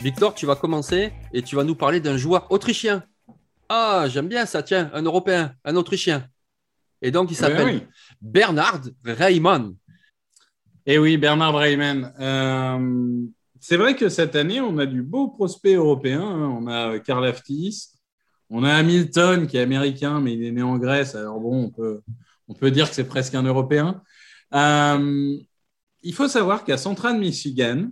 Victor, 0.00 0.34
tu 0.34 0.46
vas 0.46 0.56
commencer 0.56 1.12
et 1.32 1.42
tu 1.42 1.54
vas 1.54 1.62
nous 1.62 1.76
parler 1.76 2.00
d'un 2.00 2.16
joueur 2.16 2.50
autrichien. 2.50 3.04
Ah, 3.68 4.06
j'aime 4.08 4.26
bien 4.26 4.46
ça, 4.46 4.64
tiens, 4.64 4.90
un 4.92 5.02
Européen, 5.02 5.54
un 5.64 5.76
Autrichien. 5.76 6.28
Et 7.02 7.10
donc, 7.10 7.30
il 7.30 7.34
s'appelle 7.34 7.88
Bernard 8.20 8.82
Reimann. 9.04 9.74
Eh 10.86 10.98
oui, 10.98 11.16
Bernard 11.16 11.54
Reimann. 11.54 12.12
Euh, 12.20 13.26
c'est 13.60 13.76
vrai 13.76 13.94
que 13.94 14.08
cette 14.08 14.36
année, 14.36 14.60
on 14.60 14.78
a 14.78 14.86
du 14.86 15.02
beau 15.02 15.28
prospect 15.28 15.74
européen. 15.74 16.22
Hein. 16.22 16.58
On 16.60 16.66
a 16.66 16.98
Karl 16.98 17.26
Aftis, 17.26 17.88
on 18.48 18.64
a 18.64 18.74
Hamilton 18.74 19.46
qui 19.46 19.56
est 19.56 19.62
américain, 19.62 20.20
mais 20.20 20.34
il 20.34 20.44
est 20.44 20.50
né 20.50 20.62
en 20.62 20.78
Grèce. 20.78 21.14
Alors 21.14 21.40
bon, 21.40 21.64
on 21.64 21.70
peut, 21.70 22.00
on 22.48 22.54
peut 22.54 22.70
dire 22.70 22.88
que 22.88 22.94
c'est 22.94 23.06
presque 23.06 23.34
un 23.34 23.42
Européen. 23.42 24.02
Euh, 24.54 25.36
il 26.02 26.14
faut 26.14 26.28
savoir 26.28 26.64
qu'à 26.64 26.76
Central 26.76 27.18
Michigan, 27.18 27.88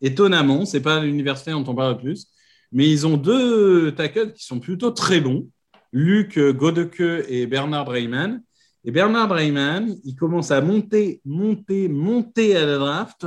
étonnamment, 0.00 0.64
c'est 0.64 0.82
pas 0.82 1.00
l'université 1.00 1.50
dont 1.50 1.64
on 1.66 1.74
parle 1.74 1.94
le 1.94 1.98
plus, 1.98 2.28
mais 2.70 2.88
ils 2.88 3.06
ont 3.06 3.16
deux 3.16 3.92
tackles 3.92 4.32
qui 4.34 4.44
sont 4.44 4.60
plutôt 4.60 4.90
très 4.90 5.20
bons. 5.20 5.48
Luc 5.92 6.38
Godeke 6.38 7.24
et 7.28 7.46
Bernard 7.46 7.88
Reimann. 7.88 8.42
Et 8.84 8.90
Bernard 8.90 9.30
Reimann, 9.30 9.96
il 10.04 10.14
commence 10.14 10.50
à 10.50 10.60
monter, 10.60 11.20
monter, 11.24 11.88
monter 11.88 12.56
à 12.56 12.64
la 12.64 12.78
draft. 12.78 13.26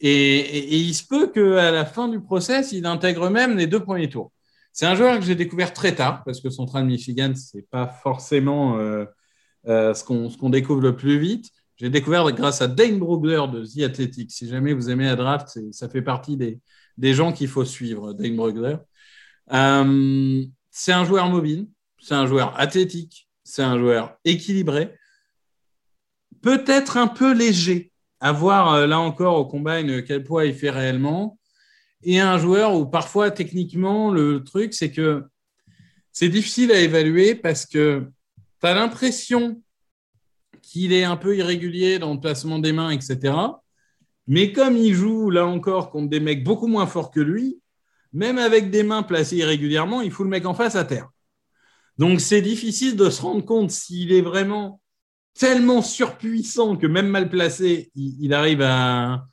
Et, 0.00 0.76
il 0.76 0.94
se 0.94 1.06
peut 1.06 1.30
qu'à 1.30 1.70
la 1.70 1.84
fin 1.84 2.08
du 2.08 2.20
process, 2.20 2.72
il 2.72 2.86
intègre 2.86 3.30
même 3.30 3.56
les 3.56 3.66
deux 3.66 3.80
premiers 3.80 4.08
tours. 4.08 4.32
C'est 4.72 4.86
un 4.86 4.94
joueur 4.94 5.18
que 5.18 5.24
j'ai 5.24 5.34
découvert 5.34 5.72
très 5.72 5.94
tard, 5.94 6.22
parce 6.24 6.40
que 6.40 6.50
Central 6.50 6.84
Michigan, 6.86 7.32
ce 7.34 7.56
n'est 7.56 7.64
pas 7.64 7.88
forcément 7.88 8.78
euh, 8.78 9.04
euh, 9.66 9.92
ce 9.94 10.04
qu'on 10.04 10.50
découvre 10.50 10.80
le 10.80 10.94
plus 10.96 11.18
vite. 11.18 11.50
J'ai 11.76 11.90
découvert 11.90 12.30
grâce 12.32 12.62
à 12.62 12.68
Dane 12.68 12.98
Brugler 12.98 13.42
de 13.52 13.64
The 13.64 13.84
Athletic. 13.90 14.30
Si 14.30 14.48
jamais 14.48 14.72
vous 14.72 14.90
aimez 14.90 15.04
la 15.04 15.16
draft, 15.16 15.58
ça 15.72 15.88
fait 15.88 16.02
partie 16.02 16.36
des, 16.36 16.60
des 16.96 17.14
gens 17.14 17.32
qu'il 17.32 17.48
faut 17.48 17.64
suivre, 17.64 18.12
Dane 18.12 18.36
Brugler. 18.36 18.76
Euh, 19.52 20.44
c'est 20.78 20.92
un 20.92 21.04
joueur 21.04 21.28
mobile, 21.28 21.66
c'est 22.00 22.14
un 22.14 22.26
joueur 22.26 22.58
athlétique, 22.58 23.28
c'est 23.42 23.64
un 23.64 23.76
joueur 23.76 24.16
équilibré, 24.24 24.94
peut-être 26.40 26.96
un 26.96 27.08
peu 27.08 27.34
léger, 27.34 27.90
à 28.20 28.30
voir 28.30 28.74
euh, 28.74 28.86
là 28.86 29.00
encore 29.00 29.38
au 29.38 29.44
combine 29.44 30.04
quel 30.04 30.22
poids 30.22 30.46
il 30.46 30.54
fait 30.54 30.70
réellement, 30.70 31.36
et 32.04 32.20
un 32.20 32.38
joueur 32.38 32.74
où 32.74 32.86
parfois 32.86 33.32
techniquement 33.32 34.12
le 34.12 34.44
truc 34.44 34.72
c'est 34.72 34.92
que 34.92 35.24
c'est 36.12 36.28
difficile 36.28 36.70
à 36.70 36.78
évaluer 36.78 37.34
parce 37.34 37.66
que 37.66 38.08
tu 38.60 38.66
as 38.66 38.74
l'impression 38.74 39.60
qu'il 40.62 40.92
est 40.92 41.02
un 41.02 41.16
peu 41.16 41.36
irrégulier 41.36 41.98
dans 41.98 42.14
le 42.14 42.20
placement 42.20 42.60
des 42.60 42.72
mains, 42.72 42.90
etc. 42.90 43.34
Mais 44.28 44.52
comme 44.52 44.76
il 44.76 44.94
joue 44.94 45.30
là 45.30 45.44
encore 45.44 45.90
contre 45.90 46.08
des 46.08 46.20
mecs 46.20 46.44
beaucoup 46.44 46.68
moins 46.68 46.86
forts 46.86 47.10
que 47.10 47.20
lui, 47.20 47.58
même 48.12 48.38
avec 48.38 48.70
des 48.70 48.82
mains 48.82 49.02
placées 49.02 49.36
irrégulièrement, 49.36 50.00
il 50.00 50.10
fout 50.10 50.24
le 50.24 50.30
mec 50.30 50.46
en 50.46 50.54
face 50.54 50.76
à 50.76 50.84
terre. 50.84 51.08
Donc 51.98 52.20
c'est 52.20 52.42
difficile 52.42 52.96
de 52.96 53.10
se 53.10 53.20
rendre 53.22 53.44
compte 53.44 53.70
s'il 53.70 54.12
est 54.12 54.22
vraiment 54.22 54.80
tellement 55.34 55.82
surpuissant 55.82 56.76
que 56.76 56.86
même 56.86 57.08
mal 57.08 57.28
placé, 57.28 57.90
il, 57.94 58.32
arrive 58.34 58.62
à, 58.62 59.26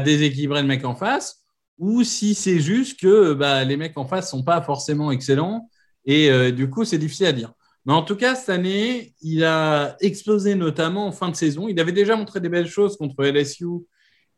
déséquilibrer 0.00 0.62
le 0.62 0.68
mec 0.68 0.84
en 0.84 0.94
face, 0.94 1.44
ou 1.78 2.02
si 2.02 2.34
c'est 2.34 2.58
juste 2.58 2.98
que 3.00 3.32
bah, 3.34 3.64
les 3.64 3.76
mecs 3.76 3.96
en 3.96 4.06
face 4.06 4.30
sont 4.30 4.42
pas 4.42 4.60
forcément 4.62 5.10
excellents, 5.12 5.68
et 6.04 6.30
euh, 6.30 6.50
du 6.50 6.68
coup 6.68 6.84
c'est 6.84 6.98
difficile 6.98 7.26
à 7.26 7.32
dire. 7.32 7.52
Mais 7.86 7.92
en 7.92 8.02
tout 8.02 8.16
cas, 8.16 8.34
cette 8.34 8.50
année, 8.50 9.14
il 9.22 9.42
a 9.44 9.96
explosé 10.00 10.54
notamment 10.54 11.06
en 11.06 11.12
fin 11.12 11.30
de 11.30 11.36
saison. 11.36 11.66
Il 11.66 11.80
avait 11.80 11.92
déjà 11.92 12.14
montré 12.14 12.40
des 12.40 12.50
belles 12.50 12.68
choses 12.68 12.96
contre 12.96 13.24
LSU 13.24 13.66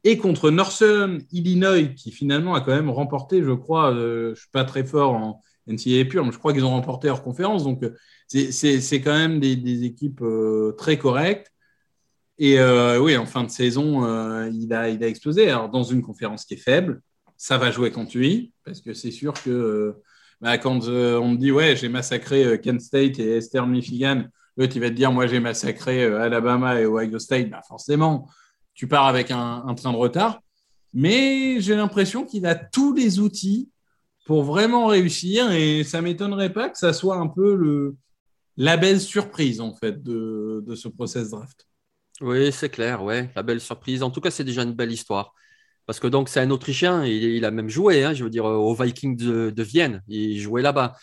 et 0.04 0.16
contre 0.16 0.50
Northern 0.50 1.20
Illinois, 1.30 1.94
qui 1.94 2.10
finalement 2.10 2.54
a 2.54 2.60
quand 2.60 2.74
même 2.74 2.90
remporté, 2.90 3.42
je 3.42 3.52
crois, 3.52 3.92
euh, 3.92 4.26
je 4.26 4.30
ne 4.30 4.34
suis 4.34 4.50
pas 4.50 4.64
très 4.64 4.84
fort 4.84 5.12
en 5.12 5.42
NCAA 5.68 6.04
pur, 6.06 6.24
mais 6.24 6.32
je 6.32 6.38
crois 6.38 6.52
qu'ils 6.52 6.64
ont 6.64 6.70
remporté 6.70 7.06
leur 7.06 7.22
conférence. 7.22 7.62
Donc, 7.62 7.84
euh, 7.84 7.94
c'est 8.28 9.00
quand 9.00 9.12
même 9.12 9.38
des, 9.38 9.84
équipes 9.84 10.22
euh, 10.22 10.72
très 10.72 10.98
correctes. 10.98 11.52
Et 12.38 12.58
oui, 12.98 13.16
en 13.16 13.26
fin 13.26 13.44
de 13.44 13.50
saison, 13.50 14.02
il, 14.48 14.72
a, 14.72 14.88
il 14.88 15.04
a 15.04 15.06
explosé. 15.06 15.48
Alors, 15.48 15.68
dans 15.68 15.84
une 15.84 16.02
conférence 16.02 16.44
qui 16.44 16.54
est 16.54 16.56
faible, 16.56 17.00
ça 17.36 17.56
va 17.56 17.70
jouer 17.70 17.92
contre 17.92 18.16
lui, 18.16 18.52
parce 18.64 18.80
que 18.80 18.94
c'est 18.94 19.12
sûr 19.12 19.32
que 19.34 19.94
bah, 20.40 20.58
quand 20.58 20.88
on 20.88 21.28
me 21.28 21.36
dit, 21.36 21.52
ouais, 21.52 21.76
j'ai 21.76 21.88
massacré 21.88 22.60
Kent 22.60 22.80
State 22.80 23.20
et 23.20 23.36
Eastern 23.36 23.70
Michigan, 23.70 24.24
l'autre, 24.56 24.72
il 24.74 24.80
va 24.80 24.88
te 24.88 24.94
dire, 24.94 25.12
moi, 25.12 25.28
j'ai 25.28 25.38
massacré 25.38 26.04
Alabama 26.04 26.80
et 26.80 26.86
Ohio 26.86 27.20
State. 27.20 27.48
Bah, 27.48 27.60
forcément, 27.68 28.26
tu 28.74 28.88
pars 28.88 29.06
avec 29.06 29.30
un, 29.30 29.74
train 29.74 29.92
de 29.92 29.96
retard. 29.96 30.40
Mais 30.94 31.60
j'ai 31.60 31.74
l'impression 31.74 32.24
qu'il 32.24 32.46
a 32.46 32.54
tous 32.54 32.94
les 32.94 33.18
outils 33.18 33.70
pour 34.26 34.44
vraiment 34.44 34.86
réussir 34.86 35.50
et 35.50 35.84
ça 35.84 36.00
m'étonnerait 36.02 36.52
pas 36.52 36.68
que 36.68 36.78
ça 36.78 36.92
soit 36.92 37.16
un 37.16 37.28
peu 37.28 37.54
le, 37.54 37.96
la 38.56 38.76
belle 38.76 39.00
surprise 39.00 39.60
en 39.60 39.74
fait 39.74 40.02
de, 40.02 40.74
ce 40.74 40.88
process 40.88 41.30
draft. 41.30 41.66
Oui, 42.20 42.52
c'est 42.52 42.68
clair, 42.68 43.02
ouais, 43.02 43.30
la 43.34 43.42
belle 43.42 43.60
surprise. 43.60 44.02
En 44.02 44.10
tout 44.10 44.20
cas, 44.20 44.30
c'est 44.30 44.44
déjà 44.44 44.62
une 44.62 44.74
belle 44.74 44.92
histoire. 44.92 45.34
Parce 45.86 45.98
que 45.98 46.06
donc 46.06 46.28
c'est 46.28 46.38
un 46.38 46.50
Autrichien, 46.50 47.04
il, 47.04 47.44
a 47.44 47.50
même 47.50 47.68
joué, 47.68 48.04
hein, 48.04 48.14
je 48.14 48.22
veux 48.22 48.30
dire, 48.30 48.44
au 48.44 48.74
Viking 48.74 49.16
de, 49.16 49.62
Vienne, 49.62 50.02
il 50.06 50.38
jouait 50.38 50.62
là-bas. 50.62 50.94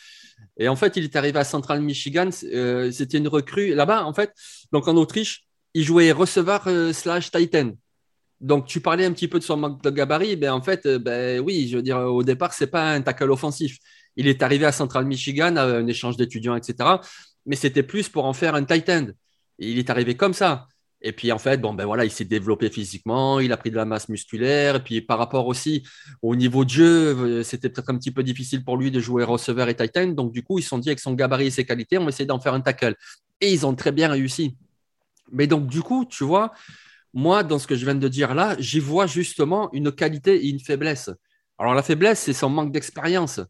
Et 0.57 0.69
en 0.69 0.77
fait, 0.77 0.95
il 0.95 1.03
est 1.03 1.15
arrivé 1.17 1.37
à 1.37 1.43
Central 1.43 1.81
Michigan, 1.81 2.29
euh, 2.45 2.89
c'était 2.91 3.17
une 3.17 3.27
recrue 3.27 3.73
là-bas, 3.73 4.05
en 4.05 4.13
fait. 4.13 4.31
Donc 4.71 4.87
en 4.87 4.95
Autriche, 4.95 5.48
il 5.73 5.83
jouait 5.83 6.11
receveur 6.11 6.63
euh, 6.67 6.93
slash 6.93 7.31
Titan. 7.31 7.71
Donc, 8.41 8.67
tu 8.67 8.79
parlais 8.79 9.05
un 9.05 9.11
petit 9.11 9.27
peu 9.27 9.39
de 9.39 9.43
son 9.43 9.57
manque 9.57 9.83
de 9.83 9.89
gabarit. 9.89 10.35
Ben, 10.35 10.51
en 10.53 10.61
fait, 10.61 10.85
euh, 10.85 10.99
ben, 10.99 11.39
oui, 11.41 11.67
je 11.69 11.77
veux 11.77 11.83
dire, 11.83 11.97
au 11.97 12.23
départ, 12.23 12.53
c'est 12.53 12.67
pas 12.67 12.93
un 12.93 13.01
tackle 13.01 13.31
offensif. 13.31 13.77
Il 14.15 14.27
est 14.27 14.41
arrivé 14.43 14.65
à 14.65 14.71
Central 14.71 15.05
Michigan, 15.05 15.55
à 15.57 15.63
un 15.63 15.87
échange 15.87 16.17
d'étudiants, 16.17 16.55
etc. 16.55 16.89
Mais 17.45 17.55
c'était 17.55 17.83
plus 17.83 18.09
pour 18.09 18.25
en 18.25 18.33
faire 18.33 18.55
un 18.55 18.63
Titan. 18.63 19.07
il 19.59 19.77
est 19.77 19.89
arrivé 19.89 20.15
comme 20.15 20.33
ça. 20.33 20.67
Et 21.01 21.13
puis, 21.13 21.31
en 21.31 21.37
fait, 21.37 21.57
bon, 21.61 21.73
ben 21.73 21.87
il 22.03 22.11
s'est 22.11 22.25
développé 22.25 22.69
physiquement, 22.69 23.39
il 23.39 23.53
a 23.53 23.57
pris 23.57 23.71
de 23.71 23.77
la 23.77 23.85
masse 23.85 24.09
musculaire. 24.09 24.77
Et 24.77 24.83
puis, 24.83 25.01
par 25.01 25.17
rapport 25.17 25.47
aussi 25.47 25.83
au 26.21 26.35
niveau 26.35 26.65
de 26.65 26.69
jeu, 26.69 27.15
euh, 27.15 27.43
c'était 27.43 27.69
peut-être 27.69 27.89
un 27.89 27.97
petit 27.97 28.11
peu 28.11 28.21
difficile 28.21 28.63
pour 28.65 28.75
lui 28.75 28.91
de 28.91 28.99
jouer 28.99 29.23
receveur 29.23 29.69
et 29.69 29.75
Titan. 29.75 30.07
Donc, 30.07 30.33
du 30.33 30.43
coup, 30.43 30.59
ils 30.59 30.63
se 30.63 30.69
sont 30.69 30.77
dit, 30.77 30.89
avec 30.89 30.99
son 30.99 31.13
gabarit 31.13 31.47
et 31.47 31.51
ses 31.51 31.65
qualités, 31.65 31.97
on 31.97 32.03
va 32.03 32.09
essayer 32.09 32.25
d'en 32.25 32.39
faire 32.39 32.53
un 32.53 32.61
tackle. 32.61 32.95
Et 33.39 33.51
ils 33.53 33.65
ont 33.65 33.75
très 33.75 33.93
bien 33.93 34.09
réussi. 34.09 34.57
Mais 35.31 35.47
donc, 35.47 35.67
du 35.67 35.81
coup, 35.81 36.05
tu 36.05 36.23
vois, 36.23 36.51
moi, 37.13 37.43
dans 37.43 37.59
ce 37.59 37.67
que 37.67 37.75
je 37.75 37.85
viens 37.85 37.95
de 37.95 38.07
dire 38.07 38.35
là, 38.35 38.55
j'y 38.59 38.79
vois 38.79 39.07
justement 39.07 39.69
une 39.73 39.91
qualité 39.91 40.45
et 40.45 40.49
une 40.49 40.59
faiblesse. 40.59 41.09
Alors, 41.57 41.73
la 41.73 41.83
faiblesse, 41.83 42.19
c'est 42.19 42.33
son 42.33 42.49
manque 42.49 42.71
d'expérience. 42.71 43.41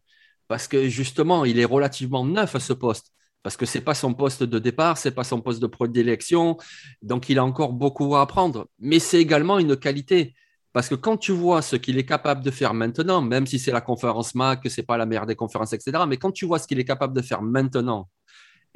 Parce 0.47 0.67
que 0.67 0.89
justement, 0.89 1.45
il 1.45 1.59
est 1.59 1.65
relativement 1.65 2.25
neuf 2.25 2.55
à 2.55 2.59
ce 2.59 2.73
poste. 2.73 3.11
Parce 3.43 3.55
que 3.55 3.65
ce 3.65 3.77
n'est 3.77 3.83
pas 3.83 3.93
son 3.93 4.13
poste 4.13 4.43
de 4.43 4.59
départ, 4.59 4.97
ce 4.97 5.09
n'est 5.09 5.15
pas 5.15 5.23
son 5.23 5.41
poste 5.41 5.61
de 5.61 5.67
prédilection. 5.67 6.57
Donc, 7.01 7.29
il 7.29 7.37
a 7.39 7.45
encore 7.45 7.73
beaucoup 7.73 8.15
à 8.15 8.21
apprendre. 8.21 8.67
Mais 8.79 8.99
c'est 8.99 9.19
également 9.19 9.59
une 9.59 9.77
qualité. 9.77 10.33
Parce 10.73 10.87
que 10.87 10.95
quand 10.95 11.17
tu 11.17 11.31
vois 11.31 11.61
ce 11.61 11.75
qu'il 11.75 11.97
est 11.97 12.05
capable 12.05 12.43
de 12.43 12.51
faire 12.51 12.73
maintenant, 12.73 13.21
même 13.21 13.47
si 13.47 13.59
c'est 13.59 13.71
la 13.71 13.81
conférence 13.81 14.35
MAC, 14.35 14.63
que 14.63 14.69
ce 14.69 14.81
n'est 14.81 14.85
pas 14.85 14.97
la 14.97 15.05
meilleure 15.05 15.25
des 15.25 15.35
conférences, 15.35 15.73
etc., 15.73 16.03
mais 16.07 16.17
quand 16.17 16.31
tu 16.31 16.45
vois 16.45 16.59
ce 16.59 16.67
qu'il 16.67 16.79
est 16.79 16.85
capable 16.85 17.15
de 17.15 17.21
faire 17.21 17.41
maintenant 17.41 18.09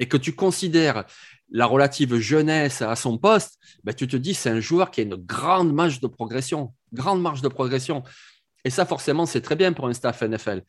et 0.00 0.08
que 0.08 0.16
tu 0.16 0.34
considères 0.34 1.04
la 1.54 1.66
relative 1.66 2.16
jeunesse 2.16 2.82
à 2.82 2.96
son 2.96 3.16
poste, 3.16 3.58
ben, 3.84 3.94
tu 3.94 4.08
te 4.08 4.16
dis 4.16 4.34
c'est 4.34 4.50
un 4.50 4.58
joueur 4.58 4.90
qui 4.90 5.00
a 5.00 5.04
une 5.04 5.14
grande 5.14 5.72
marge 5.72 6.00
de 6.00 6.08
progression, 6.08 6.74
grande 6.92 7.22
marge 7.22 7.42
de 7.42 7.48
progression. 7.48 8.02
Et 8.64 8.70
ça, 8.70 8.84
forcément, 8.84 9.24
c'est 9.24 9.40
très 9.40 9.54
bien 9.54 9.72
pour 9.72 9.86
un 9.86 9.94
staff 9.94 10.20
NFL. 10.22 10.62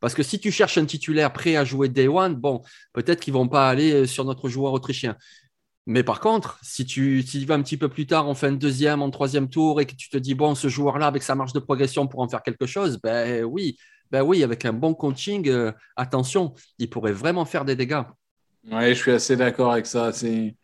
Parce 0.00 0.14
que 0.14 0.24
si 0.24 0.40
tu 0.40 0.50
cherches 0.50 0.78
un 0.78 0.84
titulaire 0.84 1.32
prêt 1.32 1.54
à 1.54 1.64
jouer 1.64 1.88
Day 1.88 2.08
One, 2.08 2.34
bon, 2.34 2.60
peut-être 2.92 3.20
qu'ils 3.20 3.32
ne 3.34 3.38
vont 3.38 3.46
pas 3.46 3.68
aller 3.68 3.92
euh, 3.92 4.06
sur 4.06 4.24
notre 4.24 4.48
joueur 4.48 4.72
autrichien. 4.72 5.16
Mais 5.86 6.02
par 6.02 6.18
contre, 6.18 6.58
si 6.60 6.84
tu, 6.84 7.22
si 7.22 7.44
vas 7.44 7.54
un 7.54 7.62
petit 7.62 7.76
peu 7.76 7.88
plus 7.88 8.06
tard, 8.08 8.26
on 8.28 8.34
fait 8.34 8.48
un 8.48 8.52
deuxième, 8.52 9.00
en 9.00 9.10
troisième 9.10 9.48
tour, 9.48 9.80
et 9.80 9.86
que 9.86 9.94
tu 9.94 10.08
te 10.08 10.16
dis, 10.16 10.34
bon, 10.34 10.56
ce 10.56 10.66
joueur-là, 10.66 11.06
avec 11.06 11.22
sa 11.22 11.36
marge 11.36 11.52
de 11.52 11.60
progression, 11.60 12.08
pour 12.08 12.18
en 12.18 12.28
faire 12.28 12.42
quelque 12.42 12.66
chose, 12.66 12.98
ben 13.00 13.44
oui, 13.44 13.76
ben 14.10 14.28
avec 14.42 14.64
un 14.64 14.72
bon 14.72 14.92
coaching, 14.94 15.48
euh, 15.48 15.70
attention, 15.94 16.52
il 16.78 16.90
pourrait 16.90 17.12
vraiment 17.12 17.44
faire 17.44 17.64
des 17.64 17.76
dégâts. 17.76 18.02
Oui, 18.64 18.88
je 18.88 18.94
suis 18.94 19.10
assez 19.12 19.36
d'accord 19.36 19.72
avec 19.72 19.86
ça. 19.86 20.12
C'est 20.12 20.56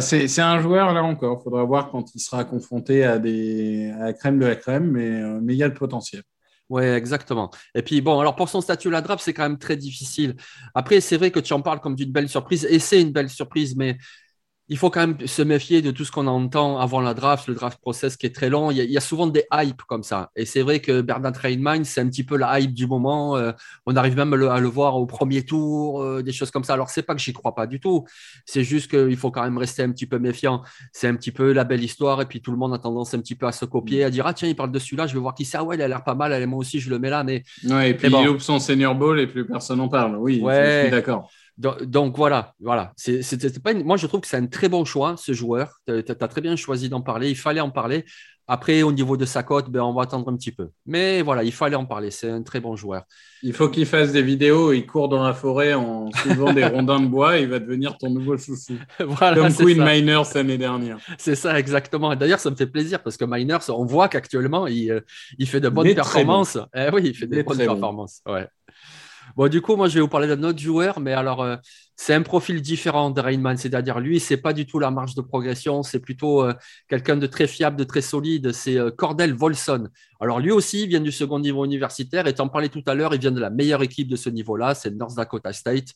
c'est 0.00 0.40
un 0.42 0.60
joueur, 0.60 0.92
là 0.92 1.02
encore. 1.02 1.38
Il 1.40 1.44
faudra 1.44 1.64
voir 1.64 1.90
quand 1.90 2.14
il 2.14 2.20
sera 2.20 2.44
confronté 2.44 3.04
à, 3.04 3.18
des, 3.18 3.90
à 3.98 4.04
la 4.06 4.12
crème 4.12 4.38
de 4.38 4.46
la 4.46 4.56
crème, 4.56 4.90
mais, 4.90 5.08
euh, 5.22 5.40
mais 5.42 5.54
il 5.54 5.58
y 5.58 5.62
a 5.62 5.68
le 5.68 5.74
potentiel. 5.74 6.22
Oui, 6.68 6.84
exactement. 6.84 7.50
Et 7.74 7.82
puis, 7.82 8.00
bon, 8.00 8.20
alors 8.20 8.36
pour 8.36 8.48
son 8.48 8.60
statut 8.60 8.90
la 8.90 9.00
draft, 9.00 9.24
c'est 9.24 9.32
quand 9.34 9.42
même 9.42 9.58
très 9.58 9.76
difficile. 9.76 10.36
Après, 10.74 11.00
c'est 11.00 11.16
vrai 11.16 11.30
que 11.32 11.40
tu 11.40 11.52
en 11.52 11.62
parles 11.62 11.80
comme 11.80 11.96
d'une 11.96 12.12
belle 12.12 12.28
surprise, 12.28 12.64
et 12.70 12.78
c'est 12.78 13.00
une 13.02 13.10
belle 13.12 13.28
surprise, 13.28 13.74
mais 13.76 13.98
il 14.70 14.78
faut 14.78 14.88
quand 14.88 15.00
même 15.00 15.26
se 15.26 15.42
méfier 15.42 15.82
de 15.82 15.90
tout 15.90 16.04
ce 16.04 16.12
qu'on 16.12 16.28
entend 16.28 16.78
avant 16.78 17.00
la 17.00 17.12
draft, 17.12 17.48
le 17.48 17.54
draft 17.54 17.80
process 17.80 18.16
qui 18.16 18.26
est 18.26 18.34
très 18.34 18.48
long. 18.48 18.70
Il 18.70 18.78
y 18.78 18.96
a, 18.96 19.00
souvent 19.00 19.26
des 19.26 19.44
hypes 19.52 19.82
comme 19.82 20.04
ça. 20.04 20.30
Et 20.36 20.46
c'est 20.46 20.62
vrai 20.62 20.78
que 20.78 21.00
Bernard 21.00 21.32
Trainmine, 21.32 21.84
c'est 21.84 22.00
un 22.00 22.08
petit 22.08 22.22
peu 22.22 22.36
la 22.36 22.60
hype 22.60 22.72
du 22.72 22.86
moment. 22.86 23.36
Euh, 23.36 23.50
on 23.86 23.96
arrive 23.96 24.16
même 24.16 24.32
à 24.32 24.60
le, 24.60 24.68
voir 24.68 24.96
au 24.96 25.06
premier 25.06 25.44
tour, 25.44 26.00
euh, 26.00 26.22
des 26.22 26.30
choses 26.30 26.52
comme 26.52 26.62
ça. 26.62 26.74
Alors, 26.74 26.88
c'est 26.88 27.02
pas 27.02 27.16
que 27.16 27.20
j'y 27.20 27.32
crois 27.32 27.52
pas 27.52 27.66
du 27.66 27.80
tout. 27.80 28.04
C'est 28.46 28.62
juste 28.62 28.88
qu'il 28.92 29.16
faut 29.16 29.32
quand 29.32 29.42
même 29.42 29.58
rester 29.58 29.82
un 29.82 29.90
petit 29.90 30.06
peu 30.06 30.20
méfiant. 30.20 30.62
C'est 30.92 31.08
un 31.08 31.16
petit 31.16 31.32
peu 31.32 31.52
la 31.52 31.64
belle 31.64 31.82
histoire. 31.82 32.22
Et 32.22 32.26
puis, 32.26 32.40
tout 32.40 32.52
le 32.52 32.56
monde 32.56 32.72
a 32.72 32.78
tendance 32.78 33.12
un 33.12 33.18
petit 33.18 33.34
peu 33.34 33.48
à 33.48 33.52
se 33.52 33.64
copier, 33.64 34.04
à 34.04 34.10
dire 34.10 34.24
Ah, 34.28 34.34
tiens, 34.34 34.48
il 34.48 34.54
parle 34.54 34.70
de 34.70 34.78
celui-là, 34.78 35.08
je 35.08 35.14
vais 35.14 35.20
voir 35.20 35.34
qui 35.34 35.44
c'est. 35.44 35.58
Ah, 35.58 35.64
ouais, 35.64 35.74
il 35.74 35.82
a 35.82 35.88
l'air 35.88 36.04
pas 36.04 36.14
mal. 36.14 36.32
Allez, 36.32 36.46
moi 36.46 36.60
aussi, 36.60 36.78
je 36.78 36.90
le 36.90 37.00
mets 37.00 37.10
là. 37.10 37.24
Mais. 37.24 37.42
Ouais, 37.68 37.90
et 37.90 37.94
puis, 37.94 38.06
il 38.06 38.24
loupe 38.24 38.40
son 38.40 38.60
senior 38.60 38.94
ball 38.94 39.18
et 39.18 39.26
plus 39.26 39.44
personne 39.44 39.78
n'en 39.78 39.88
parle. 39.88 40.16
Oui, 40.16 40.40
je 40.46 40.82
suis 40.82 40.90
d'accord. 40.92 41.28
Donc, 41.60 42.16
voilà, 42.16 42.54
voilà. 42.58 42.92
pas 43.62 43.74
Moi, 43.74 43.96
je 43.98 44.06
trouve 44.06 44.20
que 44.20 44.26
c'est 44.26 44.38
un 44.38 44.46
très 44.46 44.68
bon 44.68 44.84
choix, 44.84 45.16
ce 45.18 45.32
joueur. 45.32 45.80
Tu 45.86 45.92
as, 45.92 46.28
très 46.28 46.40
bien 46.40 46.56
choisi 46.56 46.88
d'en 46.88 47.02
parler. 47.02 47.28
Il 47.28 47.36
fallait 47.36 47.60
en 47.60 47.70
parler. 47.70 48.04
Après, 48.48 48.82
au 48.82 48.90
niveau 48.90 49.16
de 49.16 49.26
sa 49.26 49.44
cote, 49.44 49.70
ben, 49.70 49.80
on 49.82 49.92
va 49.92 50.02
attendre 50.02 50.28
un 50.28 50.36
petit 50.36 50.50
peu. 50.50 50.70
Mais 50.84 51.22
voilà, 51.22 51.44
il 51.44 51.52
fallait 51.52 51.76
en 51.76 51.84
parler. 51.84 52.10
C'est 52.10 52.30
un 52.30 52.42
très 52.42 52.58
bon 52.58 52.74
joueur. 52.74 53.04
Il 53.42 53.52
faut 53.52 53.68
qu'il 53.68 53.86
fasse 53.86 54.10
des 54.10 54.22
vidéos. 54.22 54.72
Il 54.72 54.86
court 54.86 55.08
dans 55.08 55.22
la 55.22 55.34
forêt 55.34 55.74
en 55.74 56.10
suivant 56.12 56.52
des 56.52 56.64
rondins 56.66 56.98
de 56.98 57.06
bois. 57.06 57.36
Il 57.36 57.48
va 57.48 57.60
devenir 57.60 57.96
ton 57.98 58.10
nouveau 58.10 58.36
chouchou. 58.38 58.74
voilà, 58.98 59.36
Comme 59.36 59.54
Queen 59.54 59.84
Miners 59.84 60.34
l'année 60.34 60.58
dernière. 60.58 60.98
C'est 61.18 61.36
ça, 61.36 61.58
exactement. 61.60 62.16
D'ailleurs, 62.16 62.40
ça 62.40 62.50
me 62.50 62.56
fait 62.56 62.66
plaisir 62.66 63.02
parce 63.02 63.16
que 63.16 63.24
Miners, 63.24 63.68
on 63.68 63.84
voit 63.84 64.08
qu'actuellement, 64.08 64.66
il, 64.66 64.90
euh, 64.90 65.00
il, 65.38 65.46
fait 65.46 65.60
de 65.60 65.68
bonnes 65.68 65.94
performances. 65.94 66.58
Eh 66.74 66.88
oui, 66.92 67.02
il 67.04 67.14
fait 67.14 67.26
de 67.26 67.42
bonnes 67.42 67.58
performances. 67.58 68.22
Ouais. 68.26 68.48
Bon, 69.36 69.48
du 69.48 69.60
coup, 69.60 69.76
moi, 69.76 69.88
je 69.88 69.94
vais 69.94 70.00
vous 70.00 70.08
parler 70.08 70.26
d'un 70.28 70.42
autre 70.42 70.58
joueur, 70.58 71.00
mais 71.00 71.12
alors, 71.12 71.42
euh, 71.42 71.56
c'est 71.96 72.14
un 72.14 72.22
profil 72.22 72.60
différent 72.62 73.10
de 73.10 73.20
Rainman. 73.20 73.56
C'est-à-dire, 73.56 74.00
lui, 74.00 74.20
c'est 74.20 74.36
pas 74.36 74.52
du 74.52 74.66
tout 74.66 74.78
la 74.78 74.90
marge 74.90 75.14
de 75.14 75.20
progression, 75.20 75.82
c'est 75.82 76.00
plutôt 76.00 76.42
euh, 76.44 76.52
quelqu'un 76.88 77.16
de 77.16 77.26
très 77.26 77.46
fiable, 77.46 77.76
de 77.76 77.84
très 77.84 78.00
solide. 78.02 78.52
C'est 78.52 78.76
euh, 78.78 78.90
Cordell 78.90 79.34
Volson. 79.34 79.88
Alors, 80.20 80.40
lui 80.40 80.50
aussi, 80.50 80.82
il 80.82 80.88
vient 80.88 81.00
du 81.00 81.12
second 81.12 81.38
niveau 81.38 81.64
universitaire. 81.64 82.26
Et 82.26 82.40
en 82.40 82.48
parlais 82.48 82.68
tout 82.68 82.82
à 82.86 82.94
l'heure, 82.94 83.14
il 83.14 83.20
vient 83.20 83.32
de 83.32 83.40
la 83.40 83.50
meilleure 83.50 83.82
équipe 83.82 84.08
de 84.08 84.16
ce 84.16 84.30
niveau-là, 84.30 84.74
c'est 84.74 84.90
North 84.90 85.14
Dakota 85.16 85.52
State. 85.52 85.94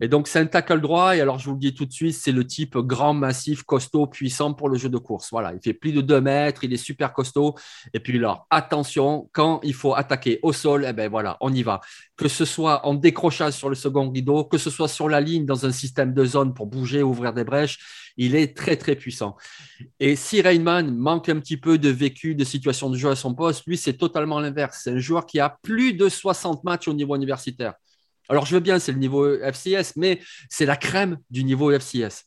Et 0.00 0.08
donc, 0.08 0.28
c'est 0.28 0.38
un 0.38 0.46
tackle 0.46 0.80
droit. 0.80 1.16
Et 1.16 1.20
alors, 1.20 1.38
je 1.38 1.46
vous 1.46 1.54
le 1.54 1.60
dis 1.60 1.74
tout 1.74 1.86
de 1.86 1.92
suite, 1.92 2.14
c'est 2.14 2.32
le 2.32 2.46
type 2.46 2.76
grand, 2.78 3.14
massif, 3.14 3.62
costaud, 3.62 4.06
puissant 4.06 4.54
pour 4.54 4.68
le 4.68 4.78
jeu 4.78 4.88
de 4.88 4.98
course. 4.98 5.28
Voilà, 5.30 5.52
il 5.52 5.60
fait 5.60 5.74
plus 5.74 5.92
de 5.92 6.00
2 6.00 6.20
mètres, 6.20 6.64
il 6.64 6.72
est 6.72 6.76
super 6.76 7.12
costaud. 7.12 7.54
Et 7.94 8.00
puis, 8.00 8.18
alors, 8.18 8.46
attention, 8.50 9.28
quand 9.32 9.60
il 9.62 9.74
faut 9.74 9.94
attaquer 9.94 10.38
au 10.42 10.52
sol, 10.52 10.86
eh 10.88 10.92
ben 10.92 11.10
voilà, 11.10 11.36
on 11.40 11.52
y 11.52 11.62
va. 11.62 11.80
Que 12.16 12.28
ce 12.28 12.44
soit 12.44 12.86
en 12.86 12.94
décrochage 12.94 13.54
sur 13.54 13.68
le 13.68 13.74
second 13.74 14.10
rideau, 14.10 14.44
que 14.44 14.58
ce 14.58 14.70
soit 14.70 14.88
sur 14.88 15.08
la 15.08 15.20
ligne 15.20 15.46
dans 15.46 15.66
un 15.66 15.72
système 15.72 16.14
de 16.14 16.24
zone 16.24 16.54
pour 16.54 16.66
bouger, 16.66 17.02
ouvrir 17.02 17.32
des 17.32 17.44
brèches, 17.44 18.12
il 18.16 18.34
est 18.34 18.56
très, 18.56 18.76
très 18.76 18.96
puissant. 18.96 19.36
Et 20.00 20.16
si 20.16 20.42
Rainman 20.42 20.94
manque 20.94 21.28
un 21.28 21.38
petit 21.38 21.56
peu 21.56 21.78
de 21.78 21.88
vécu, 21.88 22.34
de 22.34 22.44
situation 22.44 22.90
de 22.90 22.96
jeu 22.96 23.10
à 23.10 23.16
son 23.16 23.34
poste, 23.34 23.64
lui, 23.66 23.76
c'est 23.76 23.94
totalement 23.94 24.40
l'inverse. 24.40 24.80
C'est 24.82 24.90
un 24.90 24.98
joueur 24.98 25.24
qui 25.24 25.38
a 25.38 25.56
plus 25.62 25.94
de 25.94 26.08
60 26.08 26.64
matchs 26.64 26.88
au 26.88 26.92
niveau 26.92 27.14
universitaire. 27.14 27.74
Alors, 28.28 28.46
je 28.46 28.54
veux 28.54 28.60
bien, 28.60 28.78
c'est 28.78 28.92
le 28.92 28.98
niveau 28.98 29.26
FCS, 29.26 29.96
mais 29.96 30.20
c'est 30.48 30.66
la 30.66 30.76
crème 30.76 31.18
du 31.30 31.44
niveau 31.44 31.70
FCS. 31.72 32.24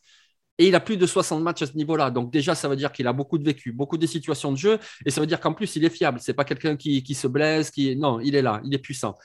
Et 0.58 0.68
il 0.68 0.76
a 0.76 0.80
plus 0.80 0.98
de 0.98 1.08
60 1.08 1.42
matchs 1.42 1.64
à 1.64 1.66
ce 1.66 1.74
niveau-là. 1.74 2.12
Donc 2.12 2.32
déjà, 2.32 2.54
ça 2.54 2.68
veut 2.68 2.76
dire 2.76 2.92
qu'il 2.92 3.08
a 3.08 3.14
beaucoup 3.14 3.40
de 3.40 3.44
vécu, 3.44 3.72
beaucoup 3.72 3.98
de 3.98 4.06
situations 4.06 4.52
de 4.52 4.58
jeu. 4.58 4.80
Et 5.06 5.10
ça 5.10 5.20
veut 5.20 5.28
dire 5.28 5.40
qu'en 5.40 5.54
plus, 5.54 5.76
il 5.76 5.84
est 5.86 5.90
fiable. 5.90 6.20
C'est 6.22 6.34
pas 6.34 6.44
quelqu'un 6.44 6.76
qui, 6.76 7.16
se 7.16 7.28
blesse. 7.28 7.72
Non, 7.98 8.20
il 8.20 8.36
est 8.36 8.44
là, 8.44 8.62
il 8.64 8.74
est 8.74 8.80
puissant. 8.80 9.16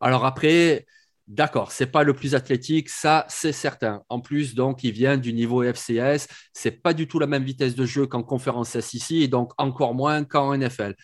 Alors 0.00 0.24
après, 0.24 0.86
D'accord, 1.30 1.70
c'est 1.70 1.86
pas 1.86 2.02
le 2.02 2.12
plus 2.12 2.34
athlétique, 2.34 2.88
ça 2.88 3.24
c'est 3.28 3.52
certain. 3.52 4.02
En 4.08 4.18
plus, 4.18 4.56
donc, 4.56 4.82
il 4.82 4.90
vient 4.90 5.16
du 5.16 5.32
niveau 5.32 5.62
FCS, 5.62 6.26
c'est 6.52 6.82
pas 6.82 6.92
du 6.92 7.06
tout 7.06 7.20
la 7.20 7.28
même 7.28 7.44
vitesse 7.44 7.76
de 7.76 7.86
jeu 7.86 8.08
qu'en 8.08 8.24
conférence 8.24 8.70
SEC 8.70 9.12
et 9.12 9.28
donc 9.28 9.52
encore 9.56 9.94
moins 9.94 10.24
qu'en 10.24 10.56
NFL. 10.56 10.96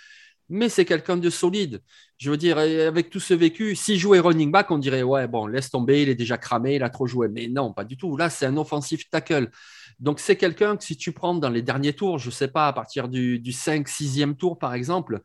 Mais 0.48 0.68
c'est 0.68 0.84
quelqu'un 0.84 1.16
de 1.16 1.28
solide. 1.28 1.82
Je 2.18 2.30
veux 2.30 2.36
dire, 2.36 2.58
avec 2.58 3.10
tout 3.10 3.20
ce 3.20 3.34
vécu, 3.34 3.74
s'il 3.74 3.98
jouait 3.98 4.20
running 4.20 4.52
back, 4.52 4.70
on 4.70 4.78
dirait 4.78 5.02
ouais, 5.02 5.26
bon, 5.26 5.46
laisse 5.46 5.70
tomber, 5.70 6.02
il 6.02 6.08
est 6.08 6.14
déjà 6.14 6.38
cramé, 6.38 6.76
il 6.76 6.82
a 6.82 6.90
trop 6.90 7.06
joué. 7.06 7.28
Mais 7.28 7.48
non, 7.48 7.72
pas 7.72 7.84
du 7.84 7.96
tout. 7.96 8.16
Là, 8.16 8.30
c'est 8.30 8.46
un 8.46 8.56
offensif 8.56 9.10
tackle. 9.10 9.50
Donc, 9.98 10.20
c'est 10.20 10.36
quelqu'un 10.36 10.76
que 10.76 10.84
si 10.84 10.96
tu 10.96 11.12
prends 11.12 11.34
dans 11.34 11.50
les 11.50 11.62
derniers 11.62 11.94
tours, 11.94 12.18
je 12.18 12.28
ne 12.28 12.32
sais 12.32 12.48
pas, 12.48 12.68
à 12.68 12.72
partir 12.72 13.08
du, 13.08 13.38
du 13.38 13.52
5, 13.52 13.88
6e 13.88 14.36
tour, 14.36 14.58
par 14.58 14.74
exemple, 14.74 15.20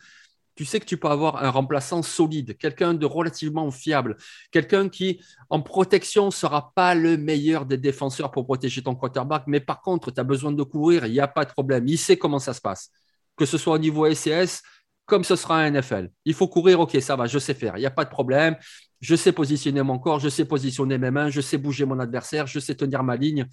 tu 0.55 0.65
sais 0.65 0.80
que 0.80 0.86
tu 0.86 0.97
peux 0.97 1.07
avoir 1.07 1.43
un 1.43 1.49
remplaçant 1.49 2.01
solide, 2.01 2.57
quelqu'un 2.57 2.93
de 2.93 3.05
relativement 3.05 3.69
fiable, 3.72 4.17
quelqu'un 4.51 4.89
qui, 4.89 5.22
en 5.49 5.61
protection, 5.61 6.28
ne 6.28 6.32
sera 6.32 6.72
pas 6.76 6.93
le 6.93 7.17
meilleur 7.17 7.65
des 7.65 7.78
défenseurs 7.78 8.32
pour 8.32 8.45
protéger 8.45 8.84
ton 8.84 8.95
quarterback, 8.95 9.43
mais 9.47 9.59
par 9.59 9.82
contre, 9.82 10.11
tu 10.11 10.19
as 10.19 10.24
besoin 10.24 10.51
de 10.51 10.63
courir, 10.63 11.05
il 11.05 11.13
n'y 11.13 11.19
a 11.19 11.28
pas 11.28 11.45
de 11.45 11.51
problème. 11.51 11.88
Il 11.88 11.97
sait 11.97 12.17
comment 12.17 12.39
ça 12.39 12.53
se 12.53 12.61
passe. 12.61 12.91
Que 13.38 13.45
ce 13.45 13.57
soit 13.57 13.76
au 13.76 13.80
niveau 13.80 14.05
SCS, 14.05 14.61
comme 15.12 15.26
ce 15.26 15.36
sera 15.36 15.57
un 15.57 15.70
NFL. 15.70 16.09
Il 16.24 16.34
faut 16.34 16.47
courir, 16.47 16.80
ok, 16.80 16.95
ça 17.01 17.18
va, 17.18 17.26
je 17.26 17.38
sais 17.38 17.53
faire, 17.53 17.76
il 17.76 17.82
n'y 17.82 17.86
a 17.86 17.91
pas 17.91 18.05
de 18.05 18.09
problème. 18.09 18.55
Je 19.01 19.14
sais 19.14 19.34
positionner 19.34 19.84
mon 19.84 19.99
corps, 19.99 20.22
je 20.22 20.30
sais 20.30 20.45
positionner 20.45 20.97
mes 20.97 21.12
mains, 21.12 21.30
je 21.30 21.41
sais 21.41 21.57
bouger 21.57 21.84
mon 21.84 21.99
adversaire, 21.99 22.47
je 22.47 22.59
sais 22.62 22.76
tenir 22.76 23.03
ma 23.03 23.18
ligne. 23.18 23.45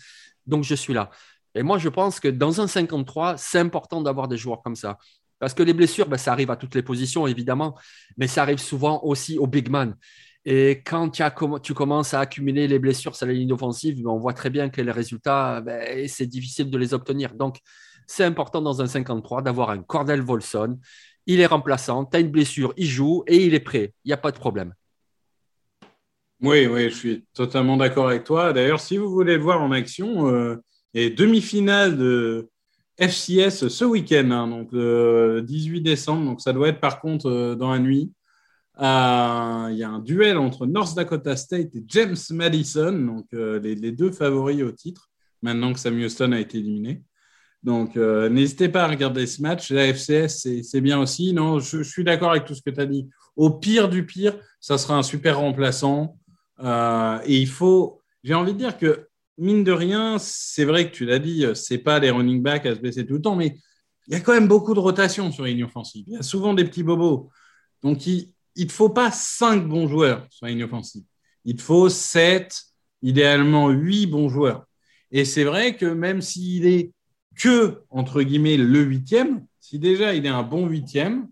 Donc, 0.46 0.62
je 0.62 0.76
suis 0.76 0.94
là. 0.94 1.10
Et 1.56 1.64
moi, 1.64 1.78
je 1.78 1.88
pense 1.88 2.20
que 2.20 2.28
dans 2.28 2.60
un 2.60 2.68
53, 2.68 3.38
c'est 3.38 3.58
important 3.58 4.00
d'avoir 4.00 4.28
des 4.28 4.36
joueurs 4.36 4.62
comme 4.62 4.76
ça. 4.76 4.98
Parce 5.40 5.52
que 5.52 5.64
les 5.64 5.72
blessures, 5.72 6.06
ben, 6.06 6.16
ça 6.16 6.30
arrive 6.30 6.52
à 6.52 6.56
toutes 6.56 6.76
les 6.76 6.82
positions, 6.82 7.26
évidemment, 7.26 7.76
mais 8.16 8.28
ça 8.28 8.42
arrive 8.42 8.58
souvent 8.58 9.00
aussi 9.02 9.36
au 9.36 9.48
big 9.48 9.68
man. 9.68 9.96
Et 10.44 10.80
quand 10.86 11.10
tu, 11.10 11.74
commences 11.74 12.14
à 12.14 12.20
accumuler 12.20 12.68
les 12.68 12.78
blessures 12.78 13.16
sur 13.16 13.26
la 13.26 13.32
ligne 13.32 13.52
offensive, 13.52 14.00
ben, 14.00 14.10
on 14.10 14.18
voit 14.18 14.32
très 14.32 14.50
bien 14.50 14.68
que 14.68 14.80
les 14.80 14.92
résultats, 14.92 15.60
ben, 15.60 16.06
c'est 16.06 16.28
difficile 16.28 16.70
de 16.70 16.78
les 16.78 16.94
obtenir. 16.94 17.34
Donc, 17.34 17.58
c'est 18.06 18.24
important 18.24 18.62
dans 18.62 18.80
un 18.80 18.86
53 18.86 19.42
d'avoir 19.42 19.70
un 19.70 19.82
Cordell 19.82 20.22
Volson. 20.22 20.78
Il 21.28 21.38
est 21.40 21.46
remplaçant, 21.46 22.04
tu 22.04 22.16
as 22.16 22.20
une 22.20 22.30
blessure, 22.30 22.74
il 22.76 22.86
joue 22.86 23.22
et 23.28 23.44
il 23.46 23.54
est 23.54 23.60
prêt. 23.60 23.94
Il 24.04 24.08
n'y 24.08 24.14
a 24.14 24.16
pas 24.16 24.32
de 24.32 24.38
problème. 24.38 24.74
Oui, 26.40 26.66
oui, 26.66 26.90
je 26.90 26.94
suis 26.94 27.24
totalement 27.34 27.76
d'accord 27.76 28.08
avec 28.08 28.24
toi. 28.24 28.52
D'ailleurs, 28.52 28.80
si 28.80 28.96
vous 28.96 29.10
voulez 29.10 29.36
le 29.36 29.42
voir 29.42 29.62
en 29.62 29.70
action, 29.70 30.28
euh, 30.28 30.56
et 30.94 31.10
demi-finale 31.10 31.96
de, 31.96 32.48
FCS 32.98 33.68
ce 33.68 33.84
week-end, 33.84 34.30
hein, 34.32 34.48
donc 34.48 34.70
le 34.72 35.40
18 35.46 35.82
décembre. 35.82 36.24
Donc 36.24 36.40
ça 36.40 36.52
doit 36.52 36.68
être 36.68 36.80
par 36.80 37.00
contre 37.00 37.26
euh, 37.26 37.54
dans 37.54 37.70
la 37.72 37.78
nuit. 37.78 38.12
Il 38.80 38.82
y 38.82 39.82
a 39.82 39.88
un 39.88 39.98
duel 39.98 40.38
entre 40.38 40.66
North 40.66 40.94
Dakota 40.94 41.36
State 41.36 41.74
et 41.74 41.84
James 41.88 42.16
Madison, 42.30 42.92
donc 42.92 43.26
euh, 43.34 43.58
les, 43.58 43.92
deux 43.92 44.12
favoris 44.12 44.62
au 44.62 44.70
titre, 44.70 45.10
maintenant 45.42 45.72
que 45.72 45.80
Sam 45.80 45.98
Houston 45.98 46.30
a 46.30 46.38
été 46.38 46.58
éliminé. 46.58 47.02
Donc 47.62 47.96
n'hésitez 47.96 48.68
pas 48.68 48.84
à 48.84 48.88
regarder 48.88 49.26
ce 49.26 49.42
match. 49.42 49.70
La 49.70 49.92
FCS, 49.92 50.62
c'est 50.62 50.80
bien 50.80 51.00
aussi. 51.00 51.32
Non, 51.32 51.58
je, 51.58 51.82
suis 51.82 52.04
d'accord 52.04 52.30
avec 52.30 52.44
tout 52.44 52.54
ce 52.54 52.62
que 52.62 52.70
tu 52.70 52.80
as 52.80 52.86
dit. 52.86 53.08
Au 53.36 53.50
pire 53.50 53.88
du 53.88 54.06
pire, 54.06 54.36
ça 54.60 54.78
sera 54.78 54.96
un 54.96 55.02
super 55.02 55.38
remplaçant. 55.38 56.16
et 56.60 57.36
il 57.36 57.48
faut, 57.48 58.00
j'ai 58.22 58.34
envie 58.34 58.52
de 58.52 58.58
dire 58.58 58.78
que 58.78 59.08
mine 59.38 59.64
de 59.64 59.72
rien, 59.72 60.18
c'est 60.18 60.64
vrai 60.64 60.88
que 60.88 60.94
tu 60.94 61.04
l'as 61.04 61.18
dit, 61.18 61.44
c'est 61.54 61.78
pas 61.78 61.98
les 61.98 62.10
running 62.10 62.42
backs 62.42 62.66
à 62.66 62.74
se 62.74 62.80
blesser 62.80 63.06
tout 63.06 63.14
le 63.14 63.22
temps, 63.22 63.36
mais 63.36 63.56
il 64.08 64.14
y 64.14 64.16
a 64.16 64.20
quand 64.20 64.32
même 64.32 64.48
beaucoup 64.48 64.74
de 64.74 64.80
rotation 64.80 65.30
sur 65.30 65.44
une 65.44 65.62
offensive. 65.62 66.04
Il 66.06 66.14
y 66.14 66.16
a 66.16 66.22
souvent 66.22 66.54
des 66.54 66.64
petits 66.64 66.82
bobos. 66.82 67.30
Donc, 67.82 68.06
il 68.06 68.32
ne 68.56 68.68
faut 68.68 68.88
pas 68.88 69.10
cinq 69.10 69.68
bons 69.68 69.86
joueurs 69.86 70.26
sur 70.30 70.46
une 70.46 70.62
offensive. 70.62 71.04
Il 71.44 71.56
te 71.56 71.62
faut 71.62 71.88
sept, 71.90 72.62
idéalement 73.02 73.68
huit 73.68 74.06
bons 74.06 74.28
joueurs. 74.28 74.66
Et 75.10 75.24
c'est 75.24 75.44
vrai 75.44 75.76
que 75.76 75.86
même 75.86 76.22
s'il 76.22 76.66
est 76.66 76.92
que, 77.38 77.82
entre 77.90 78.22
guillemets, 78.22 78.56
le 78.56 78.80
huitième, 78.80 79.46
si 79.60 79.78
déjà 79.78 80.14
il 80.14 80.26
est 80.26 80.30
un 80.30 80.42
bon 80.42 80.66
huitième, 80.66 81.28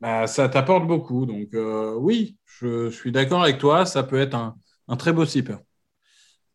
bah, 0.00 0.26
ça 0.26 0.48
t'apporte 0.48 0.86
beaucoup. 0.86 1.26
Donc, 1.26 1.48
euh, 1.54 1.94
oui, 1.94 2.36
je, 2.60 2.90
suis 2.90 3.12
d'accord 3.12 3.42
avec 3.42 3.58
toi, 3.58 3.86
ça 3.86 4.02
peut 4.02 4.20
être 4.20 4.34
un, 4.34 4.56
très 4.96 5.12
beau 5.12 5.24
slipper. 5.24 5.56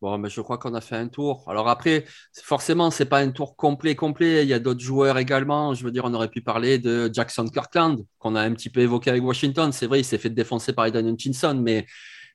Bon, 0.00 0.16
mais 0.16 0.30
je 0.30 0.40
crois 0.40 0.58
qu'on 0.58 0.74
a 0.74 0.80
fait 0.80 0.96
un 0.96 1.08
tour. 1.08 1.44
Alors 1.48 1.68
après, 1.68 2.04
forcément, 2.44 2.90
ce 2.92 3.02
n'est 3.02 3.08
pas 3.08 3.18
un 3.18 3.32
tour 3.32 3.56
complet, 3.56 3.96
complet. 3.96 4.44
Il 4.44 4.48
y 4.48 4.52
a 4.52 4.60
d'autres 4.60 4.80
joueurs 4.80 5.18
également. 5.18 5.74
Je 5.74 5.82
veux 5.82 5.90
dire, 5.90 6.04
on 6.04 6.14
aurait 6.14 6.28
pu 6.28 6.40
parler 6.40 6.78
de 6.78 7.10
Jackson 7.12 7.46
Kirkland, 7.46 8.04
qu'on 8.20 8.36
a 8.36 8.42
un 8.42 8.52
petit 8.52 8.70
peu 8.70 8.80
évoqué 8.80 9.10
avec 9.10 9.24
Washington. 9.24 9.72
C'est 9.72 9.86
vrai, 9.86 10.00
il 10.00 10.04
s'est 10.04 10.18
fait 10.18 10.30
défoncer 10.30 10.72
par 10.72 10.86
Eden 10.86 11.08
Hutchinson, 11.08 11.60
mais, 11.60 11.84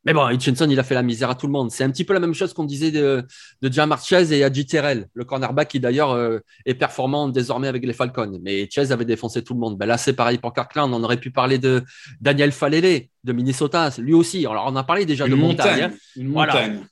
mais 0.05 0.13
bon, 0.13 0.29
Hutchinson, 0.29 0.67
il 0.69 0.79
a 0.79 0.83
fait 0.83 0.95
la 0.95 1.03
misère 1.03 1.29
à 1.29 1.35
tout 1.35 1.47
le 1.47 1.53
monde. 1.53 1.71
C'est 1.71 1.83
un 1.83 1.89
petit 1.89 2.03
peu 2.03 2.13
la 2.13 2.19
même 2.19 2.33
chose 2.33 2.53
qu'on 2.53 2.65
disait 2.65 2.91
de, 2.91 3.25
de 3.61 3.71
John 3.71 3.93
et 4.11 4.43
Adji 4.43 4.65
Terrell, 4.65 5.07
le 5.13 5.23
cornerback 5.23 5.69
qui 5.69 5.79
d'ailleurs 5.79 6.11
euh, 6.11 6.39
est 6.65 6.73
performant 6.73 7.29
désormais 7.29 7.69
avec 7.69 7.85
les 7.85 7.93
Falcons. 7.93 8.39
Mais 8.41 8.67
Chase 8.69 8.91
avait 8.91 9.05
défoncé 9.05 9.43
tout 9.43 9.53
le 9.53 9.59
monde. 9.59 9.77
Ben 9.77 9.85
là, 9.85 9.97
c'est 9.97 10.13
pareil 10.13 10.37
pour 10.37 10.53
Kirkland. 10.53 10.93
On 10.93 11.03
aurait 11.03 11.17
pu 11.17 11.31
parler 11.31 11.57
de 11.57 11.83
Daniel 12.19 12.51
Falele 12.51 13.07
de 13.23 13.33
Minnesota, 13.33 13.89
lui 13.97 14.13
aussi. 14.13 14.45
Alors, 14.45 14.65
on 14.67 14.75
a 14.75 14.83
parlé 14.83 15.05
déjà 15.05 15.27
de 15.27 15.35
montagne. 15.35 15.83
Hein. 15.83 15.91
Une 16.17 16.27
montagne. 16.29 16.85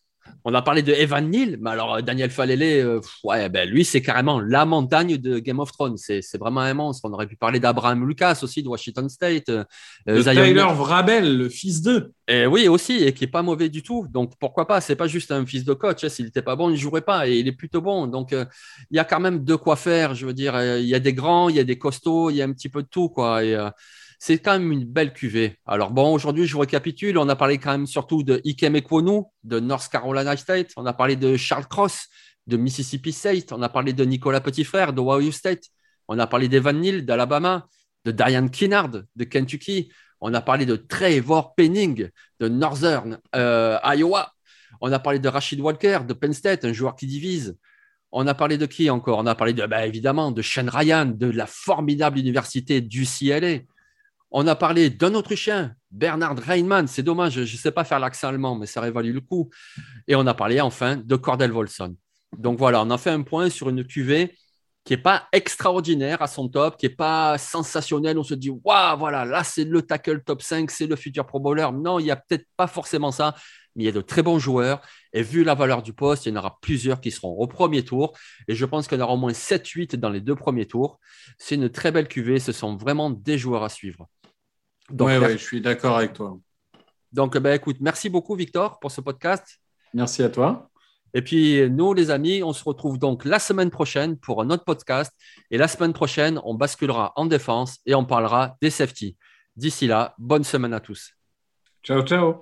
On 0.43 0.53
a 0.53 0.61
parlé 0.61 0.81
de 0.81 0.91
Evan 0.93 1.29
Neal, 1.29 1.57
mais 1.61 1.69
alors 1.69 1.95
euh, 1.95 2.01
Daniel 2.01 2.29
Falele, 2.29 2.63
euh, 2.63 2.99
ouais, 3.23 3.49
ben, 3.49 3.69
lui, 3.69 3.85
c'est 3.85 4.01
carrément 4.01 4.39
la 4.39 4.65
montagne 4.65 5.17
de 5.17 5.39
Game 5.39 5.59
of 5.59 5.71
Thrones. 5.71 5.97
C'est, 5.97 6.21
vraiment 6.39 6.61
un 6.61 6.73
monstre. 6.73 7.07
On 7.07 7.13
aurait 7.13 7.27
pu 7.27 7.35
parler 7.35 7.59
d'Abraham 7.59 8.07
Lucas 8.07 8.39
aussi 8.41 8.63
de 8.63 8.67
Washington 8.67 9.07
State. 9.09 9.49
Euh, 9.49 9.63
de 10.07 10.21
Tyler 10.21 10.65
Vrabel, 10.73 11.37
le 11.37 11.49
fils 11.49 11.81
d'eux. 11.81 12.13
Et 12.27 12.45
oui, 12.45 12.67
aussi, 12.67 13.03
et 13.03 13.13
qui 13.13 13.25
est 13.25 13.27
pas 13.27 13.41
mauvais 13.41 13.69
du 13.69 13.83
tout. 13.83 14.07
Donc 14.09 14.33
pourquoi 14.39 14.67
pas? 14.67 14.81
C'est 14.81 14.95
pas 14.95 15.07
juste 15.07 15.31
un 15.31 15.45
fils 15.45 15.63
de 15.63 15.73
coach. 15.73 16.03
Hein. 16.03 16.09
S'il 16.09 16.25
n'était 16.25 16.41
pas 16.41 16.55
bon, 16.55 16.69
il 16.69 16.73
ne 16.73 16.77
jouerait 16.77 17.01
pas. 17.01 17.27
Et 17.27 17.39
il 17.39 17.47
est 17.47 17.51
plutôt 17.51 17.81
bon. 17.81 18.07
Donc 18.07 18.31
il 18.31 18.95
y 18.95 18.99
a 18.99 19.03
quand 19.03 19.19
même 19.19 19.43
de 19.43 19.55
quoi 19.55 19.75
faire. 19.75 20.15
Je 20.15 20.25
veux 20.25 20.33
dire, 20.33 20.59
il 20.77 20.87
y 20.87 20.95
a 20.95 20.99
des 20.99 21.13
grands, 21.13 21.49
il 21.49 21.55
y 21.55 21.59
a 21.59 21.63
des 21.63 21.77
costauds, 21.77 22.29
il 22.29 22.37
y 22.37 22.41
a 22.41 22.45
un 22.45 22.53
petit 22.53 22.69
peu 22.69 22.81
de 22.81 22.87
tout, 22.87 23.09
quoi. 23.09 23.43
Et, 23.43 23.57
c'est 24.23 24.37
quand 24.37 24.51
même 24.59 24.71
une 24.71 24.85
belle 24.85 25.13
cuvée. 25.13 25.57
Alors 25.65 25.89
bon, 25.89 26.13
aujourd'hui, 26.13 26.45
je 26.45 26.53
vous 26.53 26.59
récapitule. 26.59 27.17
On 27.17 27.27
a 27.27 27.35
parlé 27.35 27.57
quand 27.57 27.71
même 27.71 27.87
surtout 27.87 28.21
de 28.21 28.39
Ikem 28.43 28.75
Ekwonu 28.75 29.23
de 29.43 29.59
North 29.59 29.91
Carolina 29.91 30.37
State. 30.37 30.73
On 30.77 30.85
a 30.85 30.93
parlé 30.93 31.15
de 31.15 31.37
Charles 31.37 31.65
Cross 31.65 32.07
de 32.45 32.55
Mississippi 32.55 33.13
State. 33.13 33.51
On 33.51 33.63
a 33.63 33.69
parlé 33.69 33.93
de 33.93 34.05
Nicolas 34.05 34.39
Petitfrère 34.39 34.93
de 34.93 35.01
Ohio 35.01 35.31
State. 35.31 35.63
On 36.07 36.19
a 36.19 36.27
parlé 36.27 36.49
d'Evan 36.49 36.79
Neal 36.79 37.03
d'Alabama, 37.03 37.67
de 38.05 38.11
Diane 38.11 38.51
Kinnard 38.51 38.89
de 38.89 39.23
Kentucky. 39.23 39.91
On 40.19 40.35
a 40.35 40.41
parlé 40.41 40.67
de 40.67 40.75
Trevor 40.75 41.55
Penning 41.55 42.07
de 42.39 42.47
Northern 42.47 43.17
euh, 43.35 43.79
Iowa. 43.83 44.31
On 44.81 44.91
a 44.91 44.99
parlé 44.99 45.17
de 45.17 45.29
Rashid 45.29 45.59
Walker 45.59 46.01
de 46.07 46.13
Penn 46.13 46.33
State, 46.33 46.63
un 46.63 46.73
joueur 46.73 46.95
qui 46.95 47.07
divise. 47.07 47.57
On 48.11 48.27
a 48.27 48.35
parlé 48.35 48.59
de 48.59 48.67
qui 48.67 48.87
encore? 48.91 49.17
On 49.17 49.25
a 49.25 49.33
parlé 49.33 49.53
de, 49.53 49.65
bah, 49.65 49.87
évidemment 49.87 50.31
de 50.31 50.43
Shane 50.43 50.69
Ryan, 50.69 51.07
de 51.07 51.25
la 51.25 51.47
formidable 51.47 52.19
université 52.19 52.81
du 52.81 53.07
CLA. 53.07 53.61
On 54.33 54.47
a 54.47 54.55
parlé 54.55 54.89
d'un 54.89 55.13
Autrichien, 55.13 55.75
Bernard 55.91 56.37
Reinmann. 56.37 56.87
C'est 56.87 57.03
dommage, 57.03 57.33
je 57.33 57.41
ne 57.41 57.45
sais 57.45 57.71
pas 57.71 57.83
faire 57.83 57.99
l'accent 57.99 58.29
allemand, 58.29 58.55
mais 58.55 58.65
ça 58.65 58.79
révalue 58.79 59.13
le 59.13 59.19
coup. 59.19 59.49
Et 60.07 60.15
on 60.15 60.25
a 60.25 60.33
parlé 60.33 60.61
enfin 60.61 60.95
de 60.95 61.15
Cordell 61.17 61.51
Volson. 61.51 61.97
Donc 62.37 62.57
voilà, 62.57 62.81
on 62.81 62.89
a 62.91 62.97
fait 62.97 63.09
un 63.09 63.23
point 63.23 63.49
sur 63.49 63.67
une 63.67 63.83
cuvée 63.83 64.33
qui 64.85 64.93
n'est 64.93 65.01
pas 65.01 65.27
extraordinaire 65.33 66.21
à 66.21 66.27
son 66.27 66.47
top, 66.47 66.77
qui 66.77 66.87
n'est 66.87 66.95
pas 66.95 67.37
sensationnelle. 67.37 68.17
On 68.17 68.23
se 68.23 68.33
dit, 68.33 68.49
waouh, 68.49 68.97
voilà, 68.97 69.25
là, 69.25 69.43
c'est 69.43 69.65
le 69.65 69.81
tackle 69.81 70.23
top 70.23 70.41
5, 70.41 70.71
c'est 70.71 70.87
le 70.87 70.95
futur 70.95 71.25
Pro 71.27 71.41
Bowler. 71.41 71.67
Non, 71.73 71.99
il 71.99 72.05
n'y 72.05 72.11
a 72.11 72.15
peut-être 72.15 72.47
pas 72.55 72.67
forcément 72.67 73.11
ça, 73.11 73.35
mais 73.75 73.83
il 73.83 73.85
y 73.85 73.89
a 73.89 73.91
de 73.91 74.01
très 74.01 74.23
bons 74.23 74.39
joueurs. 74.39 74.81
Et 75.11 75.23
vu 75.23 75.43
la 75.43 75.55
valeur 75.55 75.83
du 75.83 75.91
poste, 75.91 76.25
il 76.25 76.29
y 76.29 76.31
en 76.31 76.39
aura 76.39 76.57
plusieurs 76.61 77.01
qui 77.01 77.11
seront 77.11 77.33
au 77.33 77.47
premier 77.47 77.83
tour. 77.83 78.17
Et 78.47 78.55
je 78.55 78.65
pense 78.65 78.87
qu'il 78.87 78.97
y 78.97 79.01
en 79.01 79.03
aura 79.03 79.13
au 79.13 79.17
moins 79.17 79.33
7-8 79.33 79.97
dans 79.97 80.09
les 80.09 80.21
deux 80.21 80.35
premiers 80.35 80.67
tours. 80.67 80.99
C'est 81.37 81.55
une 81.55 81.69
très 81.69 81.91
belle 81.91 82.07
cuvée. 82.07 82.39
Ce 82.39 82.53
sont 82.53 82.77
vraiment 82.77 83.09
des 83.09 83.37
joueurs 83.37 83.63
à 83.63 83.69
suivre. 83.69 84.07
Oui, 84.99 85.17
ouais, 85.17 85.37
je 85.37 85.43
suis 85.43 85.61
d'accord 85.61 85.97
avec 85.97 86.13
toi. 86.13 86.37
Donc, 87.11 87.37
ben, 87.37 87.53
écoute, 87.53 87.77
merci 87.81 88.09
beaucoup, 88.09 88.35
Victor, 88.35 88.79
pour 88.79 88.91
ce 88.91 89.01
podcast. 89.01 89.59
Merci 89.93 90.23
à 90.23 90.29
toi. 90.29 90.69
Et 91.13 91.21
puis, 91.21 91.69
nous, 91.69 91.93
les 91.93 92.09
amis, 92.09 92.41
on 92.41 92.53
se 92.53 92.63
retrouve 92.63 92.97
donc 92.97 93.25
la 93.25 93.39
semaine 93.39 93.69
prochaine 93.69 94.17
pour 94.17 94.41
un 94.41 94.49
autre 94.49 94.63
podcast. 94.63 95.11
Et 95.49 95.57
la 95.57 95.67
semaine 95.67 95.93
prochaine, 95.93 96.39
on 96.45 96.53
basculera 96.53 97.11
en 97.15 97.25
défense 97.25 97.79
et 97.85 97.95
on 97.95 98.05
parlera 98.05 98.55
des 98.61 98.69
safety. 98.69 99.17
D'ici 99.55 99.87
là, 99.87 100.15
bonne 100.17 100.45
semaine 100.45 100.73
à 100.73 100.79
tous. 100.79 101.11
Ciao, 101.83 102.01
ciao. 102.03 102.41